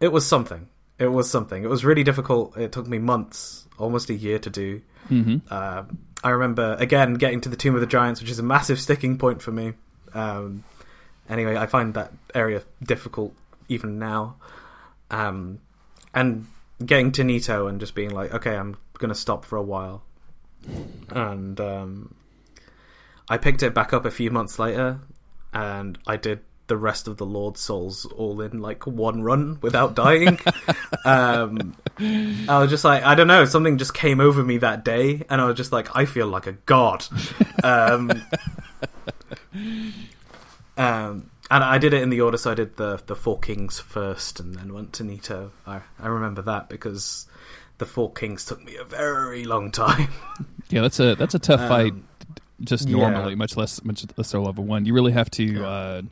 it 0.00 0.08
was 0.08 0.26
something. 0.26 0.68
It 0.98 1.08
was 1.08 1.30
something. 1.30 1.62
It 1.62 1.68
was 1.68 1.84
really 1.84 2.04
difficult. 2.04 2.56
It 2.56 2.72
took 2.72 2.86
me 2.86 2.98
months, 2.98 3.66
almost 3.78 4.08
a 4.10 4.14
year 4.14 4.38
to 4.38 4.50
do. 4.50 4.82
Mm-hmm. 5.10 5.36
Uh, 5.50 5.84
I 6.24 6.30
remember 6.30 6.76
again 6.78 7.14
getting 7.14 7.42
to 7.42 7.48
the 7.48 7.56
Tomb 7.56 7.74
of 7.74 7.80
the 7.80 7.86
Giants, 7.86 8.20
which 8.20 8.30
is 8.30 8.38
a 8.38 8.42
massive 8.42 8.80
sticking 8.80 9.18
point 9.18 9.42
for 9.42 9.52
me. 9.52 9.74
Um, 10.14 10.64
anyway, 11.28 11.56
I 11.56 11.66
find 11.66 11.94
that 11.94 12.12
area 12.34 12.62
difficult 12.82 13.34
even 13.68 13.98
now. 13.98 14.36
Um, 15.10 15.60
and 16.14 16.46
getting 16.84 17.12
to 17.12 17.24
Nito 17.24 17.66
and 17.66 17.80
just 17.80 17.94
being 17.94 18.10
like, 18.10 18.32
okay, 18.34 18.56
I'm 18.56 18.76
gonna 18.98 19.14
stop 19.14 19.44
for 19.44 19.56
a 19.56 19.62
while, 19.62 20.02
and 21.10 21.60
um, 21.60 22.14
I 23.28 23.38
picked 23.38 23.62
it 23.62 23.74
back 23.74 23.92
up 23.92 24.04
a 24.04 24.10
few 24.10 24.30
months 24.30 24.58
later, 24.58 25.00
and 25.52 25.98
I 26.06 26.16
did 26.16 26.40
the 26.66 26.76
rest 26.76 27.06
of 27.06 27.16
the 27.16 27.26
Lord 27.26 27.56
Souls 27.56 28.06
all 28.06 28.40
in 28.40 28.60
like 28.60 28.86
one 28.86 29.22
run 29.22 29.58
without 29.62 29.94
dying. 29.94 30.38
um, 31.04 31.76
I 31.98 32.58
was 32.58 32.70
just 32.70 32.84
like, 32.84 33.04
I 33.04 33.14
don't 33.14 33.28
know, 33.28 33.44
something 33.44 33.78
just 33.78 33.94
came 33.94 34.20
over 34.20 34.42
me 34.42 34.58
that 34.58 34.84
day, 34.84 35.22
and 35.30 35.40
I 35.40 35.46
was 35.46 35.56
just 35.56 35.72
like, 35.72 35.94
I 35.94 36.04
feel 36.04 36.26
like 36.26 36.46
a 36.46 36.52
god. 36.52 37.04
Um, 37.64 38.12
um, 40.76 41.30
and 41.50 41.62
I 41.64 41.78
did 41.78 41.94
it 41.94 42.02
in 42.02 42.10
the 42.10 42.20
order, 42.20 42.36
so 42.36 42.50
I 42.50 42.54
did 42.54 42.76
the 42.76 43.00
the 43.06 43.16
Four 43.16 43.38
Kings 43.38 43.78
first, 43.78 44.40
and 44.40 44.54
then 44.54 44.72
went 44.74 44.92
to 44.94 45.04
Nito. 45.04 45.52
I 45.66 45.80
I 45.98 46.08
remember 46.08 46.42
that 46.42 46.68
because 46.68 47.26
the 47.78 47.86
Four 47.86 48.12
Kings 48.12 48.44
took 48.44 48.64
me 48.64 48.76
a 48.76 48.84
very 48.84 49.44
long 49.44 49.70
time. 49.70 50.08
yeah, 50.70 50.80
that's 50.82 50.98
a 51.00 51.14
that's 51.14 51.34
a 51.34 51.38
tough 51.38 51.60
Um, 51.60 51.68
fight. 51.68 51.94
Just 52.60 52.88
normally, 52.88 53.30
yeah. 53.30 53.36
much 53.36 53.56
less 53.56 53.84
much 53.84 54.04
less 54.16 54.28
so 54.28 54.42
level 54.42 54.64
one. 54.64 54.84
You 54.86 54.94
really 54.94 55.12
have 55.12 55.30
to. 55.32 55.44
Yeah. 55.44 55.66
Uh, 55.66 56.02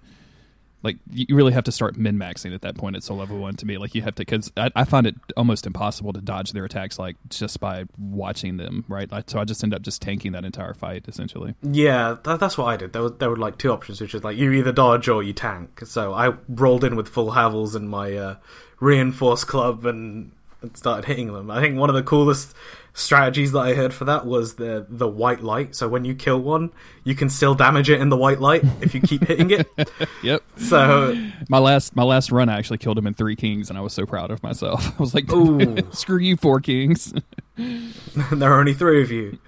like 0.84 0.98
you 1.10 1.34
really 1.34 1.52
have 1.52 1.64
to 1.64 1.72
start 1.72 1.96
min 1.96 2.18
maxing 2.18 2.54
at 2.54 2.60
that 2.60 2.76
point 2.76 2.94
at 2.94 3.02
soul 3.02 3.16
level 3.16 3.38
one 3.38 3.56
to 3.56 3.66
me. 3.66 3.78
Like 3.78 3.94
you 3.94 4.02
have 4.02 4.14
to 4.16 4.20
because 4.22 4.52
I, 4.56 4.70
I 4.76 4.84
find 4.84 5.06
it 5.06 5.16
almost 5.36 5.66
impossible 5.66 6.12
to 6.12 6.20
dodge 6.20 6.52
their 6.52 6.64
attacks 6.64 6.98
like 6.98 7.16
just 7.30 7.58
by 7.58 7.86
watching 7.98 8.58
them. 8.58 8.84
Right, 8.86 9.10
like, 9.10 9.30
so 9.30 9.40
I 9.40 9.44
just 9.44 9.64
end 9.64 9.74
up 9.74 9.82
just 9.82 10.02
tanking 10.02 10.32
that 10.32 10.44
entire 10.44 10.74
fight 10.74 11.06
essentially. 11.08 11.54
Yeah, 11.62 12.16
that, 12.24 12.38
that's 12.38 12.58
what 12.58 12.66
I 12.66 12.76
did. 12.76 12.92
There 12.92 13.02
were 13.02 13.10
there 13.10 13.30
were 13.30 13.36
like 13.36 13.56
two 13.56 13.72
options, 13.72 14.00
which 14.00 14.14
is 14.14 14.22
like 14.22 14.36
you 14.36 14.52
either 14.52 14.72
dodge 14.72 15.08
or 15.08 15.22
you 15.22 15.32
tank. 15.32 15.80
So 15.86 16.12
I 16.12 16.34
rolled 16.48 16.84
in 16.84 16.96
with 16.96 17.08
full 17.08 17.32
Havels 17.32 17.74
and 17.74 17.88
my 17.88 18.14
uh, 18.14 18.36
reinforced 18.78 19.46
club 19.46 19.86
and, 19.86 20.32
and 20.60 20.76
started 20.76 21.06
hitting 21.06 21.32
them. 21.32 21.50
I 21.50 21.60
think 21.62 21.78
one 21.78 21.88
of 21.88 21.96
the 21.96 22.02
coolest 22.02 22.54
strategies 22.96 23.50
that 23.52 23.58
I 23.58 23.74
heard 23.74 23.92
for 23.92 24.04
that 24.04 24.24
was 24.24 24.54
the 24.54 24.86
the 24.88 25.08
white 25.08 25.42
light. 25.42 25.74
So 25.74 25.88
when 25.88 26.04
you 26.04 26.14
kill 26.14 26.40
one, 26.40 26.72
you 27.02 27.14
can 27.14 27.28
still 27.28 27.54
damage 27.54 27.90
it 27.90 28.00
in 28.00 28.08
the 28.08 28.16
white 28.16 28.40
light 28.40 28.62
if 28.80 28.94
you 28.94 29.00
keep 29.00 29.24
hitting 29.26 29.50
it. 29.50 29.68
Yep. 30.22 30.42
So 30.56 31.14
My 31.50 31.58
last 31.58 31.94
my 31.94 32.02
last 32.02 32.32
run, 32.32 32.48
I 32.48 32.56
actually 32.56 32.78
killed 32.78 32.96
him 32.96 33.06
in 33.06 33.12
three 33.12 33.36
kings, 33.36 33.68
and 33.68 33.78
I 33.78 33.82
was 33.82 33.92
so 33.92 34.06
proud 34.06 34.30
of 34.30 34.42
myself. 34.42 34.86
I 34.98 35.02
was 35.02 35.14
like, 35.14 35.30
Ooh. 35.32 35.76
"Screw 35.92 36.18
you, 36.18 36.36
four 36.36 36.60
kings." 36.60 37.12
there 37.56 38.52
are 38.52 38.58
only 38.58 38.72
three 38.72 39.02
of 39.02 39.10
you. 39.10 39.38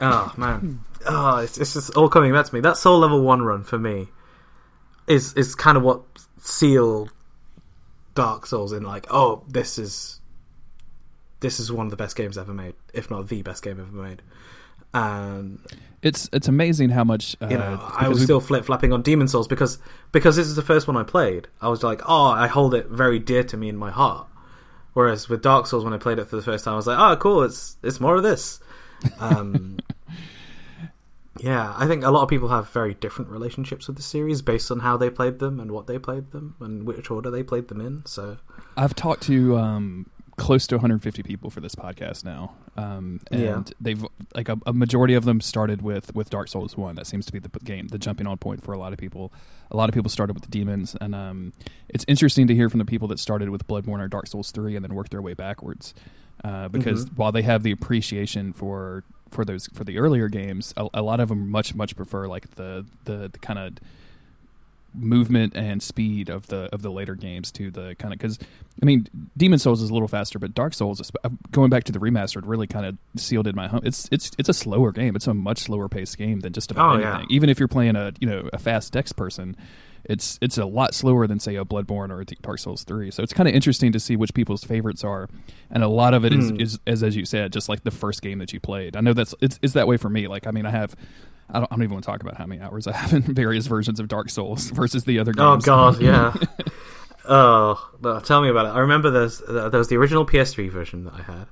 Oh 0.00 0.32
man, 0.36 0.84
oh, 1.06 1.38
it's, 1.38 1.58
it's 1.58 1.74
just 1.74 1.96
all 1.96 2.08
coming 2.08 2.32
back 2.32 2.46
to 2.46 2.54
me. 2.54 2.60
That 2.60 2.76
soul 2.76 3.00
level 3.00 3.22
one 3.22 3.42
run 3.42 3.64
for 3.64 3.78
me 3.78 4.08
is 5.08 5.34
is 5.34 5.54
kind 5.56 5.76
of 5.76 5.82
what 5.82 6.02
sealed 6.40 7.10
Dark 8.14 8.46
Souls 8.46 8.72
in 8.72 8.82
like, 8.84 9.06
oh, 9.10 9.42
this 9.48 9.76
is 9.78 10.19
this 11.40 11.58
is 11.60 11.72
one 11.72 11.86
of 11.86 11.90
the 11.90 11.96
best 11.96 12.16
games 12.16 12.38
ever 12.38 12.52
made, 12.54 12.74
if 12.94 13.10
not 13.10 13.28
the 13.28 13.42
best 13.42 13.62
game 13.62 13.80
ever 13.80 13.90
made. 14.02 14.22
And 14.92 15.60
It's 16.02 16.28
it's 16.32 16.48
amazing 16.48 16.90
how 16.90 17.04
much 17.04 17.36
uh, 17.40 17.46
you 17.48 17.56
know, 17.58 17.80
I 17.96 18.08
was 18.08 18.18
we- 18.18 18.24
still 18.24 18.40
flip 18.40 18.64
flapping 18.64 18.92
on 18.92 19.02
Demon's 19.02 19.32
Souls 19.32 19.46
because 19.48 19.78
because 20.12 20.36
this 20.36 20.46
is 20.46 20.56
the 20.56 20.62
first 20.62 20.88
one 20.88 20.96
I 20.96 21.02
played. 21.04 21.48
I 21.60 21.68
was 21.68 21.82
like, 21.82 22.02
oh, 22.06 22.26
I 22.26 22.46
hold 22.48 22.74
it 22.74 22.86
very 22.88 23.18
dear 23.18 23.44
to 23.44 23.56
me 23.56 23.68
in 23.68 23.76
my 23.76 23.90
heart. 23.90 24.26
Whereas 24.92 25.28
with 25.28 25.42
Dark 25.42 25.66
Souls, 25.68 25.84
when 25.84 25.92
I 25.92 25.98
played 25.98 26.18
it 26.18 26.26
for 26.26 26.34
the 26.36 26.42
first 26.42 26.64
time, 26.64 26.74
I 26.74 26.76
was 26.76 26.86
like, 26.88 26.98
oh, 26.98 27.16
cool, 27.16 27.42
it's 27.44 27.76
it's 27.82 28.00
more 28.00 28.16
of 28.16 28.24
this. 28.24 28.58
Um, 29.20 29.78
yeah, 31.38 31.72
I 31.76 31.86
think 31.86 32.04
a 32.04 32.10
lot 32.10 32.22
of 32.22 32.28
people 32.28 32.48
have 32.48 32.68
very 32.70 32.94
different 32.94 33.30
relationships 33.30 33.86
with 33.86 33.96
the 33.96 34.02
series 34.02 34.42
based 34.42 34.70
on 34.70 34.80
how 34.80 34.96
they 34.96 35.08
played 35.08 35.38
them 35.38 35.60
and 35.60 35.70
what 35.72 35.86
they 35.86 35.98
played 35.98 36.32
them 36.32 36.56
and 36.60 36.84
which 36.84 37.10
order 37.10 37.30
they 37.30 37.42
played 37.42 37.68
them 37.68 37.80
in. 37.80 38.04
So 38.04 38.38
I've 38.76 38.94
talked 38.94 39.22
to 39.24 39.56
um, 39.56 40.10
close 40.40 40.66
to 40.66 40.76
150 40.76 41.22
people 41.22 41.50
for 41.50 41.60
this 41.60 41.74
podcast 41.74 42.24
now, 42.24 42.54
um, 42.76 43.20
and 43.30 43.40
Yeah. 43.40 43.62
they've 43.80 44.04
like 44.34 44.48
a, 44.48 44.58
a 44.66 44.72
majority 44.72 45.14
of 45.14 45.24
them 45.24 45.40
started 45.40 45.82
with 45.82 46.14
with 46.14 46.30
Dark 46.30 46.48
Souls 46.48 46.76
one. 46.76 46.94
That 46.96 47.06
seems 47.06 47.26
to 47.26 47.32
be 47.32 47.38
the 47.38 47.50
game, 47.62 47.88
the 47.88 47.98
jumping 47.98 48.26
on 48.26 48.38
point 48.38 48.62
for 48.64 48.72
a 48.72 48.78
lot 48.78 48.92
of 48.92 48.98
people. 48.98 49.32
A 49.70 49.76
lot 49.76 49.88
of 49.90 49.94
people 49.94 50.08
started 50.10 50.32
with 50.32 50.42
the 50.42 50.50
demons, 50.50 50.96
and 51.00 51.14
um, 51.14 51.52
it's 51.88 52.04
interesting 52.08 52.46
to 52.48 52.54
hear 52.54 52.68
from 52.70 52.78
the 52.78 52.84
people 52.86 53.06
that 53.08 53.18
started 53.18 53.50
with 53.50 53.66
Bloodborne 53.68 54.00
or 54.00 54.08
Dark 54.08 54.26
Souls 54.26 54.50
three 54.50 54.74
and 54.76 54.84
then 54.84 54.94
worked 54.94 55.10
their 55.10 55.22
way 55.22 55.34
backwards. 55.34 55.94
Uh, 56.42 56.68
because 56.68 57.04
Mhm. 57.04 57.16
while 57.18 57.32
they 57.32 57.42
have 57.42 57.62
the 57.62 57.70
appreciation 57.70 58.52
for 58.54 59.04
for 59.30 59.44
those 59.44 59.66
for 59.74 59.84
the 59.84 59.98
earlier 59.98 60.28
games, 60.28 60.72
a, 60.76 60.88
a 60.94 61.02
lot 61.02 61.20
of 61.20 61.28
them 61.28 61.50
much 61.50 61.74
much 61.74 61.94
prefer 61.94 62.26
like 62.26 62.54
the 62.56 62.86
the, 63.04 63.28
the 63.28 63.38
kind 63.38 63.58
of 63.58 63.74
movement 64.94 65.54
and 65.56 65.82
speed 65.82 66.28
of 66.28 66.46
the 66.48 66.68
of 66.72 66.82
the 66.82 66.90
later 66.90 67.14
games 67.14 67.50
to 67.52 67.70
the 67.70 67.94
kind 67.98 68.12
of 68.12 68.18
because 68.18 68.38
I 68.82 68.84
mean 68.84 69.06
Demon's 69.36 69.62
Souls 69.62 69.80
is 69.82 69.90
a 69.90 69.92
little 69.92 70.08
faster, 70.08 70.38
but 70.38 70.54
Dark 70.54 70.74
Souls 70.74 71.00
is- 71.00 71.10
uh, 71.24 71.28
going 71.52 71.70
back 71.70 71.84
to 71.84 71.92
the 71.92 71.98
remastered 71.98 72.42
really 72.44 72.66
kind 72.66 72.86
of 72.86 72.96
sealed 73.20 73.46
in 73.46 73.54
my 73.54 73.68
home. 73.68 73.80
It's 73.84 74.08
it's 74.10 74.30
it's 74.38 74.48
a 74.48 74.54
slower 74.54 74.92
game. 74.92 75.14
It's 75.16 75.26
a 75.26 75.34
much 75.34 75.58
slower 75.58 75.88
paced 75.88 76.18
game 76.18 76.40
than 76.40 76.52
just 76.52 76.70
about 76.70 76.96
Oh, 76.96 76.98
yeah. 76.98 77.14
anything. 77.14 77.26
Even 77.30 77.48
if 77.50 77.58
you're 77.58 77.68
playing 77.68 77.96
a 77.96 78.12
you 78.20 78.28
know 78.28 78.48
a 78.52 78.58
fast 78.58 78.92
Dex 78.92 79.12
person. 79.12 79.56
It's 80.02 80.38
it's 80.40 80.56
a 80.56 80.64
lot 80.64 80.94
slower 80.94 81.26
than 81.26 81.38
say 81.40 81.56
a 81.56 81.64
Bloodborne 81.64 82.10
or 82.10 82.22
a 82.22 82.24
Dark 82.24 82.58
Souls 82.58 82.84
three, 82.84 83.10
so 83.10 83.22
it's 83.22 83.34
kind 83.34 83.46
of 83.46 83.54
interesting 83.54 83.92
to 83.92 84.00
see 84.00 84.16
which 84.16 84.32
people's 84.32 84.64
favorites 84.64 85.04
are, 85.04 85.28
and 85.70 85.84
a 85.84 85.88
lot 85.88 86.14
of 86.14 86.24
it 86.24 86.32
is, 86.32 86.48
Hmm. 86.48 86.58
is 86.58 86.78
as 86.86 87.02
as 87.02 87.16
you 87.16 87.26
said, 87.26 87.52
just 87.52 87.68
like 87.68 87.84
the 87.84 87.90
first 87.90 88.22
game 88.22 88.38
that 88.38 88.50
you 88.54 88.60
played. 88.60 88.96
I 88.96 89.02
know 89.02 89.12
that's 89.12 89.34
it's, 89.42 89.58
it's 89.60 89.74
that 89.74 89.86
way 89.86 89.98
for 89.98 90.08
me. 90.08 90.26
Like 90.26 90.46
I 90.46 90.52
mean, 90.52 90.64
I 90.64 90.70
have 90.70 90.96
I 91.52 91.60
don't, 91.60 91.72
I 91.72 91.76
don't 91.76 91.82
even 91.84 91.92
want 91.94 92.04
to 92.04 92.10
talk 92.10 92.22
about 92.22 92.36
how 92.36 92.46
many 92.46 92.60
hours 92.60 92.86
I 92.86 92.92
have 92.96 93.12
in 93.12 93.22
various 93.22 93.66
versions 93.66 94.00
of 94.00 94.08
Dark 94.08 94.30
Souls 94.30 94.70
versus 94.70 95.04
the 95.04 95.18
other 95.18 95.32
games. 95.32 95.46
Oh 95.48 95.56
god, 95.58 96.00
yeah. 96.00 96.34
oh, 97.24 98.20
tell 98.24 98.40
me 98.42 98.48
about 98.48 98.66
it. 98.66 98.70
I 98.70 98.78
remember 98.80 99.10
there's 99.10 99.38
there 99.38 99.70
was 99.70 99.88
the 99.88 99.96
original 99.96 100.26
PS3 100.26 100.70
version 100.70 101.04
that 101.04 101.14
I 101.14 101.22
had. 101.22 101.46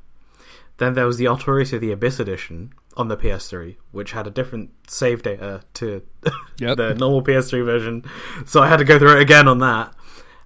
Then 0.78 0.94
there 0.94 1.06
was 1.06 1.16
the 1.16 1.24
Artorias 1.24 1.78
the 1.78 1.90
Abyss 1.90 2.20
edition 2.20 2.72
on 2.96 3.08
the 3.08 3.16
PS3, 3.16 3.76
which 3.90 4.12
had 4.12 4.26
a 4.28 4.30
different 4.30 4.70
save 4.86 5.22
data 5.22 5.62
to 5.74 6.02
Yep. 6.60 6.76
the 6.76 6.94
normal 6.94 7.22
PS3 7.22 7.64
version. 7.64 8.04
So 8.46 8.62
I 8.62 8.68
had 8.68 8.76
to 8.78 8.84
go 8.84 8.98
through 8.98 9.16
it 9.16 9.22
again 9.22 9.48
on 9.48 9.58
that. 9.58 9.92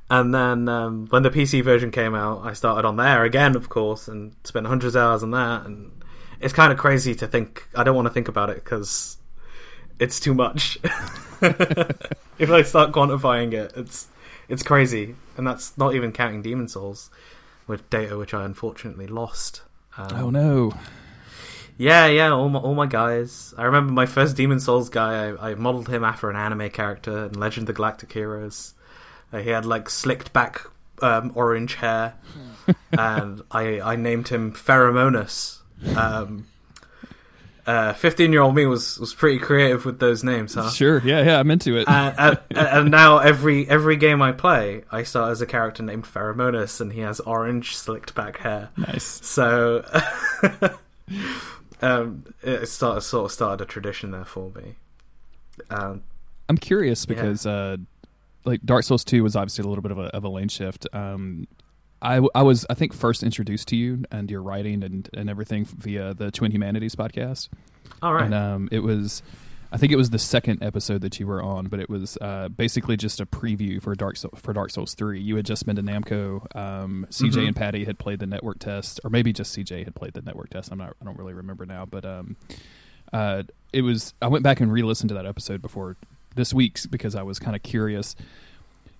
And 0.09 0.35
then 0.35 0.69
um, 0.69 1.07
when 1.09 1.23
the 1.23 1.31
PC 1.31 1.63
version 1.63 1.91
came 1.91 2.15
out, 2.15 2.45
I 2.45 2.53
started 2.55 2.87
on 2.87 2.97
there 2.97 3.25
again, 3.25 3.57
of 3.57 3.69
course, 3.69 4.09
and 4.09 4.35
spent 4.45 4.67
hundreds 4.67 4.95
of 4.95 5.03
hours 5.03 5.23
on 5.23 5.31
that. 5.33 5.65
And 5.67 6.03
it's 6.41 6.53
kind 6.53 6.73
of 6.73 6.79
crazy 6.79 7.15
to 7.17 7.27
think. 7.27 7.69
I 7.75 7.83
don't 7.85 7.95
want 7.97 8.09
to 8.09 8.13
think 8.13 8.29
about 8.29 8.51
it 8.51 8.57
because 8.57 9.19
it's 9.99 10.21
too 10.21 10.35
much. 10.35 10.79
if 11.43 12.51
I 12.51 12.63
start 12.63 12.93
quantifying 12.93 13.53
it, 13.53 13.73
it's 13.77 14.09
it's 14.49 14.63
crazy, 14.63 15.15
and 15.37 15.47
that's 15.47 15.77
not 15.79 15.95
even 15.95 16.13
counting 16.13 16.43
Demon's 16.43 16.73
Souls, 16.73 17.11
with 17.67 17.89
data 17.91 18.17
which 18.19 18.35
I 18.35 18.45
unfortunately 18.45 19.07
lost. 19.07 19.63
Um, 19.97 20.09
Oh 20.13 20.31
no! 20.31 20.73
yeah, 21.79 22.07
yeah, 22.07 22.31
all 22.31 22.49
my 22.49 22.59
all 22.59 22.75
my 22.75 22.87
guys. 22.87 23.55
I 23.57 23.65
remember 23.65 23.93
my 23.93 24.07
first 24.07 24.37
Demon's 24.37 24.65
Souls 24.65 24.89
guy. 24.89 25.31
I, 25.31 25.51
I 25.51 25.55
modeled 25.55 25.89
him 25.89 26.05
after 26.05 26.31
an 26.31 26.37
anime 26.37 26.71
character 26.71 27.27
in 27.27 27.39
Legend 27.39 27.65
of 27.65 27.67
the 27.69 27.73
Galactic 27.77 28.13
Heroes. 28.13 28.75
Uh, 29.33 29.39
he 29.39 29.51
had 29.51 29.65
like 29.65 29.89
slicked 29.89 30.33
back 30.33 30.61
um, 31.01 31.33
orange 31.35 31.75
hair, 31.75 32.15
and 32.93 33.43
I 33.51 33.81
I 33.81 33.97
named 33.97 34.29
him 34.29 34.53
Pheromonus. 34.53 35.59
Um, 35.97 36.47
Fifteen-year-old 37.65 38.55
me 38.55 38.67
was 38.67 38.99
was 38.99 39.15
pretty 39.15 39.39
creative 39.39 39.85
with 39.85 39.99
those 40.01 40.25
names, 40.25 40.55
huh? 40.55 40.69
Sure, 40.71 41.01
yeah, 41.05 41.23
yeah, 41.23 41.39
I'm 41.39 41.51
into 41.51 41.77
it. 41.77 41.89
and, 41.89 42.19
and, 42.19 42.39
and 42.51 42.91
now 42.91 43.19
every 43.19 43.69
every 43.69 43.97
game 43.97 44.21
I 44.21 44.33
play, 44.33 44.83
I 44.91 45.05
start 45.05 45.31
as 45.31 45.41
a 45.41 45.47
character 45.47 45.83
named 45.83 46.05
Pheromonus, 46.05 46.81
and 46.81 46.93
he 46.93 47.01
has 47.01 47.21
orange 47.21 47.77
slicked 47.77 48.15
back 48.15 48.39
hair. 48.39 48.71
nice. 48.77 49.05
So, 49.05 49.85
um, 51.83 52.25
it 52.43 52.67
started, 52.67 53.03
sort 53.03 53.27
of 53.27 53.33
started 53.33 53.63
a 53.63 53.67
tradition 53.67 54.11
there 54.11 54.25
for 54.25 54.51
me. 54.51 54.77
Um, 55.71 56.03
I'm 56.49 56.59
curious 56.59 57.07
Yeah. 57.09 57.15
because 57.15 57.47
uh, 57.47 57.77
like 58.45 58.63
Dark 58.65 58.85
Souls 58.85 59.05
Two 59.05 59.23
was 59.23 59.37
obviously 59.37 59.65
a 59.65 59.69
little 59.69 59.83
bit 59.83 59.93
of 59.93 59.99
a, 59.99 60.15
of 60.17 60.25
a 60.25 60.29
lane 60.29 60.49
shift. 60.49 60.87
Um, 60.93 61.47
I, 62.03 62.21
I 62.35 62.43
was 62.43 62.67
I 62.69 62.75
think 62.75 62.93
first 62.93 63.23
introduced 63.23 63.69
to 63.69 63.77
you 63.77 64.05
and 64.11 64.31
your 64.31 64.43
writing 64.43 64.83
and, 64.83 65.09
and 65.15 65.31
everything 65.31 65.65
via 65.65 66.13
the 66.15 66.31
Twin 66.33 66.51
Humanities 66.51 66.95
podcast. 66.97 67.49
all 68.03 68.13
right, 68.13 68.25
And 68.25 68.35
um, 68.35 68.69
it 68.73 68.81
was, 68.81 69.23
I 69.71 69.77
think 69.77 69.93
it 69.93 69.97
was 69.97 70.11
the 70.11 70.19
second 70.19 70.63
episode 70.63 71.01
that 71.03 71.19
you 71.21 71.27
were 71.27 71.41
on, 71.43 71.67
but 71.69 71.79
it 71.81 71.89
was 71.89 72.19
uh, 72.21 72.49
basically 72.49 72.97
just 72.97 73.21
a 73.21 73.27
preview 73.27 73.81
for 73.81 73.95
Dark 73.95 74.17
Soul, 74.17 74.33
for 74.37 74.53
Dark 74.53 74.71
Souls 74.71 74.95
Three. 74.95 75.21
You 75.21 75.37
had 75.37 75.47
just 75.47 75.65
been 75.65 75.77
to 75.77 75.83
Namco. 75.83 76.45
Um, 76.57 77.07
CJ 77.11 77.31
Mhm. 77.43 77.47
and 77.49 77.57
Patty 77.57 77.85
had 77.85 77.99
played 77.99 78.19
the 78.19 78.27
network 78.27 78.59
test, 78.59 79.01
or 79.05 79.09
maybe 79.11 79.33
just 79.33 79.57
CJ 79.57 79.85
had 79.85 79.95
played 79.95 80.13
the 80.15 80.23
network 80.23 80.51
test. 80.51 80.73
I'm 80.73 80.79
not, 80.79 80.97
I 81.01 81.05
don't 81.05 81.17
really 81.17 81.33
remember 81.35 81.65
now, 81.65 81.87
but 81.87 82.05
um, 82.05 82.37
uh, 83.13 83.45
it 83.73 83.83
was. 83.83 84.13
I 84.21 84.27
went 84.29 84.43
back 84.43 84.61
and 84.61 84.73
re-listened 84.73 85.09
to 85.11 85.15
that 85.15 85.27
episode 85.27 85.63
before 85.63 85.97
this 86.35 86.53
week's 86.53 86.87
because 86.87 87.15
I 87.15 87.23
was 87.23 87.39
kind 87.39 87.55
of 87.55 87.63
curious. 87.63 88.17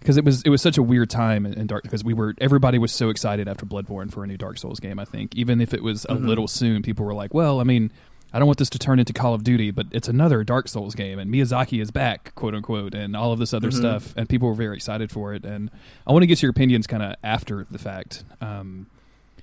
Because 0.03 0.17
it 0.17 0.25
was 0.25 0.43
it 0.43 0.49
was 0.51 0.61
such 0.61 0.79
a 0.79 0.83
weird 0.83 1.11
time 1.11 1.47
in, 1.47 1.55
in 1.55 1.67
Dark 1.69 1.85
because 1.85 2.03
we 2.03 2.13
were 2.13 2.35
everybody 2.39 2.77
was 2.79 2.91
so 2.93 3.09
excited 3.09 3.47
after 3.47 3.65
Bloodborne 3.65 4.11
for 4.13 4.25
a 4.25 4.27
new 4.27 4.37
Dark 4.37 4.59
Souls 4.59 4.81
game. 4.81 4.99
I 4.99 5.05
think 5.05 5.35
even 5.37 5.61
if 5.61 5.73
it 5.73 5.83
was 5.83 6.05
a 6.07 6.15
Mhm. 6.17 6.27
little 6.27 6.49
soon, 6.49 6.83
people 6.83 7.05
were 7.07 7.15
like, 7.15 7.33
"Well, 7.33 7.61
I 7.61 7.65
mean, 7.65 7.93
I 8.33 8.39
don't 8.41 8.47
want 8.47 8.59
this 8.59 8.71
to 8.71 8.79
turn 8.79 8.99
into 8.99 9.13
Call 9.13 9.33
of 9.35 9.45
Duty, 9.45 9.71
but 9.71 9.87
it's 9.93 10.09
another 10.09 10.43
Dark 10.43 10.67
Souls 10.67 10.95
game, 10.97 11.19
and 11.19 11.31
Miyazaki 11.33 11.81
is 11.81 11.91
back, 11.93 12.35
quote 12.35 12.55
unquote, 12.55 12.95
and 12.95 13.15
all 13.15 13.33
of 13.33 13.39
this 13.39 13.55
other 13.55 13.69
Mhm. 13.71 13.75
stuff, 13.77 14.13
and 14.17 14.29
people 14.29 14.49
were 14.49 14.55
very 14.55 14.75
excited 14.75 15.11
for 15.13 15.35
it. 15.35 15.45
And 15.45 15.71
I 16.07 16.13
want 16.13 16.23
to 16.25 16.27
get 16.27 16.43
your 16.43 16.51
opinions 16.51 16.87
kind 16.87 17.03
of 17.03 17.15
after 17.23 17.67
the 17.71 17.79
fact, 17.79 18.25
um, 18.41 18.87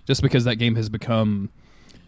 just 0.08 0.22
because 0.22 0.44
that 0.44 0.56
game 0.58 0.76
has 0.76 0.90
become 0.90 1.50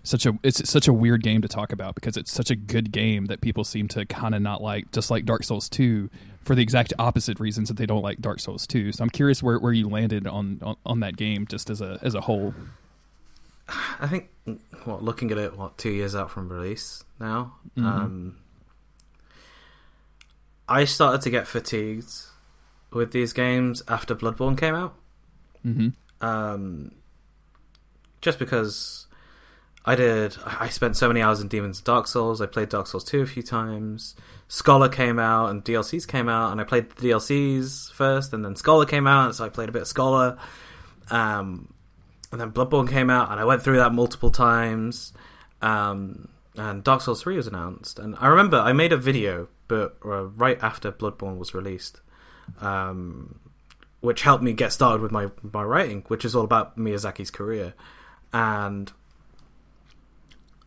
such 0.04 0.26
a 0.26 0.36
it's 0.42 0.68
such 0.68 0.88
a 0.88 0.94
weird 0.94 1.22
game 1.22 1.44
to 1.44 1.48
talk 1.48 1.72
about 1.72 1.94
because 1.94 2.18
it's 2.18 2.32
such 2.32 2.50
a 2.50 2.56
good 2.56 2.92
game 2.92 3.28
that 3.28 3.40
people 3.40 3.64
seem 3.64 3.88
to 3.88 4.04
kind 4.08 4.34
of 4.34 4.42
not 4.42 4.60
like, 4.62 4.92
just 4.92 5.12
like 5.12 5.26
Dark 5.26 5.44
Souls 5.44 5.70
two, 5.70 6.10
for 6.44 6.56
the 6.56 6.62
exact 6.62 6.94
opposite 7.00 7.40
reasons 7.40 7.68
that 7.70 7.78
they 7.78 7.86
don't 7.86 8.02
like 8.02 8.20
Dark 8.20 8.40
Souls 8.40 8.66
two. 8.68 8.92
So 8.92 9.04
I'm 9.04 9.10
curious 9.10 9.42
where, 9.44 9.60
where 9.60 9.74
you 9.74 9.88
landed 9.90 10.26
on, 10.28 10.60
on 10.64 10.76
on 10.86 11.00
that 11.02 11.16
game 11.18 11.46
just 11.48 11.70
as 11.70 11.82
a 11.82 12.00
as 12.02 12.16
a 12.16 12.22
whole. 12.22 12.54
I 14.00 14.08
think, 14.08 14.30
what 14.86 15.02
looking 15.04 15.32
at 15.32 15.38
it, 15.38 15.56
what 15.58 15.78
two 15.78 15.92
years 15.92 16.16
out 16.16 16.30
from 16.32 16.50
release 16.50 17.04
now, 17.20 17.54
Mhm. 17.78 17.86
um, 17.86 18.38
I 20.68 20.86
started 20.86 21.22
to 21.22 21.30
get 21.30 21.48
fatigued 21.48 22.12
with 22.92 23.12
these 23.12 23.34
games 23.34 23.82
after 23.88 24.16
Bloodborne 24.16 24.58
came 24.58 24.76
out. 24.76 24.96
hmm 25.64 25.90
um, 26.22 26.92
just 28.22 28.38
because 28.38 29.08
I 29.86 29.96
did. 29.96 30.38
I 30.46 30.70
spent 30.70 30.96
so 30.96 31.08
many 31.08 31.22
hours 31.24 31.42
in 31.42 31.48
Demons 31.48 31.82
Dark 31.82 32.06
Souls. 32.06 32.40
I 32.42 32.46
played 32.46 32.70
Dark 32.70 32.86
Souls 32.86 33.04
2 33.04 33.22
a 33.22 33.26
few 33.26 33.42
times. 33.42 34.16
Scholar 34.52 34.90
came 34.90 35.18
out 35.18 35.50
and 35.50 35.64
DLCs 35.64 36.06
came 36.06 36.28
out, 36.28 36.52
and 36.52 36.60
I 36.60 36.66
played 36.66 36.90
the 36.90 37.08
DLCs 37.08 37.90
first, 37.94 38.34
and 38.34 38.44
then 38.44 38.58
Scholar 38.58 38.86
came 38.86 39.08
out, 39.08 39.28
and 39.28 39.34
so 39.34 39.46
I 39.46 39.50
played 39.50 39.70
a 39.70 39.72
bit 39.72 39.84
of 39.84 39.88
Scholar. 39.88 40.38
Um, 41.10 41.74
and 42.34 42.42
then 42.42 42.52
Bloodborne 42.52 42.90
came 42.90 43.10
out, 43.10 43.32
and 43.32 43.40
I 43.40 43.46
went 43.46 43.62
through 43.62 43.78
that 43.78 43.94
multiple 43.94 44.30
times. 44.30 45.14
Um, 45.62 46.28
and 46.58 46.84
Dark 46.84 47.00
Souls 47.00 47.24
3 47.24 47.38
was 47.38 47.48
announced, 47.48 47.98
and 47.98 48.14
I 48.20 48.28
remember 48.28 48.58
I 48.58 48.74
made 48.74 48.92
a 48.92 48.98
video, 48.98 49.48
but 49.70 49.96
uh, 50.04 50.26
right 50.26 50.62
after 50.62 50.92
Bloodborne 50.92 51.38
was 51.38 51.54
released. 51.54 52.02
Um, 52.60 53.40
which 54.02 54.22
helped 54.24 54.44
me 54.44 54.52
get 54.52 54.74
started 54.74 55.02
with 55.02 55.14
my 55.14 55.30
my 55.54 55.64
writing, 55.64 56.04
which 56.10 56.26
is 56.26 56.36
all 56.36 56.44
about 56.44 56.78
Miyazaki's 56.78 57.32
career. 57.32 57.74
And 58.34 58.92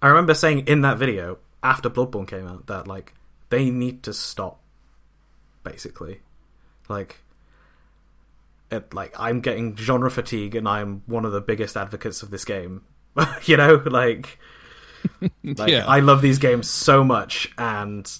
I 0.01 0.09
remember 0.09 0.33
saying 0.33 0.69
in 0.69 0.81
that 0.83 0.97
video 0.97 1.37
after 1.63 1.91
Bloodborne 1.91 2.27
came 2.27 2.47
out 2.47 2.67
that 2.69 2.87
like 2.87 3.13
they 3.51 3.71
need 3.71 4.03
to 4.05 4.13
stop, 4.13 4.61
basically, 5.63 6.21
like. 6.89 7.21
It, 8.71 8.95
like 8.95 9.15
I'm 9.21 9.41
getting 9.41 9.77
genre 9.77 10.11
fatigue, 10.11 10.55
and 10.55 10.67
I'm 10.67 11.03
one 11.07 11.25
of 11.25 11.33
the 11.33 11.41
biggest 11.41 11.77
advocates 11.77 12.23
of 12.23 12.31
this 12.31 12.45
game. 12.45 12.83
you 13.45 13.57
know, 13.57 13.83
like, 13.87 14.39
like 15.45 15.71
Yeah. 15.71 15.85
I 15.87 16.01
love 16.01 16.23
these 16.23 16.39
games 16.39 16.69
so 16.69 17.05
much, 17.05 17.53
and 17.59 18.11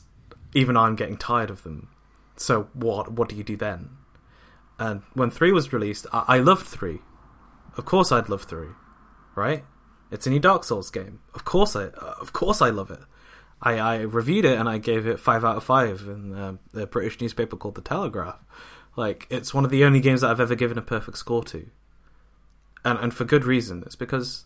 even 0.55 0.77
I'm 0.77 0.97
getting 0.97 1.17
tired 1.17 1.51
of 1.51 1.63
them. 1.63 1.89
So 2.37 2.69
what? 2.75 3.11
What 3.13 3.29
do 3.29 3.37
you 3.37 3.43
do 3.43 3.57
then? 3.57 3.91
And 4.79 5.03
when 5.15 5.31
three 5.31 5.53
was 5.53 5.73
released, 5.73 6.07
I, 6.13 6.25
I 6.29 6.39
loved 6.39 6.67
three. 6.67 7.01
Of 7.77 7.85
course, 7.85 8.13
I'd 8.13 8.29
love 8.29 8.43
three, 8.45 8.69
right? 9.35 9.65
It's 10.11 10.27
a 10.27 10.31
new 10.31 10.41
Dark 10.41 10.65
Souls 10.65 10.91
game. 10.91 11.21
Of 11.35 11.45
course, 11.45 11.75
I 11.75 11.85
uh, 11.85 12.15
of 12.21 12.33
course 12.33 12.63
I 12.63 12.71
love 12.71 12.91
it. 12.91 13.01
I, 13.65 13.79
I 13.79 14.01
reviewed 14.03 14.45
it 14.45 14.59
and 14.59 14.69
I 14.69 14.77
gave 14.79 15.07
it 15.07 15.19
five 15.19 15.45
out 15.45 15.57
of 15.57 15.65
five 15.65 16.03
in 16.03 16.35
uh, 16.35 16.57
the 16.73 16.87
British 16.87 17.21
newspaper 17.21 17.57
called 17.57 17.75
the 17.75 17.81
Telegraph. 17.81 18.39
Like 18.95 19.27
it's 19.31 19.55
one 19.55 19.65
of 19.65 19.71
the 19.71 19.85
only 19.85 20.01
games 20.01 20.21
that 20.21 20.31
I've 20.31 20.41
ever 20.41 20.55
given 20.55 20.77
a 20.79 20.83
perfect 20.83 21.17
score 21.17 21.43
to, 21.45 21.67
and 22.85 22.99
and 22.99 23.13
for 23.13 23.25
good 23.25 23.45
reason. 23.45 23.83
It's 23.87 23.97
because, 23.97 24.45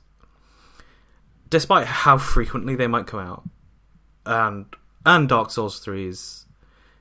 despite 1.50 1.86
how 1.86 2.16
frequently 2.16 2.76
they 2.76 2.86
might 2.86 3.06
come 3.06 3.20
out, 3.20 3.42
and 4.24 4.66
and 5.04 5.28
Dark 5.28 5.50
Souls 5.50 5.84
3's, 5.84 6.46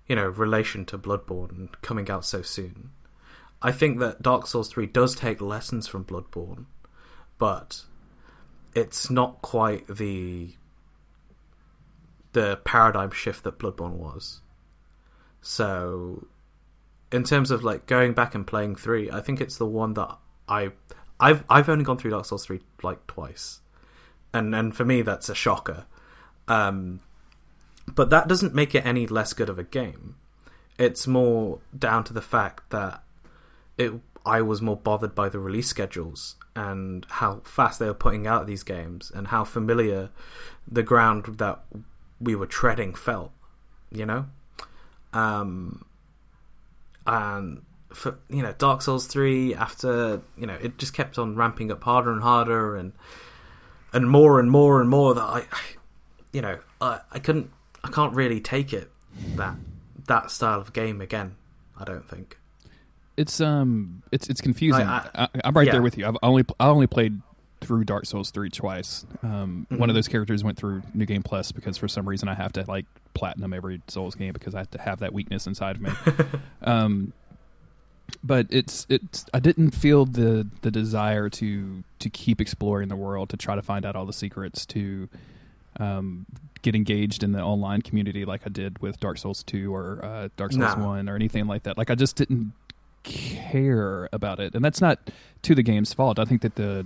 you 0.07 0.15
know, 0.15 0.27
relation 0.27 0.85
to 0.85 0.97
Bloodborne 0.97 1.69
coming 1.81 2.09
out 2.09 2.25
so 2.25 2.41
soon, 2.41 2.89
I 3.61 3.71
think 3.71 3.99
that 3.99 4.21
Dark 4.21 4.47
Souls 4.47 4.69
3 4.69 4.87
does 4.87 5.15
take 5.15 5.39
lessons 5.39 5.87
from 5.87 6.03
Bloodborne, 6.03 6.65
but 7.37 7.83
it's 8.75 9.09
not 9.09 9.41
quite 9.41 9.87
the 9.87 10.53
the 12.33 12.57
paradigm 12.57 13.11
shift 13.11 13.43
that 13.43 13.57
Bloodborne 13.59 13.93
was. 13.93 14.41
So, 15.41 16.27
in 17.11 17.23
terms 17.23 17.51
of 17.51 17.63
like 17.63 17.85
going 17.85 18.13
back 18.13 18.35
and 18.35 18.45
playing 18.45 18.75
3, 18.75 19.11
I 19.11 19.21
think 19.21 19.41
it's 19.41 19.57
the 19.57 19.65
one 19.65 19.93
that 19.93 20.17
I 20.47 20.71
I've 21.19 21.43
I've 21.49 21.69
only 21.69 21.83
gone 21.83 21.97
through 21.97 22.11
Dark 22.11 22.25
Souls 22.25 22.45
3 22.45 22.59
like 22.83 23.05
twice. 23.07 23.61
And 24.33 24.53
and 24.53 24.75
for 24.75 24.85
me 24.85 25.01
that's 25.01 25.29
a 25.29 25.35
shocker. 25.35 25.85
Um 26.47 27.01
but 27.87 28.09
that 28.09 28.27
doesn't 28.27 28.53
make 28.53 28.75
it 28.75 28.85
any 28.85 29.07
less 29.07 29.33
good 29.33 29.49
of 29.49 29.57
a 29.57 29.63
game. 29.63 30.15
It's 30.77 31.07
more 31.07 31.59
down 31.77 32.03
to 32.05 32.13
the 32.13 32.21
fact 32.21 32.69
that 32.69 33.03
it 33.77 33.93
I 34.25 34.41
was 34.41 34.61
more 34.61 34.75
bothered 34.75 35.15
by 35.15 35.29
the 35.29 35.39
release 35.39 35.69
schedules 35.69 36.35
and 36.53 37.05
how 37.09 37.39
fast 37.45 37.79
they 37.79 37.85
were 37.85 37.93
putting 37.93 38.27
out 38.27 38.45
these 38.45 38.63
games 38.63 39.09
and 39.15 39.27
how 39.27 39.45
familiar 39.45 40.09
the 40.69 40.83
ground 40.83 41.37
that 41.37 41.63
we 42.19 42.35
were 42.35 42.47
treading 42.47 42.93
felt, 42.93 43.31
you 43.91 44.05
know? 44.05 44.25
Um 45.13 45.85
and 47.05 47.61
for 47.93 48.19
you 48.29 48.41
know, 48.41 48.53
Dark 48.57 48.81
Souls 48.81 49.07
3 49.07 49.55
after, 49.55 50.21
you 50.37 50.45
know, 50.45 50.57
it 50.61 50.77
just 50.77 50.93
kept 50.93 51.17
on 51.17 51.35
ramping 51.35 51.71
up 51.71 51.83
harder 51.83 52.11
and 52.11 52.21
harder 52.21 52.75
and 52.75 52.93
and 53.93 54.09
more 54.09 54.39
and 54.39 54.51
more 54.51 54.81
and 54.81 54.89
more 54.89 55.13
that 55.13 55.21
I, 55.21 55.39
I 55.51 55.61
you 56.33 56.41
know, 56.41 56.59
I, 56.81 56.99
I 57.11 57.19
couldn't 57.19 57.51
I 57.83 57.89
can't 57.89 58.13
really 58.13 58.41
take 58.41 58.73
it 58.73 58.91
that 59.35 59.55
that 60.07 60.31
style 60.31 60.59
of 60.59 60.73
game 60.73 61.01
again. 61.01 61.35
I 61.79 61.83
don't 61.83 62.07
think. 62.07 62.37
It's 63.15 63.41
um, 63.41 64.03
it's 64.11 64.29
it's 64.29 64.41
confusing. 64.41 64.85
I- 64.85 65.09
I, 65.15 65.27
I'm 65.43 65.53
right 65.55 65.65
yeah. 65.65 65.73
there 65.73 65.81
with 65.81 65.97
you. 65.97 66.05
I've 66.07 66.17
only 66.21 66.45
I 66.59 66.67
only 66.67 66.87
played 66.87 67.19
through 67.61 67.83
Dark 67.83 68.05
Souls 68.05 68.29
three 68.31 68.49
twice. 68.49 69.05
Um, 69.23 69.65
one 69.69 69.79
Mhm. 69.79 69.89
of 69.89 69.95
those 69.95 70.07
characters 70.07 70.43
went 70.43 70.57
through 70.57 70.83
New 70.93 71.05
Game 71.05 71.23
Plus 71.23 71.51
because 71.51 71.77
for 71.77 71.87
some 71.87 72.07
reason 72.07 72.29
I 72.29 72.33
have 72.35 72.53
to 72.53 72.63
like 72.67 72.85
platinum 73.13 73.53
every 73.53 73.81
Souls 73.87 74.13
game 74.15 74.33
because 74.33 74.53
I 74.55 74.59
have 74.59 74.71
to 74.71 74.81
have 74.81 74.99
that 74.99 75.11
weakness 75.13 75.47
inside 75.47 75.75
of 75.77 75.81
me. 75.81 75.91
um, 76.61 77.13
but 78.23 78.47
it's 78.49 78.85
it's 78.89 79.25
I 79.33 79.39
didn't 79.39 79.71
feel 79.71 80.05
the 80.05 80.47
the 80.61 80.71
desire 80.71 81.29
to 81.31 81.83
to 81.99 82.09
keep 82.09 82.39
exploring 82.39 82.89
the 82.89 82.95
world 82.95 83.29
to 83.29 83.37
try 83.37 83.55
to 83.55 83.61
find 83.61 83.85
out 83.85 83.95
all 83.95 84.05
the 84.05 84.13
secrets 84.13 84.65
to 84.67 85.09
um, 85.79 86.25
get 86.61 86.73
engaged 86.75 87.21
in 87.23 87.33
the 87.33 87.41
online 87.41 87.81
community 87.81 88.23
like 88.25 88.41
I 88.45 88.49
did 88.49 88.79
with 88.79 88.99
Dark 88.99 89.17
Souls 89.17 89.43
two 89.43 89.73
or 89.75 90.03
uh, 90.05 90.29
Dark 90.37 90.51
Souls 90.53 90.77
No. 90.77 90.85
one 90.85 91.09
or 91.09 91.15
anything 91.15 91.47
like 91.47 91.63
that. 91.63 91.77
Like 91.77 91.89
I 91.91 91.95
just 91.95 92.15
didn't 92.15 92.53
care 93.03 94.09
about 94.13 94.39
it, 94.39 94.53
and 94.55 94.63
that's 94.63 94.81
not 94.81 94.99
to 95.43 95.55
the 95.55 95.63
game's 95.63 95.93
fault. 95.93 96.19
I 96.19 96.25
think 96.25 96.41
that 96.41 96.55
the 96.55 96.85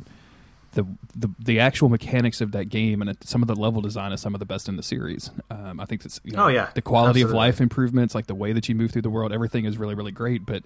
the 0.73 0.85
the, 1.15 1.29
the 1.39 1.59
actual 1.59 1.89
mechanics 1.89 2.41
of 2.41 2.51
that 2.53 2.65
game 2.69 3.01
and 3.01 3.17
some 3.23 3.41
of 3.41 3.47
the 3.47 3.55
level 3.55 3.81
design 3.81 4.11
is 4.11 4.21
some 4.21 4.33
of 4.33 4.39
the 4.39 4.45
best 4.45 4.67
in 4.69 4.77
the 4.77 4.83
series. 4.83 5.29
Um, 5.49 5.79
I 5.79 5.85
think 5.85 6.03
that's 6.03 6.19
you 6.23 6.31
know, 6.33 6.45
Oh, 6.45 6.47
yeah. 6.47 6.69
the 6.73 6.81
quality 6.81 7.21
of 7.21 7.31
life 7.31 7.59
improvements, 7.61 8.15
like 8.15 8.27
the 8.27 8.35
way 8.35 8.53
that 8.53 8.69
you 8.69 8.75
move 8.75 8.91
through 8.91 9.01
the 9.03 9.09
world, 9.09 9.31
everything 9.33 9.65
is 9.65 9.77
really 9.77 9.95
really 9.95 10.11
great. 10.11 10.45
But 10.45 10.63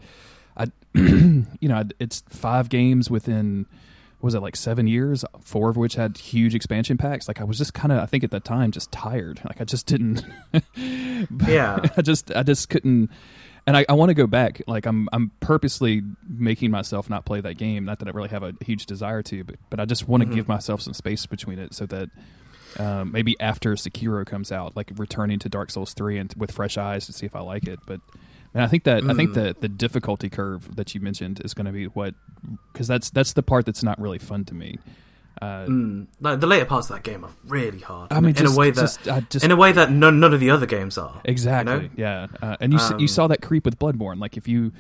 I, 0.58 0.68
you 0.93 1.45
know, 1.62 1.84
it's 1.99 2.24
five 2.30 2.70
games 2.70 3.10
within 3.10 3.66
what 4.20 4.28
was 4.28 4.34
it 4.36 4.39
like 4.41 4.56
seven 4.56 4.88
years, 4.88 5.26
four 5.41 5.70
of 5.70 5.76
which 5.78 5.95
had 5.95 6.18
huge 6.18 6.56
expansion 6.56 6.97
packs. 6.97 7.28
Like 7.28 7.41
I 7.41 7.43
was 7.43 7.58
just 7.58 7.74
kind 7.74 7.91
of, 7.91 7.99
I 7.99 8.06
think 8.06 8.24
at 8.24 8.32
that 8.32 8.45
time, 8.45 8.72
just 8.72 8.91
tired. 8.91 9.41
Like 9.43 9.60
I 9.60 9.66
just 9.66 9.86
didn't. 9.86 10.24
Yeah. 11.47 11.80
I 11.97 12.01
just, 12.01 12.32
I 12.36 12.43
just 12.43 12.70
couldn't. 12.70 13.10
And 13.68 13.76
I, 13.76 13.86
I 13.89 13.93
want 13.93 14.09
to 14.09 14.13
go 14.13 14.28
back. 14.28 14.61
Like 14.68 14.86
I'm, 14.86 15.09
I'm 15.11 15.32
purposely 15.39 16.03
making 16.28 16.70
myself 16.72 17.09
not 17.09 17.26
play 17.26 17.41
that 17.41 17.55
game. 17.57 17.84
Not 17.86 17.99
that 17.99 18.07
I 18.07 18.11
really 18.11 18.30
have 18.30 18.43
a 18.43 18.53
huge 18.63 18.86
desire 18.86 19.24
to, 19.24 19.43
but, 19.43 19.55
but 19.72 19.80
I 19.80 19.86
just 19.86 20.07
want 20.07 20.22
to 20.24 20.30
Mhm. 20.30 20.36
give 20.36 20.47
myself 20.47 20.82
some 20.82 20.93
space 20.93 21.26
between 21.26 21.57
it 21.57 21.74
so 21.74 21.86
that 21.88 22.09
um, 22.78 23.11
maybe 23.11 23.36
after 23.39 23.74
Sekiro 23.74 24.26
comes 24.26 24.51
out, 24.51 24.76
like 24.76 24.91
returning 24.97 25.39
to 25.39 25.49
Dark 25.49 25.72
Souls 25.72 25.93
three 25.93 26.18
and 26.18 26.32
with 26.38 26.51
fresh 26.51 26.78
eyes 26.78 27.05
to 27.07 27.13
see 27.13 27.26
if 27.26 27.36
I 27.36 27.39
like 27.39 27.68
it. 27.68 27.80
But 27.88 28.01
and 28.53 28.61
I 28.63 28.68
think 28.68 28.84
that 28.84 29.03
I 29.09 29.13
think 29.13 29.32
Mm. 29.32 29.36
that 29.36 29.61
the 29.61 29.70
difficulty 29.70 30.30
curve 30.30 30.76
that 30.76 30.93
you 30.93 31.01
mentioned 31.01 31.41
is 31.43 31.53
going 31.53 31.66
to 31.66 31.72
be 31.72 31.86
what 31.86 32.13
because 32.72 32.88
that's 32.88 33.09
that's 33.09 33.34
the 33.34 33.43
part 33.43 33.66
that's 33.66 33.82
not 33.84 33.99
really 33.99 34.20
fun 34.20 34.45
to 34.45 34.53
me. 34.53 34.78
Uh, 35.42 35.66
Mm, 35.66 36.08
like 36.22 36.40
the 36.40 36.48
later 36.48 36.66
parts 36.66 36.90
of 36.90 36.96
that 36.96 37.04
game 37.04 37.24
are 37.26 37.32
really 37.46 37.80
hard. 37.80 38.12
I 38.12 38.20
mean, 38.22 38.30
in 38.30 38.36
just, 38.36 38.56
a 38.56 38.58
way 38.60 38.72
that 38.72 38.82
just, 38.82 39.08
I 39.08 39.20
just 39.22 39.44
in 39.46 39.52
a 39.52 39.56
way 39.56 39.72
that 39.74 39.92
none 39.92 40.20
none 40.20 40.34
of 40.34 40.40
the 40.40 40.50
other 40.52 40.66
games 40.66 40.98
are. 40.98 41.22
exactly, 41.26 41.74
you 41.74 41.82
know? 41.82 41.90
yeah. 41.98 42.28
Uh, 42.42 42.56
and 42.60 42.72
you 42.74 42.80
s 42.80 42.90
you 42.92 42.96
Um, 42.98 43.08
saw 43.08 43.28
that 43.28 43.42
creep 43.42 43.66
with 43.66 43.78
Bloodborne. 43.78 44.20
Like 44.20 44.38
if 44.38 44.48
you 44.48 44.72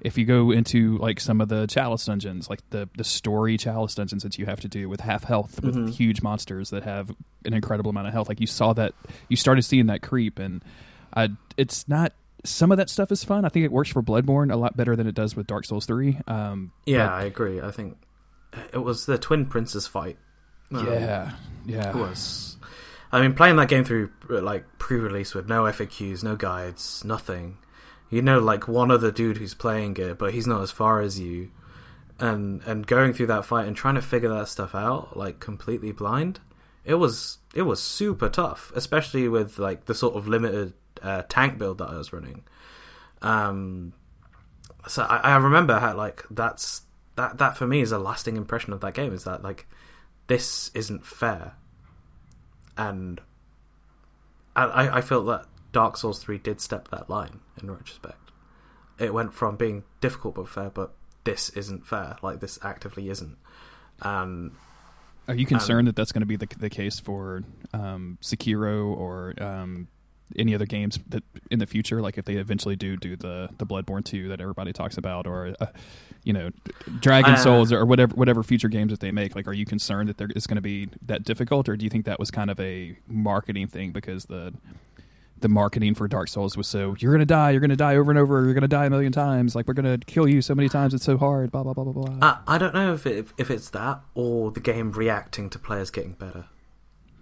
if 0.00 0.18
you 0.18 0.24
go 0.26 0.50
into 0.50 0.98
like 0.98 1.18
some 1.18 1.40
of 1.40 1.48
the 1.48 1.66
chalice 1.66 2.04
dungeons, 2.04 2.48
like 2.48 2.60
the 2.70 2.88
the 2.96 3.04
story 3.04 3.56
chalice 3.56 3.94
dungeons 3.94 4.22
that 4.22 4.38
you 4.38 4.46
have 4.46 4.60
to 4.60 4.68
do 4.68 4.88
with 4.88 5.00
half 5.00 5.24
health 5.24 5.60
with 5.62 5.74
Mhm. 5.74 5.90
huge 5.90 6.22
monsters 6.22 6.70
that 6.70 6.82
have 6.84 7.10
an 7.44 7.54
incredible 7.54 7.90
amount 7.90 8.06
of 8.06 8.12
health, 8.12 8.28
like 8.28 8.40
you 8.40 8.46
saw 8.46 8.72
that 8.74 8.92
you 9.28 9.36
started 9.36 9.62
seeing 9.62 9.86
that 9.86 10.02
creep, 10.02 10.38
and 10.38 10.62
I 11.14 11.30
it's 11.56 11.88
not. 11.88 12.12
Some 12.46 12.70
of 12.70 12.76
that 12.76 12.90
stuff 12.90 13.10
is 13.10 13.24
fun. 13.24 13.46
I 13.46 13.48
think 13.48 13.64
it 13.64 13.72
works 13.72 13.88
for 13.88 14.02
Bloodborne 14.02 14.52
a 14.52 14.56
lot 14.56 14.76
better 14.76 14.94
than 14.96 15.06
it 15.06 15.14
does 15.14 15.34
with 15.34 15.46
Dark 15.46 15.64
Souls 15.64 15.86
three. 15.86 16.18
Um, 16.26 16.72
Yeah, 16.84 17.06
but- 17.06 17.12
I 17.14 17.22
agree. 17.24 17.60
I 17.62 17.70
think 17.70 17.96
it 18.72 18.78
was 18.78 19.06
the 19.06 19.18
twin 19.18 19.46
princes 19.46 19.86
fight. 19.86 20.18
um, 20.72 20.86
yeah, 20.86 21.32
yeah. 21.66 21.90
It 21.90 21.94
was. 21.96 22.56
I 23.12 23.20
mean, 23.20 23.34
playing 23.34 23.56
that 23.56 23.68
game 23.68 23.84
through 23.84 24.10
like 24.28 24.64
pre-release 24.78 25.34
with 25.34 25.48
no 25.48 25.62
FAQs, 25.62 26.24
no 26.24 26.36
guides, 26.36 27.04
nothing. 27.04 27.58
You 28.10 28.22
know, 28.22 28.40
like 28.40 28.68
one 28.68 28.90
other 28.90 29.10
dude 29.10 29.36
who's 29.36 29.54
playing 29.54 29.96
it, 29.96 30.18
but 30.18 30.34
he's 30.34 30.46
not 30.46 30.62
as 30.62 30.70
far 30.70 31.00
as 31.00 31.18
you, 31.18 31.50
and 32.18 32.62
and 32.62 32.86
going 32.86 33.12
through 33.12 33.28
that 33.28 33.44
fight 33.44 33.66
and 33.66 33.76
trying 33.76 33.94
to 33.94 34.02
figure 34.02 34.30
that 34.30 34.48
stuff 34.48 34.74
out 34.74 35.16
like 35.16 35.40
completely 35.40 35.92
blind 35.92 36.40
it 36.84 36.94
was 36.94 37.38
it 37.54 37.62
was 37.62 37.82
super 37.82 38.28
tough, 38.28 38.70
especially 38.74 39.28
with 39.28 39.58
like 39.58 39.86
the 39.86 39.94
sort 39.94 40.16
of 40.16 40.28
limited 40.28 40.74
uh, 41.02 41.22
tank 41.28 41.58
build 41.58 41.78
that 41.78 41.88
I 41.88 41.96
was 41.96 42.12
running. 42.12 42.44
Um, 43.22 43.94
so 44.86 45.02
I, 45.02 45.16
I 45.16 45.36
remember 45.36 45.78
how 45.78 45.96
like 45.96 46.24
that's 46.30 46.82
that 47.16 47.38
that 47.38 47.56
for 47.56 47.66
me 47.66 47.80
is 47.80 47.92
a 47.92 47.98
lasting 47.98 48.36
impression 48.36 48.72
of 48.72 48.80
that 48.80 48.94
game 48.94 49.12
is 49.12 49.24
that 49.24 49.42
like 49.42 49.66
this 50.26 50.70
isn't 50.74 51.04
fair, 51.04 51.54
and 52.76 53.20
I 54.56 54.98
I 54.98 55.00
felt 55.00 55.26
that 55.26 55.46
Dark 55.72 55.96
Souls 55.96 56.22
three 56.22 56.38
did 56.38 56.60
step 56.60 56.88
that 56.88 57.10
line 57.10 57.40
in 57.60 57.70
retrospect. 57.70 58.30
It 58.98 59.12
went 59.12 59.34
from 59.34 59.56
being 59.56 59.84
difficult 60.00 60.36
but 60.36 60.48
fair, 60.48 60.70
but 60.70 60.94
this 61.24 61.50
isn't 61.50 61.86
fair. 61.86 62.16
Like 62.22 62.40
this 62.40 62.58
actively 62.62 63.08
isn't. 63.08 63.36
Um, 64.02 64.56
Are 65.28 65.34
you 65.34 65.46
concerned 65.46 65.88
that 65.88 65.96
that's 65.96 66.12
going 66.12 66.22
to 66.22 66.26
be 66.26 66.36
the 66.36 66.48
the 66.58 66.70
case 66.70 67.00
for 67.00 67.42
um, 67.72 68.18
Sekiro 68.22 68.86
or 68.86 69.34
um, 69.42 69.88
any 70.36 70.54
other 70.54 70.66
games 70.66 70.98
that 71.08 71.22
in 71.50 71.58
the 71.58 71.66
future, 71.66 72.00
like 72.00 72.18
if 72.18 72.24
they 72.24 72.34
eventually 72.34 72.76
do 72.76 72.96
do 72.96 73.16
the 73.16 73.48
the 73.58 73.66
Bloodborne 73.66 74.04
two 74.04 74.28
that 74.28 74.40
everybody 74.40 74.72
talks 74.72 74.96
about, 74.96 75.26
or 75.26 75.54
uh, 75.60 75.66
you 76.22 76.32
know, 76.32 76.50
Dragon 77.00 77.34
Uh, 77.34 77.36
Souls 77.36 77.72
or 77.72 77.84
whatever 77.84 78.14
whatever 78.14 78.42
future 78.42 78.68
games 78.68 78.90
that 78.90 79.00
they 79.00 79.12
make, 79.12 79.36
like 79.36 79.46
are 79.46 79.52
you 79.52 79.66
concerned 79.66 80.08
that 80.08 80.18
there 80.18 80.30
is 80.34 80.46
going 80.46 80.56
to 80.56 80.62
be 80.62 80.88
that 81.06 81.24
difficult, 81.24 81.68
or 81.68 81.76
do 81.76 81.84
you 81.84 81.90
think 81.90 82.06
that 82.06 82.18
was 82.18 82.30
kind 82.30 82.50
of 82.50 82.58
a 82.60 82.96
marketing 83.06 83.66
thing 83.66 83.92
because 83.92 84.26
the 84.26 84.54
the 85.40 85.48
marketing 85.48 85.94
for 85.94 86.08
Dark 86.08 86.28
Souls 86.28 86.56
was 86.56 86.66
so 86.66 86.96
you're 86.98 87.12
gonna 87.12 87.26
die, 87.26 87.50
you're 87.50 87.60
gonna 87.60 87.76
die 87.76 87.96
over 87.96 88.10
and 88.10 88.18
over, 88.18 88.44
you're 88.44 88.54
gonna 88.54 88.66
die 88.66 88.86
a 88.86 88.90
million 88.90 89.12
times, 89.12 89.54
like 89.54 89.68
we're 89.68 89.74
gonna 89.74 89.98
kill 89.98 90.26
you 90.26 90.40
so 90.40 90.54
many 90.54 90.70
times, 90.70 90.94
it's 90.94 91.04
so 91.04 91.18
hard, 91.18 91.50
blah 91.52 91.62
blah 91.62 91.74
blah 91.74 91.84
blah 91.84 91.92
blah. 91.92 92.18
I, 92.22 92.54
I 92.54 92.58
don't 92.58 92.74
know 92.74 92.94
if 92.94 93.06
it, 93.06 93.28
if 93.36 93.50
it's 93.50 93.68
that 93.70 94.00
or 94.14 94.50
the 94.50 94.60
game 94.60 94.90
reacting 94.92 95.50
to 95.50 95.58
players 95.58 95.90
getting 95.90 96.12
better. 96.12 96.46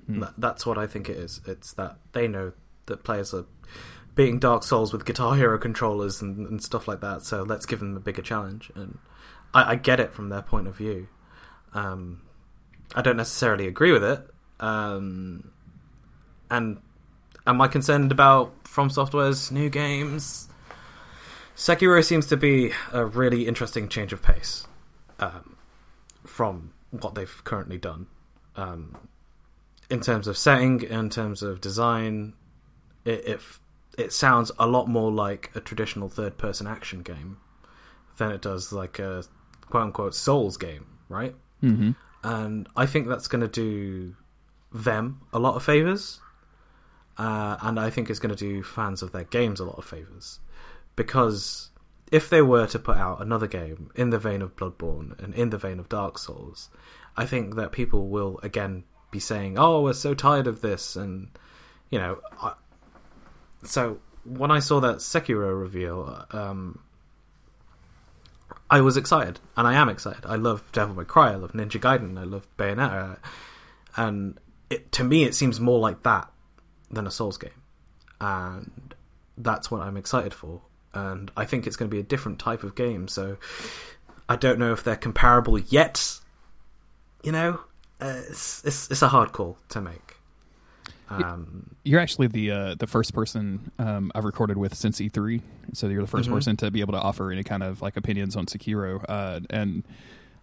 Hmm. 0.07 0.21
That, 0.21 0.35
that's 0.39 0.65
what 0.67 0.79
I 0.79 0.87
think 0.87 1.09
it 1.09 1.17
is. 1.17 1.41
It's 1.47 1.73
that 1.75 1.97
they 2.13 2.29
know 2.29 2.53
that 2.93 3.03
players 3.03 3.35
are 3.35 3.47
beating 4.15 4.39
Dark 4.39 4.63
Souls 4.63 4.93
with 4.93 5.05
Guitar 5.05 5.35
Hero 5.35 5.59
controllers 5.59 6.21
and, 6.23 6.47
and 6.47 6.63
stuff 6.63 6.87
like 6.87 7.01
that. 7.01 7.23
So 7.23 7.43
let's 7.43 7.67
give 7.67 7.81
them 7.81 7.97
a 7.97 8.01
bigger 8.01 8.23
challenge. 8.23 8.71
And 8.75 8.99
I, 9.55 9.73
I 9.73 9.75
get 9.77 10.01
it 10.01 10.13
from 10.13 10.29
their 10.29 10.43
point 10.43 10.69
of 10.69 10.77
view. 10.77 11.09
Um, 11.73 12.23
I 12.95 13.03
don't 13.03 13.17
necessarily 13.17 13.67
agree 13.67 13.93
with 13.93 14.05
it. 14.05 14.21
Um, 14.61 15.51
and 16.51 16.81
am 17.47 17.61
I 17.61 17.69
concerned 17.69 18.13
about 18.13 18.69
From 18.69 18.91
Software's 18.91 19.51
new 19.51 19.71
games? 19.71 20.49
Sekiro 21.57 22.05
seems 22.05 22.27
to 22.27 22.37
be 22.37 22.73
a 22.93 23.05
really 23.05 23.47
interesting 23.47 23.89
change 23.89 24.13
of 24.13 24.23
pace 24.23 24.67
um, 25.19 25.57
from 26.25 26.73
what 26.91 27.15
they've 27.15 27.45
currently 27.45 27.79
done. 27.79 28.07
Um, 28.57 28.97
in 29.89 30.01
terms 30.01 30.27
of 30.27 30.37
setting, 30.37 30.83
in 30.83 31.11
terms 31.11 31.43
of 31.43 31.61
design, 31.61 32.35
it, 33.05 33.27
it 33.27 33.41
it 33.99 34.13
sounds 34.13 34.51
a 34.59 34.67
lot 34.67 34.89
more 34.89 35.13
like 35.13 35.51
a 35.55 35.61
traditional 35.61 36.09
third-person 36.09 36.67
action 36.67 37.03
game 37.03 37.37
than 38.17 38.31
it 38.33 38.41
does 38.41 38.73
like 38.73 38.99
a 38.99 39.25
quote-unquote 39.69 40.15
Souls 40.15 40.57
game, 40.57 40.87
right? 41.09 41.35
Mm-hmm. 41.63 41.93
and 42.25 42.69
I 42.75 42.87
think 42.87 43.07
that's 43.07 43.29
going 43.29 43.43
to 43.43 43.49
do 43.49 44.17
them 44.73 45.21
a 45.33 45.39
lot 45.39 45.55
of 45.55 45.63
favors, 45.63 46.21
uh, 47.19 47.57
and 47.61 47.79
I 47.79 47.91
think 47.91 48.11
it's 48.11 48.19
going 48.19 48.35
to 48.35 48.45
do 48.45 48.63
fans 48.63 49.03
of 49.03 49.13
their 49.13 49.25
games 49.25 49.61
a 49.61 49.65
lot 49.65 49.79
of 49.79 49.85
favors 49.85 50.41
because 50.97 51.71
if 52.11 52.29
they 52.29 52.43
were 52.43 52.67
to 52.67 52.79
put 52.79 52.97
out 52.97 53.23
another 53.23 53.47
game 53.47 53.91
in 53.95 54.11
the 54.11 54.19
vein 54.19 54.43
of 54.43 54.57
Bloodborne 54.57 55.19
and 55.23 55.35
in 55.35 55.51
the 55.51 55.59
vein 55.59 55.79
of 55.79 55.89
Dark 55.89 56.19
Souls, 56.19 56.69
I 57.17 57.27
think 57.27 57.57
that 57.57 57.73
people 57.73 58.09
will 58.09 58.39
again 58.43 58.85
be 59.11 59.19
saying, 59.19 59.59
"Oh, 59.59 59.83
we're 59.83 59.93
so 59.95 60.15
tired 60.15 60.47
of 60.47 60.61
this," 60.61 60.97
and 60.97 61.29
you 61.91 61.99
know, 61.99 62.21
I, 62.41 62.53
so 63.65 63.99
when 64.25 64.51
I 64.51 64.61
saw 64.61 64.81
that 64.81 64.97
Sekiro 64.97 65.59
reveal, 65.59 66.25
um, 66.31 66.81
I 68.71 68.81
was 68.81 68.97
excited, 68.97 69.41
and 69.57 69.67
I 69.67 69.75
am 69.75 69.89
excited. 69.89 70.25
I 70.25 70.37
love 70.37 70.63
Devil 70.73 70.95
May 70.95 71.05
Cry, 71.05 71.33
I 71.33 71.37
love 71.37 71.53
Ninja 71.53 71.81
Gaiden, 71.81 72.19
I 72.19 72.25
love 72.25 72.47
Bayonetta, 72.57 73.19
and 73.97 74.39
it, 74.71 74.93
to 74.93 75.05
me, 75.05 75.25
it 75.25 75.35
seems 75.35 75.61
more 75.61 75.79
like 75.79 76.03
that 76.05 76.31
than 76.91 77.07
a 77.07 77.11
Souls 77.11 77.37
game, 77.39 77.51
and 78.21 78.95
that's 79.37 79.71
what 79.71 79.81
I'm 79.81 79.97
excited 79.97 80.33
for. 80.35 80.63
And 80.95 81.31
I 81.37 81.45
think 81.45 81.67
it's 81.67 81.77
going 81.77 81.91
to 81.91 81.95
be 81.95 82.01
a 82.01 82.05
different 82.05 82.39
type 82.39 82.65
of 82.65 82.75
game. 82.75 83.09
So 83.09 83.39
I 84.29 84.37
don't 84.37 84.59
know 84.59 84.73
if 84.73 84.85
they're 84.85 84.97
comparable 84.97 85.59
yet. 85.59 86.21
You 87.23 87.33
know, 87.33 87.61
uh, 88.01 88.21
it's, 88.29 88.63
it's 88.65 88.91
it's 88.91 89.03
a 89.03 89.09
hard 89.09 89.33
call 89.33 89.57
to 89.71 89.81
make. 89.81 90.12
Um, 91.11 91.71
You're 91.85 92.01
actually 92.01 92.29
the 92.29 92.51
uh, 92.51 92.75
the 92.77 92.87
first 92.87 93.13
person 93.13 93.71
um, 93.79 94.11
I've 94.15 94.25
recorded 94.25 94.57
with 94.57 94.75
since 94.75 94.99
E3, 95.01 95.43
so 95.75 95.89
you're 95.89 96.03
the 96.03 96.09
1st 96.09 96.25
Mhm. 96.29 96.33
person 96.33 96.57
to 96.59 96.71
be 96.71 96.81
able 96.81 96.93
to 96.95 97.01
offer 97.01 97.31
any 97.31 97.43
kind 97.43 97.63
of 97.63 97.83
like 97.83 97.97
opinions 97.99 98.35
on 98.37 98.47
Sekiro, 98.47 99.05
uh, 99.09 99.41
and 99.51 99.85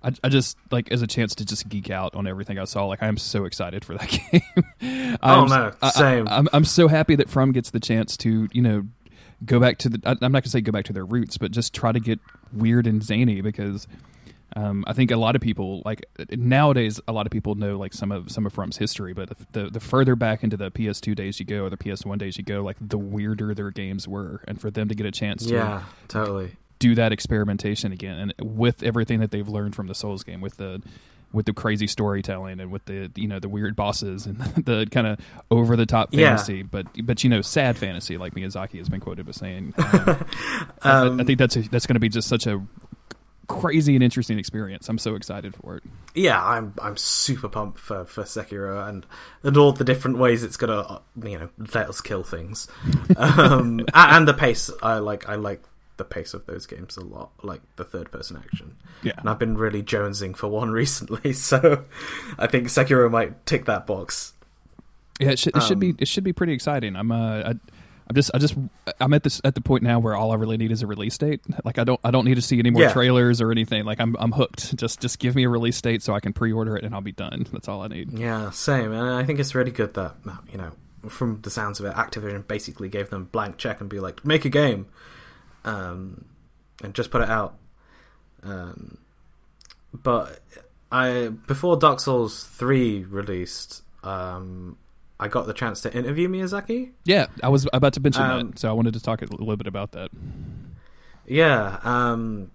I, 0.03 0.12
I 0.24 0.30
just 0.30 0.57
like 0.72 0.91
as 0.91 1.01
a 1.01 1.07
chance 1.07 1.34
to 1.36 1.45
just 1.45 1.68
geek 1.70 1.89
out 1.89 2.14
on 2.16 2.28
everything 2.28 2.60
I 2.60 2.66
saw. 2.66 2.86
Like 2.86 3.01
I 3.01 3.07
am 3.07 3.18
so 3.18 3.45
excited 3.45 3.84
for 3.84 3.95
that 3.97 4.10
game. 4.32 5.18
Oh, 5.24 5.45
no, 5.45 5.72
I- 5.82 5.88
I- 5.88 5.89
same. 5.89 6.28
I'm 6.28 6.47
I'm 6.53 6.66
so 6.66 6.88
happy 6.88 7.16
that 7.16 7.30
From 7.30 7.51
gets 7.51 7.72
the 7.72 7.80
chance 7.80 8.16
to 8.18 8.47
you 8.51 8.62
know 8.62 8.84
go 9.45 9.60
back 9.60 9.78
to 9.80 9.89
the. 9.89 9.99
I, 10.05 10.12
I'm 10.22 10.32
not 10.32 10.43
gonna 10.43 10.49
say 10.49 10.62
go 10.62 10.72
back 10.72 10.86
to 10.86 10.93
their 10.93 11.05
roots, 11.05 11.38
but 11.39 11.51
just 11.51 11.74
try 11.74 11.91
to 11.91 11.99
get 11.99 12.20
weird 12.53 12.86
and 12.86 13.01
zany 13.01 13.41
because. 13.41 13.88
Um, 14.56 14.84
I 14.88 14.93
think 14.93 15.12
a 15.12 15.16
lot 15.18 15.36
of 15.36 15.41
people 15.41 15.82
like 15.86 16.06
nowadays. 16.32 17.00
A 17.08 17.12
lot 17.12 17.26
of 17.28 17.32
people 17.32 17.56
know 17.56 17.78
like 17.78 17.93
some 17.93 18.12
of 18.12 18.32
some 18.32 18.45
of 18.45 18.54
From's 18.54 18.78
history, 18.78 19.14
but 19.14 19.30
the, 19.30 19.36
the 19.64 19.70
the 19.72 19.80
further 19.80 20.16
back 20.16 20.43
into 20.43 20.58
the 20.58 20.72
PS2 20.72 21.16
days 21.16 21.39
you 21.39 21.45
go 21.45 21.64
or 21.66 21.70
the 21.70 21.78
PS1 21.78 22.18
days 22.18 22.38
you 22.38 22.43
go, 22.43 22.62
like 22.64 22.78
the 22.82 22.97
weirder 22.97 23.54
their 23.54 23.72
games 23.72 24.08
were, 24.08 24.41
and 24.47 24.60
for 24.60 24.72
them 24.72 24.88
to 24.89 24.95
get 24.95 25.06
a 25.06 25.12
chance 25.12 25.45
to 25.45 25.54
yeah, 25.54 25.84
totally. 26.08 26.56
do 26.80 26.95
that 26.95 27.12
experimentation 27.12 27.91
again, 27.91 28.34
and 28.39 28.58
with 28.58 28.82
everything 28.84 29.20
that 29.20 29.32
they've 29.32 29.47
learned 29.50 29.76
from 29.76 29.88
the 29.88 29.95
Souls 29.95 30.24
game, 30.24 30.41
with 30.41 30.58
the 30.58 30.82
with 31.32 31.45
the 31.45 31.54
crazy 31.54 31.86
storytelling 31.86 32.60
and 32.60 32.72
with 32.72 32.84
the 32.86 33.12
you 33.16 33.28
know 33.28 33.38
the 33.39 33.47
weird 33.50 33.76
bosses 33.76 34.26
and 34.26 34.39
the 34.66 34.88
kind 34.89 35.06
of 35.06 35.20
over 35.52 35.76
the 35.76 35.86
top 35.86 36.10
Yeah. 36.12 36.30
fantasy, 36.30 36.64
but 36.64 36.88
but 37.04 37.24
you 37.24 37.30
know 37.30 37.41
sad 37.41 37.78
fantasy 37.78 38.18
like 38.18 38.34
Miyazaki 38.34 38.80
has 38.80 38.89
been 38.89 39.00
quoted 39.00 39.30
as 39.30 39.36
saying. 39.36 39.76
Um, 40.02 40.26
I- 40.82 40.89
Um, 41.08 41.20
I, 41.20 41.24
think 41.24 41.38
that's 41.39 41.56
a, 41.56 41.62
that's 41.70 41.86
going 41.86 41.95
to 41.95 42.00
be 42.00 42.10
just 42.10 42.28
such 42.28 42.47
a 42.47 42.62
crazy 43.50 43.95
and 43.95 44.04
interesting 44.04 44.39
experience. 44.39 44.88
I'm 44.88 44.97
so 44.97 45.16
excited 45.16 45.54
for 45.56 45.76
it. 45.78 45.84
yeah, 46.16 46.41
I'm 46.41 46.74
I'm 46.82 46.95
super 46.95 47.50
pumped 47.50 47.80
for, 47.80 48.06
for 48.06 48.24
Sekiro 48.24 48.88
and 48.88 49.06
and 49.43 49.58
all 49.58 49.74
the 49.74 49.84
different 49.84 50.20
ways 50.20 50.43
it's 50.43 50.56
gonna 50.56 50.80
uh, 50.80 51.00
you 51.22 51.38
know 51.38 51.50
let 51.74 51.89
us 51.89 52.00
kill 52.00 52.24
things, 52.24 52.70
um, 53.18 53.86
and 53.93 54.28
the 54.28 54.34
pace. 54.34 54.72
I 54.82 55.00
like 55.00 55.28
I 55.28 55.36
like 55.36 55.64
the 55.97 56.06
pace 56.06 56.34
of 56.34 56.45
those 56.45 56.66
games 56.66 56.95
a 56.95 57.04
lot, 57.04 57.32
like 57.43 57.62
the 57.76 57.84
third 57.84 58.10
person 58.10 58.38
action. 58.38 58.78
Yeah. 59.04 59.14
And 59.18 59.30
I've 59.30 59.38
been 59.38 59.58
really 59.58 59.84
jonesing 59.84 60.36
for 60.36 60.47
one 60.47 60.72
recently, 60.84 61.34
so 61.34 61.84
I 62.38 62.47
think 62.47 62.68
Sekiro 62.68 63.12
might 63.12 63.45
tick 63.45 63.66
that 63.66 63.86
box. 63.86 64.34
Yeah, 65.20 65.32
it 65.32 65.39
should, 65.39 65.58
it 65.58 65.64
should 65.64 65.80
be 65.80 65.89
Um, 65.89 65.97
it 66.00 66.08
should 66.08 66.24
be 66.24 66.32
pretty 66.32 66.54
exciting. 66.54 66.95
I'm 66.95 67.12
uh, 67.12 67.50
I, 67.50 67.54
I'm 68.10 68.16
just 68.16 68.32
I 68.34 68.39
just 68.39 68.55
I'm 68.99 69.14
at 69.14 69.22
this 69.24 69.39
at 69.43 69.53
the 69.53 69.62
point 69.62 69.84
now 69.84 69.99
where 69.99 70.16
all 70.16 70.32
I 70.32 70.36
really 70.36 70.57
need 70.57 70.72
is 70.72 70.82
a 70.82 70.88
release 70.88 71.16
date. 71.18 71.41
Like 71.64 71.78
I 71.78 71.84
don't 71.84 71.99
I 72.03 72.10
don't 72.10 72.26
need 72.26 72.36
to 72.36 72.41
see 72.41 72.57
any 72.57 72.72
more 72.72 72.82
Yeah. 72.82 72.91
trailers 72.91 73.39
or 73.39 73.51
anything. 73.51 73.86
Like 73.86 73.99
I'm 73.99 74.16
I'm 74.20 74.32
hooked. 74.32 74.76
Just 74.76 74.99
just 74.99 75.20
give 75.20 75.36
me 75.36 75.43
a 75.43 75.49
release 75.49 75.80
date 75.80 76.01
so 76.01 76.16
I 76.16 76.20
can 76.20 76.34
pre-order 76.34 76.76
it 76.76 76.84
and 76.84 76.95
I'll 76.95 77.01
be 77.01 77.12
done. 77.12 77.45
That's 77.51 77.68
all 77.68 77.82
I 77.84 77.88
need. 77.88 78.18
Yeah, 78.18 78.49
same. 78.49 78.91
And 78.93 79.10
I 79.12 79.24
think 79.26 79.39
it's 79.39 79.53
really 79.53 79.70
good 79.72 79.93
that 79.93 80.16
you 80.51 80.57
know, 80.57 80.72
from 81.07 81.39
the 81.41 81.51
sounds 81.51 81.80
of 81.80 81.86
it, 81.86 81.93
Activision 81.93 82.47
basically 82.47 82.89
gave 82.89 83.12
them 83.12 83.22
a 83.22 83.26
blank 83.26 83.57
check 83.57 83.80
and 83.80 83.88
be 83.89 83.99
like, 83.99 84.26
make 84.26 84.43
a 84.43 84.49
game, 84.49 84.88
um, 85.64 86.26
and 86.84 86.95
just 86.95 87.12
put 87.12 87.22
it 87.22 87.30
out. 87.30 87.55
Um, 88.41 88.97
but 89.93 90.39
I 90.91 91.28
before 91.47 91.78
Dark 91.78 91.99
Souls 91.99 92.43
three 92.43 93.03
released, 93.03 93.84
um, 94.03 94.78
I 95.20 95.28
got 95.28 95.47
the 95.47 95.53
chance 95.53 95.82
to 95.82 95.93
interview 95.93 96.30
Miyazaki. 96.30 96.91
Yeah, 97.03 97.28
I 97.43 97.49
was 97.49 97.67
about 97.74 97.93
to 97.93 97.99
mention 97.99 98.24
Um, 98.24 98.51
that, 98.51 98.59
so 98.59 98.70
I 98.70 98.72
wanted 98.74 98.93
to 98.93 99.01
talk 99.01 99.22
a 99.22 99.26
little 99.26 99.57
bit 99.57 99.67
about 99.67 99.91
that. 99.91 100.11
Yeah. 101.28 101.80
Um, 101.84 102.51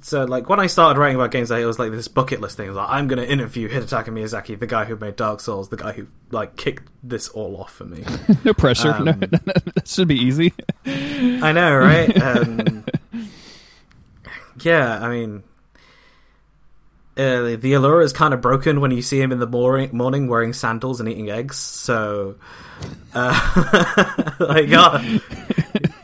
so 0.00 0.24
like 0.24 0.48
when 0.48 0.60
I 0.60 0.68
started 0.68 0.98
writing 0.98 1.16
about 1.16 1.30
games, 1.32 1.50
I 1.50 1.60
it 1.60 1.64
was 1.64 1.78
like 1.78 1.90
this 1.90 2.08
bucket 2.08 2.40
list 2.40 2.56
thing. 2.56 2.72
Like 2.72 2.88
I'm 2.88 3.08
going 3.08 3.18
to 3.18 3.30
interview 3.30 3.68
Hidetaka 3.68 4.06
Miyazaki, 4.08 4.58
the 4.58 4.66
guy 4.66 4.84
who 4.84 4.96
made 4.96 5.16
Dark 5.16 5.40
Souls, 5.40 5.68
the 5.68 5.76
guy 5.76 5.92
who 5.92 6.06
like 6.30 6.56
kicked 6.56 6.88
this 7.02 7.28
all 7.28 7.56
off 7.60 7.72
for 7.74 7.84
me. 7.84 8.04
No 8.44 8.54
pressure. 8.54 8.98
no, 9.00 9.12
Um, 9.12 9.20
that 9.20 9.82
should 9.86 10.08
be 10.08 10.16
easy. 10.16 10.52
I 10.86 11.52
know, 11.52 11.76
right? 11.76 12.16
Um, 12.22 12.84
yeah, 14.62 14.98
I 15.04 15.08
mean, 15.10 15.42
uh, 17.18 17.56
the 17.56 17.72
allure 17.72 18.00
is 18.00 18.12
kind 18.12 18.32
of 18.32 18.40
broken 18.40 18.80
when 18.80 18.92
you 18.92 19.02
see 19.02 19.20
him 19.20 19.32
in 19.32 19.40
the 19.40 19.46
morning, 19.46 19.90
morning 19.92 20.28
wearing 20.28 20.52
sandals 20.52 21.00
and 21.00 21.08
eating 21.08 21.30
eggs. 21.30 21.56
So, 21.56 22.36
uh, 23.12 24.34
like, 24.40 24.70
God, 24.70 25.04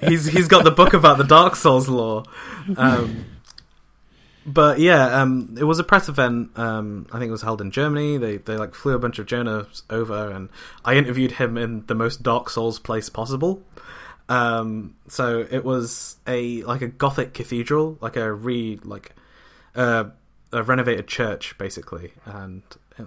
he's 0.00 0.26
he's 0.26 0.48
got 0.48 0.64
the 0.64 0.72
book 0.72 0.92
about 0.92 1.18
the 1.18 1.24
Dark 1.24 1.54
Souls 1.56 1.88
lore. 1.88 2.24
Um, 2.76 3.26
but 4.44 4.78
yeah, 4.78 5.20
um, 5.20 5.56
it 5.58 5.64
was 5.64 5.78
a 5.78 5.84
press 5.84 6.08
event. 6.08 6.58
Um, 6.58 7.06
I 7.12 7.18
think 7.18 7.28
it 7.28 7.32
was 7.32 7.42
held 7.42 7.60
in 7.60 7.70
Germany. 7.70 8.18
They 8.18 8.38
they 8.38 8.56
like 8.56 8.74
flew 8.74 8.94
a 8.94 8.98
bunch 8.98 9.18
of 9.18 9.26
journalists 9.26 9.84
over, 9.88 10.30
and 10.30 10.48
I 10.84 10.96
interviewed 10.96 11.32
him 11.32 11.56
in 11.56 11.86
the 11.86 11.94
most 11.94 12.22
Dark 12.22 12.50
Souls 12.50 12.78
place 12.78 13.08
possible. 13.08 13.62
Um, 14.28 14.96
so 15.08 15.46
it 15.48 15.64
was 15.64 16.16
a 16.26 16.62
like 16.64 16.82
a 16.82 16.88
Gothic 16.88 17.34
cathedral, 17.34 17.98
like 18.00 18.16
a 18.16 18.32
re 18.32 18.80
like 18.82 19.14
uh, 19.74 20.06
a 20.54 20.62
renovated 20.62 21.06
church, 21.08 21.56
basically, 21.58 22.12
and 22.24 22.62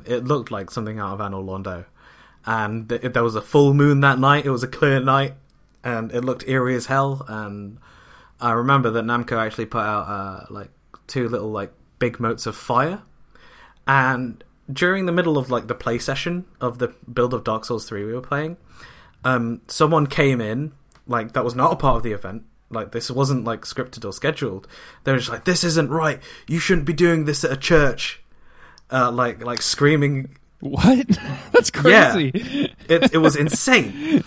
it 0.06 0.26
looked 0.26 0.52
like 0.52 0.70
something 0.70 1.00
out 1.00 1.14
of 1.14 1.20
Anor 1.20 1.44
Londo. 1.44 1.86
And 2.46 2.88
th- 2.90 3.14
there 3.14 3.24
was 3.24 3.36
a 3.36 3.42
full 3.42 3.74
moon 3.74 4.02
that 4.02 4.20
night. 4.20 4.46
It 4.46 4.52
was 4.52 4.64
a 4.64 4.68
clear 4.68 5.00
night, 5.00 5.34
and 5.84 6.12
it 6.12 6.24
looked 6.24 6.48
eerie 6.48 6.76
as 6.76 6.86
hell. 6.86 7.26
And 7.28 7.80
I 8.40 8.52
remember 8.52 8.90
that 8.92 9.06
Namco 9.06 9.38
actually 9.38 9.66
put 9.66 9.82
out 9.82 10.08
uh, 10.08 10.46
like 10.50 10.70
two 11.08 11.28
little 11.30 11.52
like 11.52 11.72
big 12.00 12.20
motes 12.20 12.46
of 12.46 12.56
fire, 12.56 13.02
and 13.88 14.44
during 14.72 15.06
the 15.06 15.12
middle 15.12 15.38
of 15.38 15.50
like 15.50 15.68
the 15.68 15.76
play 15.76 15.98
session 15.98 16.46
of 16.60 16.80
the 16.80 16.90
build 17.12 17.34
of 17.34 17.44
Dark 17.44 17.66
Souls 17.66 17.88
three 17.88 18.04
we 18.04 18.14
were 18.14 18.22
playing, 18.22 18.58
um, 19.24 19.62
someone 19.68 20.08
came 20.08 20.42
in 20.42 20.74
like 21.08 21.34
that 21.34 21.44
was 21.44 21.56
not 21.56 21.72
a 21.74 21.76
part 21.76 21.98
of 21.98 22.04
the 22.04 22.12
event. 22.12 22.44
Like 22.70 22.92
this 22.92 23.10
wasn't 23.10 23.46
like 23.46 23.62
scripted 23.62 24.04
or 24.04 24.12
scheduled. 24.12 24.68
They 25.04 25.12
were 25.12 25.20
just 25.20 25.30
like, 25.30 25.46
"This 25.46 25.64
isn't 25.64 25.90
right. 25.90 26.22
You 26.48 26.60
shouldn't 26.60 26.86
be 26.86 26.94
doing 26.94 27.26
this 27.26 27.44
at 27.44 27.52
a 27.52 27.58
church." 27.58 28.22
Uh, 28.92 29.12
like 29.12 29.44
like 29.44 29.62
screaming. 29.62 30.36
What? 30.60 31.08
That's 31.52 31.72
crazy. 31.72 32.32
Yeah, 32.34 32.68
it 32.90 33.14
it 33.14 33.18
was 33.20 33.36
insane, 33.36 34.24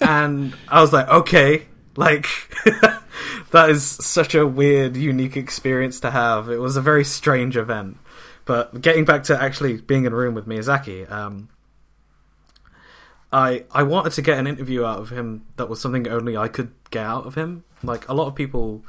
and 0.00 0.54
I 0.68 0.80
was 0.80 0.92
like, 0.92 1.08
okay, 1.08 1.66
like 1.96 2.26
that 3.50 3.70
is 3.70 3.84
such 3.84 4.34
a 4.34 4.46
weird, 4.46 4.96
unique 4.96 5.36
experience 5.36 6.00
to 6.00 6.10
have. 6.10 6.48
It 6.48 6.58
was 6.58 6.76
a 6.76 6.80
very 6.80 7.04
strange 7.04 7.56
event. 7.56 7.98
But 8.44 8.80
getting 8.80 9.04
back 9.04 9.24
to 9.24 9.40
actually 9.40 9.76
being 9.76 10.04
in 10.04 10.12
a 10.12 10.16
room 10.16 10.34
with 10.34 10.46
Miyazaki, 10.46 11.10
um, 11.10 11.48
I 13.32 13.64
I 13.70 13.82
wanted 13.82 14.12
to 14.14 14.22
get 14.22 14.38
an 14.38 14.46
interview 14.46 14.84
out 14.84 14.98
of 14.98 15.10
him 15.10 15.46
that 15.56 15.68
was 15.68 15.80
something 15.80 16.08
only 16.08 16.36
I 16.36 16.48
could 16.48 16.72
get 16.90 17.04
out 17.04 17.26
of 17.26 17.34
him. 17.34 17.64
Like 17.82 18.08
a 18.08 18.14
lot 18.14 18.28
of 18.28 18.34
people 18.34 18.84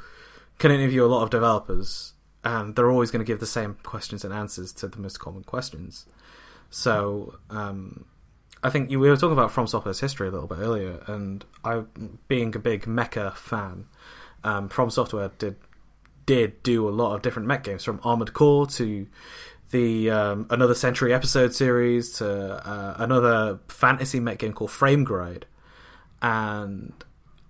can 0.58 0.70
interview 0.70 1.04
a 1.04 1.06
lot 1.06 1.22
of 1.22 1.30
developers, 1.30 2.12
and 2.44 2.74
they're 2.74 2.90
always 2.90 3.10
going 3.10 3.24
to 3.24 3.30
give 3.30 3.40
the 3.40 3.46
same 3.46 3.76
questions 3.82 4.24
and 4.24 4.32
answers 4.32 4.72
to 4.74 4.88
the 4.88 4.98
most 4.98 5.18
common 5.18 5.42
questions. 5.42 6.06
So 6.70 7.38
um, 7.50 8.04
I 8.62 8.70
think 8.70 8.90
you, 8.90 8.98
we 8.98 9.08
were 9.08 9.16
talking 9.16 9.32
about 9.32 9.52
From 9.52 9.66
Software's 9.66 10.00
history 10.00 10.28
a 10.28 10.30
little 10.30 10.48
bit 10.48 10.58
earlier, 10.58 11.02
and 11.06 11.44
I, 11.64 11.82
being 12.28 12.54
a 12.56 12.58
big 12.58 12.84
mecha 12.86 13.34
fan, 13.36 13.86
um, 14.42 14.68
From 14.68 14.90
Software 14.90 15.30
did 15.38 15.56
did 16.26 16.62
do 16.62 16.88
a 16.88 16.90
lot 16.90 17.14
of 17.14 17.20
different 17.20 17.46
mech 17.46 17.64
games, 17.64 17.84
from 17.84 18.00
Armored 18.02 18.32
Core 18.32 18.66
to 18.66 19.06
the 19.70 20.10
um, 20.10 20.46
another 20.48 20.74
Century 20.74 21.12
episode 21.12 21.54
series 21.54 22.12
to 22.18 22.26
uh, 22.66 22.94
another 22.98 23.58
fantasy 23.68 24.20
mech 24.20 24.38
game 24.38 24.52
called 24.52 24.70
Frame 24.70 25.04
Gride, 25.04 25.46
and 26.22 26.92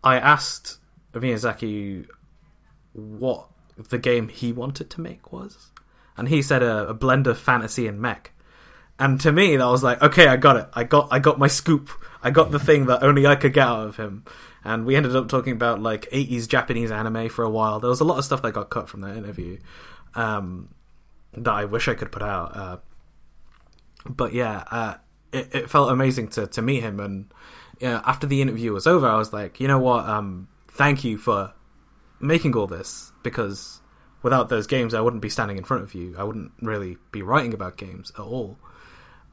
I 0.03 0.19
asked 0.19 0.79
Miyazaki 1.21 2.07
what 2.93 3.49
the 3.89 3.99
game 3.99 4.29
he 4.29 4.53
wanted 4.53 4.91
to 4.91 5.01
make 5.01 5.33
was, 5.33 5.71
and 6.17 6.29
he 6.29 6.43
said 6.43 6.63
a, 6.63 6.89
a 6.89 6.95
blend 6.95 7.27
of 7.27 7.39
fantasy 7.39 7.87
and 7.87 8.01
mech. 8.01 8.33
And 8.99 9.21
to 9.23 9.33
me, 9.33 9.57
that 9.57 9.67
was 9.67 9.83
like, 9.83 10.01
okay, 10.03 10.29
I 10.29 10.37
got 10.37 10.57
it. 10.57 10.69
I 10.73 10.85
got, 10.85 11.09
I 11.11 11.19
got 11.19 11.39
my 11.39 11.49
scoop. 11.49 11.91
I 12.23 12.31
got 12.31 12.53
the 12.53 12.61
thing 12.61 12.87
that 12.87 13.03
only 13.03 13.27
I 13.27 13.35
could 13.35 13.53
get 13.53 13.67
out 13.67 13.89
of 13.89 13.97
him. 13.97 14.25
And 14.63 14.87
we 14.87 14.95
ended 14.95 15.17
up 15.17 15.29
talking 15.29 15.53
about 15.53 15.83
like 15.83 16.09
80s 16.11 16.49
Japanese 16.49 16.93
anime 16.93 17.29
for 17.29 17.45
a 17.45 17.51
while. 17.51 17.81
There 17.81 17.91
was 17.91 18.01
a 18.01 18.05
lot 18.05 18.19
of 18.19 18.25
stuff 18.25 18.43
that 18.43 18.55
got 18.55 18.71
cut 18.71 18.89
from 18.89 19.01
that 19.01 19.17
interview 19.17 19.59
um, 20.15 20.69
that 21.33 21.53
I 21.53 21.65
wish 21.65 21.89
I 21.89 21.95
could 21.95 22.13
put 22.13 22.23
out. 22.23 22.57
Uh, 22.57 22.77
but 24.09 24.33
yeah, 24.33 24.65
uh, 24.71 24.95
it, 25.33 25.55
it, 25.55 25.71
felt 25.71 25.91
amazing 25.91 26.29
to, 26.29 26.47
to 26.47 26.63
meet 26.63 26.81
him. 26.81 27.01
And 27.01 27.33
yeah, 27.81 28.01
after 28.07 28.27
the 28.27 28.41
interview 28.41 28.73
was 28.73 28.87
over, 28.87 29.07
I 29.07 29.17
was 29.17 29.33
like, 29.33 29.61
you 29.61 29.67
know 29.67 29.81
what? 29.81 30.09
Um, 30.09 30.49
thank 30.75 31.05
you 31.05 31.17
for 31.17 31.53
making 32.21 32.55
all 32.55 32.67
this 32.67 33.13
because 33.23 33.81
without 34.23 34.49
those 34.49 34.67
games, 34.67 34.95
I 34.95 35.01
wouldn't 35.01 35.23
be 35.23 35.29
standing 35.29 35.57
in 35.57 35.65
front 35.65 35.83
of 35.83 35.95
you. 35.95 36.15
I 36.19 36.25
wouldn't 36.25 36.53
really 36.61 36.97
be 37.13 37.23
writing 37.23 37.55
about 37.55 37.77
games 37.77 38.11
at 38.17 38.23
all. 38.23 38.59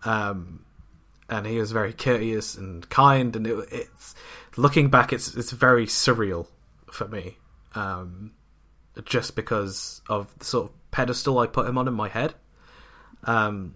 Um, 0.04 0.66
and 1.30 1.48
he 1.48 1.58
was 1.58 1.72
very 1.72 1.94
courteous 1.94 2.56
and 2.58 2.88
kind, 2.90 3.36
and 3.36 3.48
it, 3.48 3.70
it's 3.72 4.16
looking 4.58 4.90
back, 4.90 5.14
it's 5.14 5.34
it's 5.36 5.52
very 5.52 5.86
surreal 5.86 6.48
for 6.92 7.08
me, 7.08 7.38
um, 7.74 8.34
just 9.06 9.36
because 9.36 10.02
of 10.10 10.38
the 10.40 10.46
sort 10.46 10.70
of 10.70 10.92
pedestal 10.92 11.40
I 11.40 11.48
put 11.48 11.68
him 11.68 11.78
on 11.78 11.88
in 11.88 11.94
my 11.94 12.10
head, 12.10 12.34
um, 13.24 13.76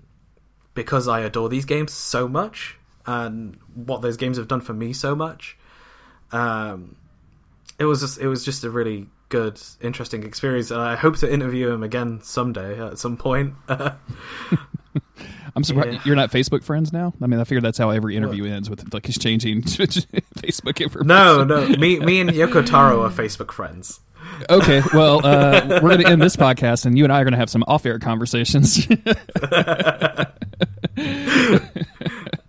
because 0.74 1.08
I 1.08 1.22
adore 1.22 1.48
these 1.48 1.64
games 1.64 1.94
so 1.94 2.28
much 2.28 2.78
and 3.06 3.58
what 3.74 4.02
those 4.02 4.18
games 4.18 4.38
have 4.38 4.50
done 4.50 4.62
for 4.62 4.74
me 4.74 4.92
so 4.92 5.16
much. 5.16 5.58
Um, 6.34 6.98
it 7.80 7.86
was 7.86 8.02
just 8.02 8.20
it 8.20 8.28
was 8.28 8.46
just 8.46 8.64
a 8.64 8.70
really 8.70 9.08
good, 9.30 9.60
interesting 9.82 10.24
experience, 10.24 10.72
and 10.72 10.82
I 10.82 10.96
hope 10.96 11.18
to 11.18 11.32
interview 11.32 11.72
him 11.72 11.84
again 11.84 12.22
someday 12.24 12.82
at 12.86 13.00
some 13.00 13.18
point. 13.18 13.56
I'm 15.58 15.64
surprised 15.64 15.94
yeah. 15.94 16.02
you're 16.06 16.16
not 16.16 16.32
Facebook 16.32 16.64
friends 16.64 16.92
now. 16.92 17.14
I 17.22 17.28
mean, 17.28 17.40
I 17.40 17.44
figured 17.46 17.64
that's 17.64 17.78
how 17.78 17.90
every 17.90 18.18
interview 18.18 18.44
what? 18.44 18.52
ends 18.52 18.70
with 18.70 18.94
like 18.94 19.08
exchanging 19.08 19.62
Facebook 19.64 20.82
information. 20.82 21.08
No, 21.08 21.44
no, 21.44 21.68
me, 21.68 22.00
me 22.00 22.20
and 22.20 22.30
Yoko 22.30 22.66
Taro 22.66 23.04
are 23.04 23.10
Facebook 23.10 23.52
friends. 23.52 24.00
Okay, 24.50 24.82
well, 24.94 25.26
uh, 25.26 25.80
we're 25.82 25.90
going 25.90 26.02
to 26.02 26.08
end 26.08 26.22
this 26.22 26.36
podcast, 26.36 26.86
and 26.86 26.98
you 26.98 27.04
and 27.06 27.14
I 27.14 27.22
are 27.22 27.24
going 27.24 27.34
to 27.34 27.38
have 27.38 27.50
some 27.50 27.64
off-air 27.68 28.00
conversations. 28.00 28.86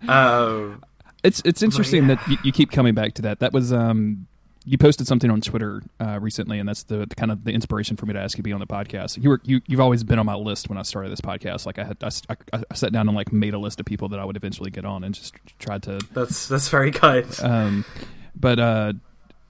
um, 0.09 0.83
it's 1.22 1.43
it's 1.45 1.62
interesting 1.62 2.09
yeah. 2.09 2.14
that 2.16 2.29
you, 2.29 2.39
you, 2.45 2.53
keep 2.53 2.70
coming 2.72 2.95
back 2.95 3.14
to 3.14 3.22
that. 3.22 3.41
That 3.41 3.53
was 3.53 3.72
um, 3.72 4.27
you 4.69 4.77
posted 4.77 5.07
something 5.07 5.31
on 5.31 5.41
Twitter 5.41 5.81
uh, 6.01 6.19
recently, 6.21 6.59
and 6.59 6.69
that's 6.69 6.83
the, 6.83 7.07
the, 7.07 7.14
kind 7.14 7.31
of 7.31 7.45
the 7.45 7.53
inspiration 7.53 7.97
for 7.97 8.05
me 8.05 8.12
to 8.12 8.19
ask 8.19 8.37
you 8.37 8.43
to 8.43 8.43
be 8.43 8.53
on 8.53 8.59
the 8.59 8.67
podcast. 8.67 9.23
You 9.23 9.31
were 9.31 9.41
you 9.45 9.61
you've 9.67 9.81
always 9.81 10.03
been 10.03 10.19
on 10.19 10.27
my 10.27 10.35
list 10.35 10.69
when 10.69 10.77
I 10.77 10.83
started 10.83 11.12
this 11.12 11.21
podcast. 11.21 11.67
Like 11.67 11.79
I 11.79 11.85
had 11.85 11.97
I, 12.03 12.09
I, 12.53 12.62
I 12.69 12.75
sat 12.75 12.93
down 12.93 13.09
and 13.09 13.17
like 13.17 13.33
made 13.33 13.55
a 13.55 13.59
list 13.59 13.79
of 13.79 13.87
people 13.87 14.09
that 14.09 14.19
I 14.19 14.25
would 14.25 14.37
eventually 14.37 14.71
get 14.71 14.85
on, 14.85 15.05
and 15.05 15.14
just 15.14 15.35
tried 15.61 15.85
to. 15.85 16.01
That's 16.12 16.49
that's 16.49 16.69
very 16.69 16.91
kind. 16.91 17.27
Um, 17.41 17.85
but 18.35 18.59
uh, 18.59 18.93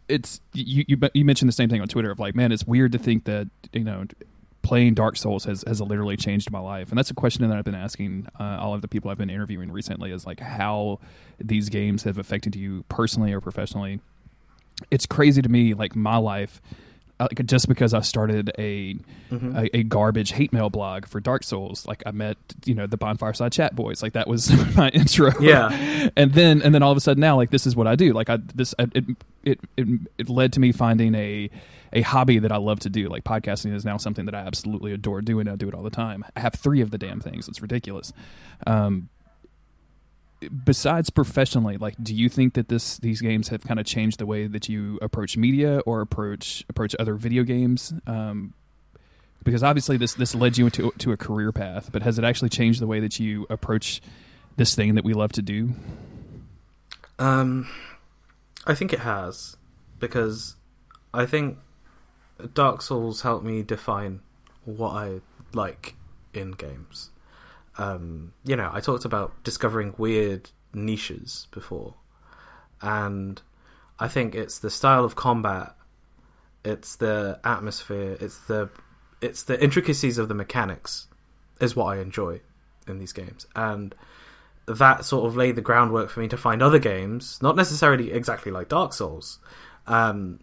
it's 0.07 0.43
you 0.53 0.85
you 0.87 0.99
you 1.15 1.25
mentioned 1.25 1.49
the 1.49 1.55
same 1.55 1.71
thing 1.71 1.81
on 1.81 1.89
Twitter 1.89 2.11
of 2.11 2.21
like, 2.21 2.35
man, 2.35 2.53
it's 2.53 2.67
weird 2.67 2.93
to 2.93 2.99
think 2.99 3.25
that 3.25 3.49
you 3.73 3.85
know 3.85 4.05
playing 4.61 4.95
Dark 4.95 5.17
Souls 5.17 5.45
has, 5.45 5.63
has 5.67 5.81
literally 5.81 6.19
changed 6.19 6.51
my 6.51 6.59
life, 6.59 6.91
and 6.91 6.99
that's 6.99 7.11
a 7.11 7.15
question 7.15 7.49
that 7.49 7.57
I've 7.57 7.65
been 7.65 7.75
asking 7.75 8.27
uh, 8.39 8.59
all 8.61 8.75
of 8.75 8.83
the 8.83 8.89
people 8.89 9.11
I've 9.11 9.17
been 9.17 9.31
interviewing 9.31 9.73
recently 9.73 10.13
is 10.13 10.27
like 10.27 10.41
how 10.41 11.01
these 11.39 11.71
games 11.71 12.03
have 12.03 12.19
affected 12.19 12.55
you 12.55 12.85
personally 12.91 13.33
or 13.33 13.41
professionally 13.41 14.01
it's 14.91 15.07
crazy 15.07 15.43
to 15.43 15.49
me 15.49 15.75
like 15.75 15.97
my 15.97 16.17
life 16.17 16.61
uh, 17.19 17.29
like 17.31 17.47
just 17.47 17.67
because 17.67 17.95
I 17.95 18.01
started 18.01 18.53
a, 18.59 18.95
mm-hmm. 19.31 19.57
a, 19.57 19.79
a 19.79 19.83
garbage 19.85 20.33
hate 20.33 20.53
mail 20.53 20.69
blog 20.69 21.07
for 21.07 21.19
Dark 21.19 21.45
Souls, 21.45 21.87
like 21.87 22.03
I 22.05 22.11
met 22.11 22.37
you 22.67 22.75
know 22.75 22.87
the 22.87 22.99
Bonfireside 22.99 23.53
Chat 23.53 23.75
boys, 23.75 24.03
like 24.03 24.13
that 24.13 24.29
was 24.29 24.51
my 24.77 24.91
intro. 24.91 25.33
Yeah, 25.41 26.11
and 26.17 26.35
then 26.35 26.61
and 26.61 26.75
then 26.75 26.83
all 26.83 26.91
of 26.93 26.99
a 26.99 27.01
sudden 27.01 27.23
now 27.23 27.37
like 27.37 27.51
this 27.51 27.67
is 27.67 27.75
what 27.75 27.87
I 27.87 27.97
do. 27.97 28.13
Like 28.13 28.29
I 28.29 28.37
this 28.55 28.75
it 28.79 29.05
it 29.45 29.59
it, 29.79 29.87
it 30.19 30.29
led 30.29 30.53
to 30.55 30.61
me 30.61 30.73
finding 30.73 31.15
a 31.15 31.49
a 31.95 32.03
hobby 32.03 32.39
that 32.39 32.53
I 32.53 32.59
love 32.59 32.81
to 32.81 32.91
do. 32.91 33.09
Like 33.09 33.25
podcasting 33.25 33.75
is 33.75 33.85
now 33.85 33.97
something 33.97 34.27
that 34.27 34.35
I 34.35 34.41
absolutely 34.41 34.93
adore 34.93 35.23
doing. 35.23 35.49
I 35.49 35.57
do 35.57 35.69
it 35.69 35.75
all 35.75 35.83
the 35.83 35.89
time. 35.89 36.23
I 36.37 36.41
have 36.41 36.55
three 36.55 36.83
of 36.83 36.91
the 36.91 36.99
damn 36.99 37.21
things. 37.21 37.49
It's 37.49 37.63
ridiculous. 37.63 38.13
Um, 38.67 39.09
besides 40.65 41.11
professionally, 41.11 41.77
like, 41.77 41.95
do 42.03 42.15
you 42.15 42.29
think 42.29 42.55
that 42.55 42.69
this 42.69 42.99
these 42.99 43.21
games 43.21 43.49
have 43.49 43.65
kind 43.65 43.81
of 43.81 43.87
changed 43.87 44.19
the 44.19 44.27
way 44.27 44.47
that 44.47 44.69
you 44.69 44.99
approach 45.03 45.37
media 45.37 45.81
or 45.87 46.01
approach 46.01 46.65
approach 46.69 46.95
other 46.99 47.15
video 47.15 47.43
games? 47.43 47.93
Um, 48.07 48.55
because 49.45 49.63
obviously 49.63 49.97
this 49.97 50.15
this 50.15 50.35
led 50.35 50.59
you 50.59 50.67
into 50.67 50.93
to 50.99 51.13
a 51.13 51.17
career 51.17 51.53
path, 51.53 51.91
but 51.93 52.03
has 52.03 52.19
it 52.19 52.25
actually 52.25 52.49
changed 52.49 52.81
the 52.81 52.87
way 52.87 53.01
that 53.01 53.19
you 53.19 53.47
approach 53.49 54.03
this 54.57 54.75
thing 54.75 54.95
that 54.97 55.05
we 55.05 55.15
love 55.15 55.33
to 55.33 55.43
do? 55.43 55.75
Um, 57.19 57.69
I 58.67 58.75
think 58.75 58.93
it 58.93 59.01
has 59.01 59.57
because 60.01 60.57
I 61.15 61.25
think 61.27 61.59
Dark 62.55 62.83
Souls 62.83 63.23
helped 63.23 63.45
me 63.45 63.63
define 63.63 64.21
what 64.65 64.91
I 64.91 65.21
like 65.55 65.95
in 66.35 66.53
games. 66.53 67.11
Um, 67.79 68.33
you 68.45 68.57
know, 68.57 68.71
I 68.73 68.81
talked 68.81 69.05
about 69.05 69.43
discovering 69.45 69.95
weird 69.99 70.51
niches 70.73 71.47
before, 71.51 71.95
and 72.81 73.41
I 73.99 74.09
think 74.09 74.35
it's 74.35 74.59
the 74.59 74.71
style 74.71 75.05
of 75.05 75.15
combat, 75.17 75.75
it's 76.65 76.97
the 76.97 77.41
atmosphere, 77.45 78.17
it's 78.21 78.39
the 78.47 78.71
it's 79.21 79.43
the 79.45 79.63
intricacies 79.63 80.19
of 80.19 80.29
the 80.29 80.35
mechanics 80.35 81.09
is 81.61 81.75
what 81.75 81.87
I 81.87 82.01
enjoy 82.01 82.41
in 82.87 82.99
these 82.99 83.13
games, 83.13 83.47
and 83.55 83.95
that 84.67 85.05
sort 85.05 85.27
of 85.27 85.37
laid 85.37 85.55
the 85.55 85.61
groundwork 85.61 86.11
for 86.11 86.21
me 86.21 86.29
to 86.29 86.37
find 86.37 86.63
other 86.63 86.79
games, 86.79 87.41
not 87.43 87.57
necessarily 87.57 88.13
exactly 88.13 88.51
like 88.51 88.69
Dark 88.69 88.93
Souls, 88.93 89.39
um, 89.87 90.41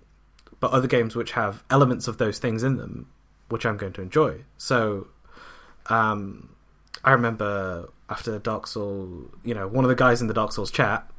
but 0.60 0.72
other 0.72 0.88
games 0.88 1.16
which 1.16 1.32
have 1.32 1.64
elements 1.70 2.08
of 2.08 2.18
those 2.18 2.40
things 2.40 2.64
in 2.64 2.78
them 2.78 3.08
which 3.54 3.68
I'm 3.68 3.78
going 3.78 3.94
to 3.94 4.02
enjoy. 4.02 4.44
So, 4.58 5.08
um, 5.86 6.53
I 7.04 7.12
remember 7.12 7.90
after 8.10 8.38
Dark 8.40 8.68
Souls, 8.68 9.30
you 9.44 9.54
know, 9.54 9.68
one 9.68 9.86
of 9.86 9.90
the 9.90 9.96
guys 9.96 10.22
in 10.22 10.28
the 10.28 10.34
Dark 10.34 10.52
Souls 10.52 10.72
chat 10.72 11.10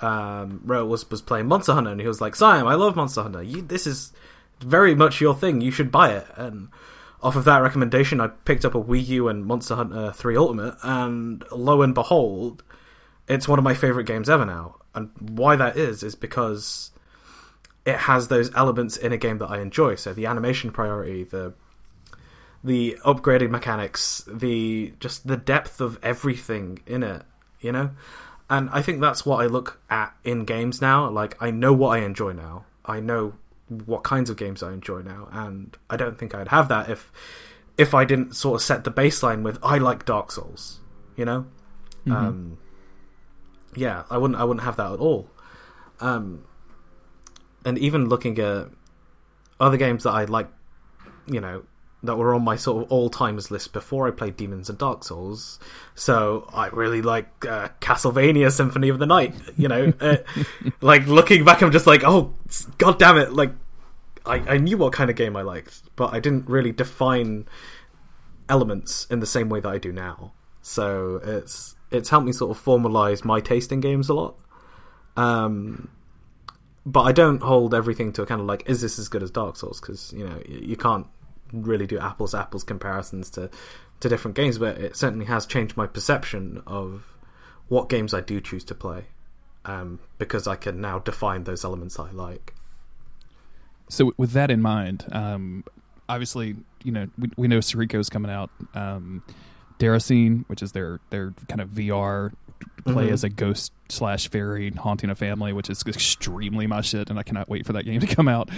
um, 0.00 0.62
was 0.66 1.10
was 1.10 1.22
playing 1.22 1.46
Monster 1.46 1.72
Hunter, 1.72 1.90
and 1.90 2.00
he 2.00 2.06
was 2.06 2.20
like, 2.20 2.34
"Sayem, 2.34 2.66
I 2.66 2.74
love 2.74 2.96
Monster 2.96 3.22
Hunter. 3.22 3.42
You, 3.42 3.62
this 3.62 3.86
is 3.86 4.12
very 4.60 4.94
much 4.94 5.20
your 5.20 5.34
thing. 5.34 5.60
You 5.60 5.70
should 5.70 5.90
buy 5.90 6.12
it." 6.12 6.26
And 6.36 6.68
off 7.22 7.36
of 7.36 7.44
that 7.44 7.62
recommendation, 7.62 8.20
I 8.20 8.28
picked 8.28 8.64
up 8.64 8.74
a 8.74 8.82
Wii 8.82 9.06
U 9.08 9.28
and 9.28 9.46
Monster 9.46 9.74
Hunter 9.76 10.12
3 10.12 10.36
Ultimate, 10.36 10.76
and 10.82 11.44
lo 11.50 11.82
and 11.82 11.94
behold, 11.94 12.62
it's 13.28 13.48
one 13.48 13.58
of 13.58 13.64
my 13.64 13.74
favorite 13.74 14.04
games 14.04 14.28
ever 14.28 14.44
now. 14.44 14.76
And 14.94 15.10
why 15.18 15.56
that 15.56 15.76
is 15.76 16.02
is 16.02 16.14
because 16.14 16.90
it 17.84 17.96
has 17.96 18.28
those 18.28 18.54
elements 18.54 18.96
in 18.96 19.12
a 19.12 19.16
game 19.16 19.38
that 19.38 19.50
I 19.50 19.60
enjoy. 19.60 19.96
So 19.96 20.12
the 20.12 20.26
animation 20.26 20.70
priority, 20.70 21.24
the 21.24 21.54
the 22.64 22.98
upgraded 23.04 23.50
mechanics, 23.50 24.24
the 24.26 24.94
just 24.98 25.26
the 25.26 25.36
depth 25.36 25.80
of 25.80 26.02
everything 26.02 26.80
in 26.86 27.02
it, 27.02 27.22
you 27.60 27.70
know? 27.70 27.90
And 28.48 28.70
I 28.70 28.82
think 28.82 29.00
that's 29.00 29.24
what 29.24 29.42
I 29.42 29.46
look 29.46 29.80
at 29.90 30.14
in 30.24 30.46
games 30.46 30.80
now. 30.80 31.08
Like 31.10 31.36
I 31.40 31.50
know 31.50 31.72
what 31.72 31.98
I 31.98 32.04
enjoy 32.04 32.32
now. 32.32 32.64
I 32.84 33.00
know 33.00 33.34
what 33.68 34.02
kinds 34.02 34.30
of 34.30 34.36
games 34.36 34.62
I 34.62 34.72
enjoy 34.72 35.02
now, 35.02 35.28
and 35.30 35.76
I 35.88 35.96
don't 35.96 36.18
think 36.18 36.34
I'd 36.34 36.48
have 36.48 36.68
that 36.68 36.88
if 36.90 37.12
if 37.76 37.94
I 37.94 38.04
didn't 38.04 38.34
sort 38.34 38.56
of 38.56 38.62
set 38.62 38.84
the 38.84 38.90
baseline 38.90 39.42
with 39.42 39.58
I 39.62 39.78
like 39.78 40.04
Dark 40.04 40.32
Souls, 40.32 40.80
you 41.16 41.24
know. 41.24 41.46
Mm-hmm. 42.06 42.12
Um, 42.12 42.58
yeah, 43.74 44.04
I 44.10 44.18
wouldn't 44.18 44.38
I 44.38 44.44
wouldn't 44.44 44.64
have 44.64 44.76
that 44.76 44.92
at 44.92 45.00
all. 45.00 45.28
Um, 46.00 46.44
and 47.64 47.78
even 47.78 48.08
looking 48.08 48.38
at 48.38 48.68
other 49.60 49.76
games 49.76 50.04
that 50.04 50.10
I 50.10 50.24
like, 50.24 50.48
you 51.26 51.40
know, 51.40 51.64
that 52.04 52.16
were 52.16 52.34
on 52.34 52.42
my 52.42 52.56
sort 52.56 52.84
of 52.84 52.92
all 52.92 53.08
timers 53.10 53.50
list 53.50 53.72
before 53.72 54.06
I 54.06 54.10
played 54.10 54.36
Demons 54.36 54.68
and 54.68 54.78
Dark 54.78 55.04
Souls. 55.04 55.58
So 55.94 56.48
I 56.52 56.68
really 56.68 57.02
like 57.02 57.28
uh, 57.46 57.68
Castlevania 57.80 58.52
Symphony 58.52 58.88
of 58.88 58.98
the 58.98 59.06
Night. 59.06 59.34
You 59.56 59.68
know, 59.68 59.92
uh, 60.00 60.16
like 60.80 61.06
looking 61.06 61.44
back, 61.44 61.62
I'm 61.62 61.72
just 61.72 61.86
like, 61.86 62.04
oh, 62.04 62.34
god 62.78 62.98
damn 62.98 63.18
it! 63.18 63.32
Like 63.32 63.52
I, 64.26 64.36
I 64.36 64.58
knew 64.58 64.76
what 64.76 64.92
kind 64.92 65.10
of 65.10 65.16
game 65.16 65.36
I 65.36 65.42
liked, 65.42 65.82
but 65.96 66.12
I 66.12 66.20
didn't 66.20 66.48
really 66.48 66.72
define 66.72 67.46
elements 68.48 69.06
in 69.10 69.20
the 69.20 69.26
same 69.26 69.48
way 69.48 69.60
that 69.60 69.68
I 69.68 69.78
do 69.78 69.92
now. 69.92 70.32
So 70.62 71.20
it's 71.22 71.76
it's 71.90 72.08
helped 72.08 72.26
me 72.26 72.32
sort 72.32 72.56
of 72.56 72.62
formalize 72.62 73.24
my 73.24 73.40
taste 73.40 73.72
in 73.72 73.80
games 73.80 74.08
a 74.08 74.14
lot. 74.14 74.36
Um, 75.16 75.90
but 76.86 77.02
I 77.02 77.12
don't 77.12 77.42
hold 77.42 77.74
everything 77.74 78.12
to 78.14 78.22
a 78.22 78.26
kind 78.26 78.40
of 78.40 78.46
like, 78.46 78.68
is 78.68 78.80
this 78.80 78.98
as 78.98 79.08
good 79.08 79.22
as 79.22 79.30
Dark 79.30 79.56
Souls? 79.56 79.80
Because 79.80 80.12
you 80.12 80.26
know 80.26 80.40
you 80.46 80.76
can't 80.76 81.06
really 81.52 81.86
do 81.86 81.98
apples 81.98 82.34
apples 82.34 82.64
comparisons 82.64 83.30
to 83.30 83.50
to 84.00 84.08
different 84.08 84.36
games, 84.36 84.58
but 84.58 84.78
it 84.78 84.96
certainly 84.96 85.26
has 85.26 85.46
changed 85.46 85.76
my 85.76 85.86
perception 85.86 86.62
of 86.66 87.14
what 87.68 87.88
games 87.88 88.12
I 88.12 88.20
do 88.20 88.40
choose 88.40 88.64
to 88.64 88.74
play, 88.74 89.06
um, 89.64 89.98
because 90.18 90.46
I 90.46 90.56
can 90.56 90.80
now 90.80 90.98
define 90.98 91.44
those 91.44 91.64
elements 91.64 91.98
I 91.98 92.10
like. 92.10 92.54
So, 93.88 94.12
with 94.16 94.32
that 94.32 94.50
in 94.50 94.60
mind, 94.60 95.06
um, 95.12 95.64
obviously, 96.08 96.56
you 96.82 96.92
know, 96.92 97.08
we, 97.18 97.30
we 97.36 97.48
know 97.48 97.58
is 97.58 98.10
coming 98.10 98.30
out. 98.30 98.50
Um, 98.74 99.22
Déracine, 99.78 100.44
which 100.48 100.62
is 100.62 100.72
their 100.72 101.00
their 101.10 101.34
kind 101.48 101.60
of 101.60 101.70
VR 101.70 102.32
play 102.84 103.04
mm-hmm. 103.04 103.12
as 103.12 103.24
a 103.24 103.28
ghost 103.28 103.72
slash 103.88 104.28
fairy 104.28 104.70
haunting 104.70 105.10
a 105.10 105.14
family, 105.14 105.52
which 105.52 105.70
is 105.70 105.82
extremely 105.86 106.66
my 106.66 106.80
shit, 106.80 107.10
and 107.10 107.18
I 107.18 107.22
cannot 107.22 107.48
wait 107.48 107.66
for 107.66 107.72
that 107.74 107.84
game 107.84 108.00
to 108.00 108.06
come 108.06 108.28
out. 108.28 108.50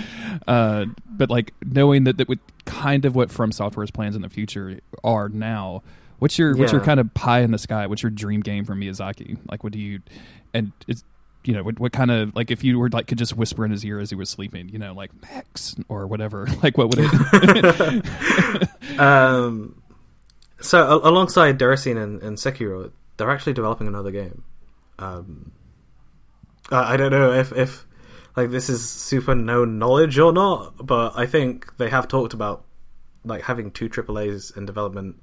Uh, 0.47 0.87
but 1.09 1.31
like 1.31 1.53
knowing 1.65 2.05
that 2.05 2.19
that 2.19 2.29
would 2.29 2.41
kind 2.65 3.05
of 3.05 3.15
what 3.15 3.31
From 3.31 3.53
Software's 3.53 3.91
plans 3.91 4.17
in 4.17 4.23
the 4.23 4.29
future 4.29 4.81
are 5.05 5.29
now. 5.29 5.83
What's 6.19 6.39
your 6.39 6.55
yeah. 6.55 6.61
what's 6.61 6.73
your 6.73 6.81
kind 6.81 6.99
of 6.99 7.13
pie 7.15 7.41
in 7.41 7.51
the 7.51 7.59
sky? 7.59 7.87
What's 7.87 8.03
your 8.03 8.11
dream 8.11 8.41
game 8.41 8.65
for 8.65 8.75
Miyazaki? 8.75 9.39
Like, 9.51 9.63
what 9.63 9.73
do 9.73 9.79
you 9.79 10.01
and 10.55 10.73
it's 10.89 11.05
you 11.45 11.55
know 11.55 11.63
what, 11.63 11.79
what 11.79 11.93
kind 11.93 12.11
of 12.11 12.35
like 12.35 12.51
if 12.51 12.65
you 12.65 12.79
were 12.79 12.89
like 12.89 13.07
could 13.07 13.19
just 13.19 13.37
whisper 13.37 13.65
in 13.65 13.71
his 13.71 13.85
ear 13.85 14.01
as 14.01 14.11
he 14.11 14.17
was 14.17 14.29
sleeping, 14.29 14.69
you 14.69 14.79
know, 14.79 14.93
like 14.93 15.11
Max 15.23 15.77
or 15.89 16.07
whatever. 16.07 16.47
Like, 16.63 16.79
what 16.79 16.89
would 16.89 16.99
it? 17.01 18.69
um, 18.99 19.81
so 20.61 21.01
alongside 21.05 21.59
Déracine 21.59 22.03
and, 22.03 22.23
and 22.23 22.37
Sekiro, 22.39 22.91
they're 23.17 23.31
actually 23.31 23.55
developing 23.55 23.87
another 23.87 24.11
game. 24.11 24.43
Um, 24.99 25.53
I, 26.71 26.95
I 26.95 26.97
don't 26.97 27.11
know 27.11 27.33
if 27.33 27.53
if 27.53 27.87
like 28.37 28.51
this 28.51 28.69
is 28.69 28.89
super 28.89 29.35
known 29.35 29.79
knowledge 29.79 30.19
or 30.19 30.33
not, 30.33 30.87
but 30.87 31.12
I 31.17 31.27
think 31.27 31.77
they 31.79 31.89
have 31.89 32.09
talked 32.09 32.35
about 32.35 32.64
like 33.25 33.43
having 33.43 33.71
two 33.71 33.89
AAA's 33.89 34.51
in 34.51 34.67
development. 34.67 35.21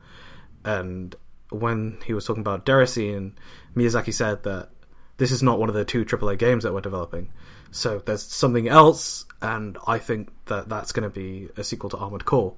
And 0.65 1.15
when 1.49 1.99
he 2.05 2.13
was 2.13 2.25
talking 2.25 2.41
about 2.41 2.65
Déracine, 2.65 3.33
Miyazaki 3.75 4.13
said 4.13 4.43
that 4.43 4.69
this 5.17 5.31
is 5.31 5.43
not 5.43 5.59
one 5.59 5.69
of 5.69 5.75
the 5.75 5.85
two 5.85 6.03
AAA 6.05 6.37
games 6.39 6.63
that 6.63 6.73
we're 6.73 6.81
developing. 6.81 7.31
So 7.71 7.99
there's 7.99 8.23
something 8.23 8.67
else, 8.67 9.25
and 9.41 9.77
I 9.87 9.97
think 9.97 10.31
that 10.45 10.69
that's 10.69 10.91
going 10.91 11.03
to 11.03 11.09
be 11.09 11.49
a 11.57 11.63
sequel 11.63 11.89
to 11.91 11.97
Armored 11.97 12.25
Core, 12.25 12.55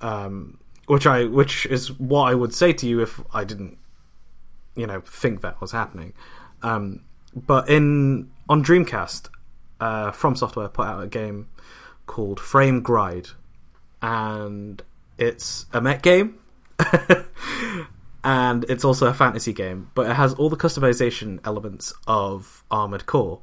um, 0.00 0.58
which 0.86 1.06
I 1.06 1.24
which 1.24 1.66
is 1.66 1.92
what 1.98 2.24
I 2.24 2.34
would 2.34 2.54
say 2.54 2.72
to 2.72 2.86
you 2.86 3.00
if 3.00 3.20
I 3.32 3.44
didn't 3.44 3.78
you 4.78 4.86
know 4.86 5.00
think 5.00 5.42
that 5.42 5.60
was 5.60 5.72
happening. 5.72 6.14
Um, 6.62 7.02
but 7.34 7.68
in 7.68 8.30
on 8.48 8.64
Dreamcast, 8.64 9.28
uh, 9.80 10.12
From 10.12 10.36
Software 10.36 10.68
put 10.68 10.86
out 10.86 11.02
a 11.02 11.06
game 11.06 11.48
called 12.06 12.40
Frame 12.40 12.80
Gride, 12.80 13.28
and 14.00 14.80
it's 15.18 15.66
a 15.72 15.80
mech 15.80 16.02
game. 16.02 16.38
and 18.24 18.64
it's 18.68 18.84
also 18.84 19.06
a 19.06 19.14
fantasy 19.14 19.52
game, 19.52 19.90
but 19.94 20.08
it 20.08 20.14
has 20.14 20.32
all 20.34 20.48
the 20.48 20.56
customization 20.56 21.40
elements 21.44 21.92
of 22.06 22.62
Armored 22.70 23.06
Core. 23.06 23.40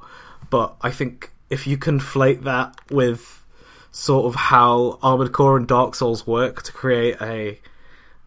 But 0.49 0.75
I 0.81 0.91
think 0.91 1.31
if 1.49 1.67
you 1.67 1.77
conflate 1.77 2.43
that 2.43 2.75
with 2.89 3.43
sort 3.91 4.25
of 4.25 4.35
how 4.35 4.99
Armored 5.01 5.31
Core 5.31 5.57
and 5.57 5.67
Dark 5.67 5.95
Souls 5.95 6.25
work 6.25 6.63
to 6.63 6.71
create 6.71 7.17
a 7.21 7.59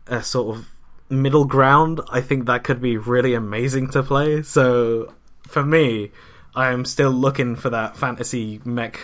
a 0.06 0.22
sort 0.22 0.56
of 0.56 0.66
middle 1.10 1.44
ground, 1.44 2.00
I 2.10 2.20
think 2.20 2.46
that 2.46 2.64
could 2.64 2.80
be 2.80 2.96
really 2.96 3.34
amazing 3.34 3.90
to 3.90 4.02
play. 4.02 4.42
So 4.42 5.12
for 5.46 5.64
me, 5.64 6.10
I 6.54 6.72
am 6.72 6.84
still 6.84 7.10
looking 7.10 7.56
for 7.56 7.70
that 7.70 7.96
fantasy 7.96 8.60
mech 8.64 9.00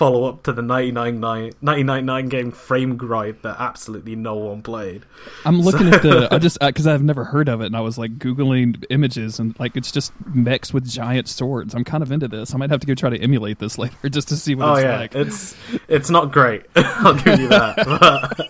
follow 0.00 0.24
up 0.24 0.42
to 0.42 0.50
the 0.50 0.62
1999 0.62 2.28
game 2.30 2.50
Frame 2.50 2.96
Gride 2.96 3.42
that 3.42 3.56
absolutely 3.58 4.16
no 4.16 4.34
one 4.34 4.62
played. 4.62 5.04
I'm 5.44 5.60
looking 5.60 5.90
so. 5.90 5.94
at 5.94 6.02
the 6.02 6.28
I 6.34 6.38
just 6.38 6.58
because 6.58 6.86
I've 6.86 7.02
never 7.02 7.22
heard 7.22 7.50
of 7.50 7.60
it 7.60 7.66
and 7.66 7.76
I 7.76 7.82
was 7.82 7.98
like 7.98 8.18
googling 8.18 8.82
images 8.88 9.38
and 9.38 9.54
like 9.60 9.76
it's 9.76 9.92
just 9.92 10.14
mechs 10.24 10.72
with 10.72 10.88
giant 10.88 11.28
swords. 11.28 11.74
I'm 11.74 11.84
kind 11.84 12.02
of 12.02 12.10
into 12.10 12.28
this. 12.28 12.54
I 12.54 12.56
might 12.56 12.70
have 12.70 12.80
to 12.80 12.86
go 12.86 12.94
try 12.94 13.10
to 13.10 13.18
emulate 13.18 13.58
this 13.58 13.76
later 13.82 14.08
just 14.08 14.28
to 14.28 14.38
see 14.38 14.54
what 14.54 14.68
oh, 14.70 14.74
it's 14.76 14.84
yeah. 14.84 14.96
like. 15.00 15.14
It's 15.14 15.54
it's 15.86 16.08
not 16.08 16.32
great. 16.32 16.62
I'll 16.76 17.14
give 17.16 17.38
you 17.38 17.48
that. 17.48 18.40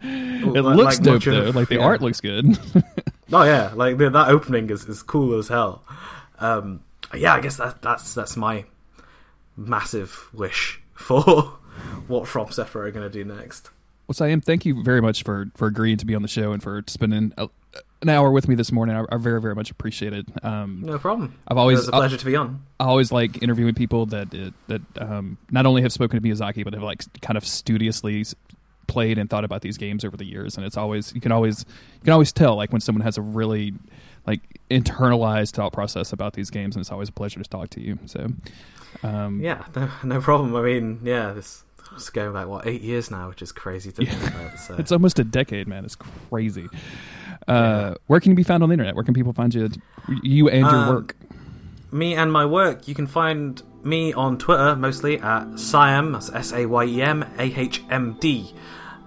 it 0.00 0.62
looks 0.62 0.96
like, 0.96 1.02
dope 1.02 1.24
though. 1.24 1.50
Like 1.50 1.68
the 1.68 1.74
yeah. 1.74 1.84
art 1.84 2.00
looks 2.00 2.22
good. 2.22 2.58
oh 3.34 3.42
yeah, 3.42 3.70
like 3.74 3.98
the, 3.98 4.08
that 4.08 4.28
opening 4.28 4.70
is, 4.70 4.86
is 4.86 5.02
cool 5.02 5.38
as 5.38 5.48
hell. 5.48 5.84
Um, 6.38 6.82
yeah, 7.14 7.34
I 7.34 7.40
guess 7.40 7.58
that 7.58 7.82
that's 7.82 8.14
that's 8.14 8.34
my 8.34 8.64
massive 9.56 10.28
wish 10.32 10.80
for 10.94 11.22
what 12.06 12.28
From 12.28 12.50
Software 12.50 12.86
are 12.86 12.90
going 12.90 13.10
to 13.10 13.12
do 13.12 13.24
next. 13.24 13.70
Well, 14.06 14.14
Sayem, 14.14 14.44
thank 14.44 14.66
you 14.66 14.82
very 14.82 15.00
much 15.00 15.22
for 15.22 15.46
for 15.54 15.66
agreeing 15.66 15.96
to 15.96 16.06
be 16.06 16.14
on 16.14 16.20
the 16.20 16.28
show 16.28 16.52
and 16.52 16.62
for 16.62 16.82
spending 16.86 17.32
a, 17.38 17.48
an 18.02 18.10
hour 18.10 18.30
with 18.30 18.48
me 18.48 18.54
this 18.54 18.70
morning. 18.70 18.94
I, 18.94 19.04
I 19.10 19.16
very 19.16 19.40
very 19.40 19.54
much 19.54 19.70
appreciate 19.70 20.12
it. 20.12 20.26
Um, 20.44 20.82
no 20.84 20.98
problem. 20.98 21.34
I've 21.48 21.56
always 21.56 21.78
it 21.78 21.80
was 21.80 21.88
a 21.88 21.92
pleasure 21.92 22.16
I, 22.16 22.18
to 22.18 22.24
be 22.26 22.36
on. 22.36 22.62
I 22.78 22.84
always 22.84 23.10
like 23.10 23.42
interviewing 23.42 23.74
people 23.74 24.04
that 24.06 24.34
uh, 24.34 24.50
that 24.68 24.82
um, 24.98 25.38
not 25.50 25.64
only 25.64 25.80
have 25.80 25.92
spoken 25.92 26.20
to 26.20 26.28
Miyazaki 26.28 26.64
but 26.64 26.74
have 26.74 26.82
like 26.82 27.02
kind 27.22 27.38
of 27.38 27.46
studiously 27.46 28.24
played 28.86 29.18
and 29.18 29.30
thought 29.30 29.44
about 29.44 29.62
these 29.62 29.78
games 29.78 30.04
over 30.04 30.16
the 30.16 30.24
years. 30.24 30.56
And 30.56 30.66
it's 30.66 30.76
always 30.76 31.14
you 31.14 31.20
can 31.20 31.32
always 31.32 31.64
you 31.94 32.04
can 32.04 32.12
always 32.12 32.32
tell 32.32 32.56
like 32.56 32.72
when 32.72 32.82
someone 32.82 33.02
has 33.02 33.16
a 33.16 33.22
really 33.22 33.72
like 34.26 34.40
internalized 34.70 35.52
thought 35.52 35.72
process 35.72 36.12
about 36.12 36.34
these 36.34 36.50
games, 36.50 36.76
and 36.76 36.82
it's 36.82 36.92
always 36.92 37.08
a 37.08 37.12
pleasure 37.12 37.42
to 37.42 37.48
talk 37.48 37.70
to 37.70 37.80
you. 37.80 37.98
So 38.06 38.28
um, 39.02 39.40
yeah, 39.40 39.64
no, 39.74 39.90
no, 40.02 40.20
problem. 40.20 40.54
I 40.56 40.62
mean, 40.62 41.00
yeah, 41.02 41.32
this 41.32 41.64
is 41.96 42.10
going 42.10 42.32
back 42.32 42.46
what 42.46 42.66
eight 42.66 42.82
years 42.82 43.10
now, 43.10 43.28
which 43.28 43.42
is 43.42 43.52
crazy 43.52 43.92
to 43.92 44.04
yeah. 44.04 44.14
think 44.14 44.34
about. 44.34 44.58
So. 44.58 44.74
it's 44.78 44.92
almost 44.92 45.18
a 45.18 45.24
decade, 45.24 45.68
man. 45.68 45.84
It's 45.84 45.96
crazy. 45.96 46.68
Uh, 47.46 47.52
yeah. 47.52 47.94
Where 48.06 48.20
can 48.20 48.32
you 48.32 48.36
be 48.36 48.42
found 48.42 48.62
on 48.62 48.68
the 48.68 48.74
internet? 48.74 48.94
Where 48.94 49.04
can 49.04 49.14
people 49.14 49.32
find 49.32 49.54
you? 49.54 49.68
You 50.22 50.48
and 50.48 50.60
your 50.60 50.70
um, 50.70 50.88
work. 50.88 51.16
Me 51.92 52.14
and 52.14 52.32
my 52.32 52.46
work. 52.46 52.88
You 52.88 52.94
can 52.94 53.06
find 53.06 53.62
me 53.84 54.12
on 54.12 54.38
Twitter 54.38 54.74
mostly 54.76 55.18
at 55.18 55.46
Sayem. 55.54 56.12
That's 56.12 56.30
S 56.30 56.52
A 56.52 56.66
Y 56.66 56.84
E 56.84 57.02
M 57.02 57.22
A 57.38 57.42
H 57.42 57.82
M 57.90 58.16
D. 58.20 58.54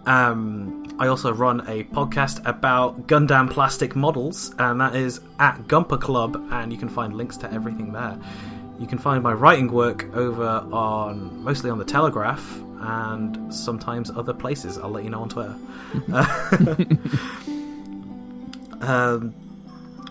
Um, 0.08 0.88
I 1.00 1.08
also 1.08 1.34
run 1.34 1.62
a 1.68 1.84
podcast 1.84 2.44
about 2.46 3.08
Gundam 3.08 3.52
plastic 3.52 3.96
models, 3.96 4.56
and 4.58 4.82
that 4.82 4.96
is 4.96 5.20
at 5.38 5.68
Gunpla 5.68 6.02
Club, 6.02 6.48
and 6.52 6.72
you 6.72 6.80
can 6.80 6.90
find 6.90 7.16
links 7.16 7.38
to 7.38 7.54
everything 7.54 7.92
there. 7.92 8.18
You 8.80 8.88
can 8.88 8.98
find 8.98 9.22
my 9.22 9.34
writing 9.34 9.72
work 9.72 10.06
over 10.16 10.66
on 10.72 11.44
mostly 11.44 11.70
on 11.70 11.78
the 11.78 11.86
Telegraph, 11.86 12.44
and 12.80 13.54
sometimes 13.54 14.10
other 14.10 14.34
places. 14.34 14.78
I'll 14.78 14.90
let 14.90 15.04
you 15.04 15.10
know 15.10 15.22
on 15.22 15.30
Twitter. 15.30 15.56
um, 18.82 19.34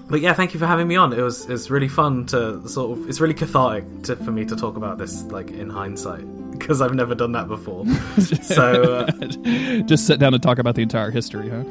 but 0.09 0.21
yeah, 0.21 0.33
thank 0.35 0.55
you 0.55 0.61
for 0.61 0.67
having 0.67 0.87
me 0.87 0.97
on. 0.97 1.13
It 1.13 1.21
was 1.21 1.49
it's 1.49 1.71
really 1.71 1.89
fun 1.89 2.27
to 2.27 2.67
sort 2.69 2.99
of 2.99 3.09
it's 3.09 3.21
really 3.21 3.35
cathartic 3.35 4.05
to, 4.05 4.17
for 4.17 4.31
me 4.31 4.45
to 4.45 4.57
talk 4.57 4.77
about 4.77 4.99
this 4.99 5.23
like 5.25 5.51
in 5.51 5.69
hindsight 5.69 6.25
because 6.59 6.81
I've 6.81 6.95
never 6.95 7.15
done 7.15 7.33
that 7.33 7.49
before. 7.49 7.87
so 8.43 9.07
uh, 9.07 9.11
just 9.83 10.07
sit 10.07 10.21
down 10.21 10.35
and 10.35 10.43
talk 10.43 10.59
about 10.59 10.75
the 10.75 10.83
entire 10.83 11.11
history, 11.11 11.51
huh? 11.51 11.65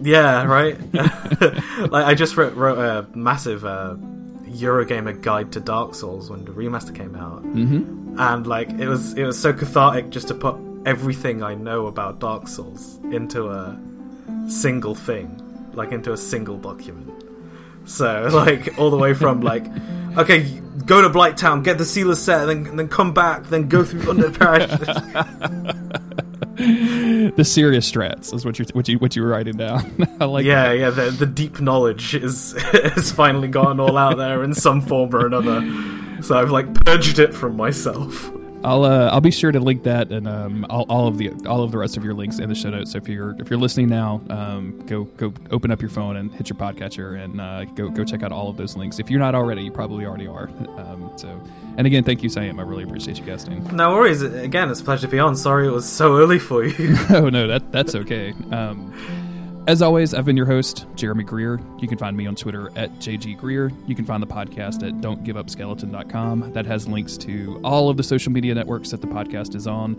Yeah, 0.00 0.44
right. 0.44 0.78
like 1.90 2.04
I 2.04 2.14
just 2.14 2.36
wrote, 2.36 2.54
wrote 2.54 2.78
a 2.78 3.06
massive 3.16 3.64
uh, 3.64 3.96
Eurogamer 4.42 5.20
guide 5.20 5.52
to 5.52 5.60
Dark 5.60 5.94
Souls 5.94 6.30
when 6.30 6.44
the 6.44 6.52
remaster 6.52 6.94
came 6.94 7.16
out, 7.16 7.42
mm-hmm. 7.42 8.18
and 8.18 8.46
like 8.46 8.70
it 8.70 8.88
was 8.88 9.14
it 9.14 9.24
was 9.24 9.40
so 9.40 9.52
cathartic 9.52 10.10
just 10.10 10.28
to 10.28 10.34
put 10.34 10.56
everything 10.86 11.42
I 11.42 11.54
know 11.54 11.86
about 11.86 12.18
Dark 12.18 12.48
Souls 12.48 12.98
into 13.10 13.48
a 13.48 13.80
single 14.48 14.94
thing, 14.94 15.40
like 15.72 15.92
into 15.92 16.12
a 16.12 16.16
single 16.16 16.58
document. 16.58 17.13
So 17.86 18.28
like 18.32 18.78
all 18.78 18.90
the 18.90 18.96
way 18.96 19.14
from 19.14 19.40
like, 19.40 19.66
okay, 20.16 20.42
go 20.86 21.02
to 21.02 21.08
Blighttown, 21.10 21.62
get 21.64 21.78
the 21.78 21.84
sealer 21.84 22.14
set, 22.14 22.46
then 22.46 22.76
then 22.76 22.88
come 22.88 23.12
back, 23.12 23.44
then 23.44 23.68
go 23.68 23.84
through 23.84 24.02
Undead 24.12 24.38
Parish. 24.38 24.70
the 27.36 27.44
serious 27.44 27.90
strats 27.90 28.32
is 28.32 28.44
what 28.44 28.58
you 28.58 28.64
what 28.72 28.88
you 28.88 28.98
what 28.98 29.16
you 29.16 29.22
were 29.22 29.28
writing 29.28 29.56
down. 29.56 30.06
I 30.20 30.24
like. 30.24 30.44
Yeah, 30.44 30.68
that. 30.68 30.78
yeah. 30.78 30.90
The 30.90 31.10
the 31.10 31.26
deep 31.26 31.60
knowledge 31.60 32.14
is 32.14 32.52
has 32.72 33.10
finally 33.12 33.48
gone 33.48 33.80
all 33.80 33.96
out 33.96 34.16
there 34.16 34.42
in 34.42 34.54
some 34.54 34.80
form 34.80 35.14
or 35.14 35.26
another. 35.26 35.60
So 36.22 36.38
I've 36.38 36.50
like 36.50 36.72
purged 36.84 37.18
it 37.18 37.34
from 37.34 37.56
myself. 37.56 38.30
I'll 38.64 38.84
uh, 38.84 39.10
I'll 39.10 39.20
be 39.20 39.30
sure 39.30 39.52
to 39.52 39.60
link 39.60 39.82
that 39.84 40.10
and 40.10 40.26
um, 40.26 40.66
all, 40.70 40.86
all 40.88 41.06
of 41.06 41.18
the 41.18 41.30
all 41.46 41.62
of 41.62 41.70
the 41.70 41.78
rest 41.78 41.96
of 41.96 42.04
your 42.04 42.14
links 42.14 42.38
in 42.38 42.48
the 42.48 42.54
show 42.54 42.70
notes. 42.70 42.92
So 42.92 42.98
if 42.98 43.08
you're 43.08 43.36
if 43.38 43.50
you're 43.50 43.58
listening 43.58 43.88
now, 43.88 44.22
um, 44.30 44.82
go 44.86 45.04
go 45.04 45.32
open 45.50 45.70
up 45.70 45.80
your 45.80 45.90
phone 45.90 46.16
and 46.16 46.32
hit 46.32 46.48
your 46.48 46.58
podcatcher 46.58 47.22
and 47.22 47.40
uh, 47.40 47.64
go 47.76 47.88
go 47.88 48.04
check 48.04 48.22
out 48.22 48.32
all 48.32 48.48
of 48.48 48.56
those 48.56 48.76
links. 48.76 48.98
If 48.98 49.10
you're 49.10 49.20
not 49.20 49.34
already, 49.34 49.62
you 49.62 49.70
probably 49.70 50.06
already 50.06 50.26
are. 50.26 50.50
Um, 50.74 51.12
so 51.16 51.40
and 51.76 51.86
again, 51.86 52.02
thank 52.04 52.22
you, 52.22 52.28
Sam. 52.28 52.58
I 52.58 52.62
really 52.62 52.82
appreciate 52.82 53.16
you 53.16 53.24
guesting. 53.24 53.64
No 53.74 53.94
worries. 53.94 54.22
Again, 54.22 54.70
it's 54.70 54.80
a 54.80 54.84
pleasure 54.84 55.06
to 55.06 55.10
be 55.10 55.18
on. 55.18 55.36
Sorry 55.36 55.68
it 55.68 55.70
was 55.70 55.88
so 55.88 56.16
early 56.16 56.38
for 56.38 56.64
you. 56.64 56.96
oh 57.10 57.28
no, 57.28 57.46
that 57.46 57.70
that's 57.70 57.94
okay. 57.94 58.34
As 59.66 59.80
always, 59.80 60.12
I've 60.12 60.26
been 60.26 60.36
your 60.36 60.44
host, 60.44 60.84
Jeremy 60.94 61.24
Greer. 61.24 61.58
You 61.78 61.88
can 61.88 61.96
find 61.96 62.14
me 62.14 62.26
on 62.26 62.36
Twitter 62.36 62.70
at 62.76 62.90
JG 62.98 63.38
Greer. 63.38 63.72
You 63.86 63.94
can 63.94 64.04
find 64.04 64.22
the 64.22 64.26
podcast 64.26 64.86
at 64.86 65.00
don'tgiveupskeleton.com. 65.00 66.52
That 66.52 66.66
has 66.66 66.86
links 66.86 67.16
to 67.18 67.62
all 67.64 67.88
of 67.88 67.96
the 67.96 68.02
social 68.02 68.30
media 68.30 68.54
networks 68.54 68.90
that 68.90 69.00
the 69.00 69.06
podcast 69.06 69.54
is 69.54 69.66
on. 69.66 69.96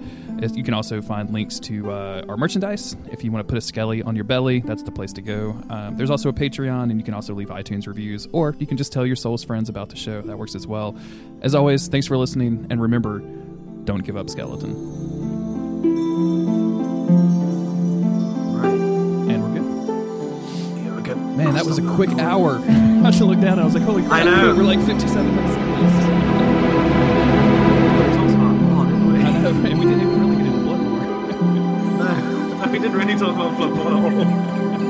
You 0.53 0.63
can 0.63 0.75
also 0.75 1.01
find 1.01 1.33
links 1.33 1.59
to 1.61 1.89
uh, 1.89 2.25
our 2.29 2.37
merchandise. 2.37 2.95
If 3.11 3.23
you 3.23 3.31
want 3.31 3.47
to 3.47 3.51
put 3.51 3.57
a 3.57 3.61
skelly 3.61 4.03
on 4.03 4.15
your 4.15 4.23
belly, 4.25 4.59
that's 4.59 4.83
the 4.83 4.91
place 4.91 5.11
to 5.13 5.23
go. 5.23 5.59
Um, 5.71 5.97
there's 5.97 6.11
also 6.11 6.29
a 6.29 6.33
Patreon, 6.33 6.91
and 6.91 6.99
you 6.99 7.03
can 7.03 7.15
also 7.15 7.33
leave 7.33 7.47
iTunes 7.47 7.87
reviews, 7.87 8.27
or 8.33 8.55
you 8.59 8.67
can 8.67 8.77
just 8.77 8.93
tell 8.93 9.03
your 9.05 9.15
Souls 9.15 9.43
friends 9.43 9.67
about 9.67 9.89
the 9.89 9.95
show. 9.95 10.21
That 10.21 10.37
works 10.37 10.53
as 10.53 10.67
well. 10.67 10.95
As 11.41 11.55
always, 11.55 11.87
thanks 11.87 12.05
for 12.05 12.17
listening, 12.17 12.67
and 12.69 12.79
remember, 12.79 13.17
don't 13.85 14.03
give 14.03 14.15
up, 14.15 14.29
skeleton. 14.29 14.75
Man, 21.35 21.53
that 21.53 21.65
was 21.65 21.77
a 21.77 21.81
quick 21.81 22.11
hour. 22.17 22.59
I 22.59 23.11
should 23.11 23.27
look 23.27 23.41
down 23.41 23.53
and 23.53 23.61
I 23.61 23.65
was 23.65 23.73
like, 23.73 23.83
holy 23.83 24.03
crap, 24.03 24.13
I 24.13 24.23
know. 24.23 24.55
we're 24.55 24.63
like 24.63 24.79
57 24.85 25.35
minutes 25.35 25.53
into 25.53 25.81
this. 25.81 25.93
I 29.25 29.31
know, 29.41 29.49
and 29.49 29.79
we 29.79 29.85
didn't 29.85 30.01
even 30.01 30.19
really 30.21 30.35
get 30.37 30.45
into 30.45 30.59
Bloodborne. 30.59 32.71
we 32.71 32.79
didn't 32.83 32.97
really 32.97 33.15
talk 33.15 33.35
about 33.35 33.51
Bloodborne 33.59 33.97
at 33.97 34.03
all. 34.79 34.79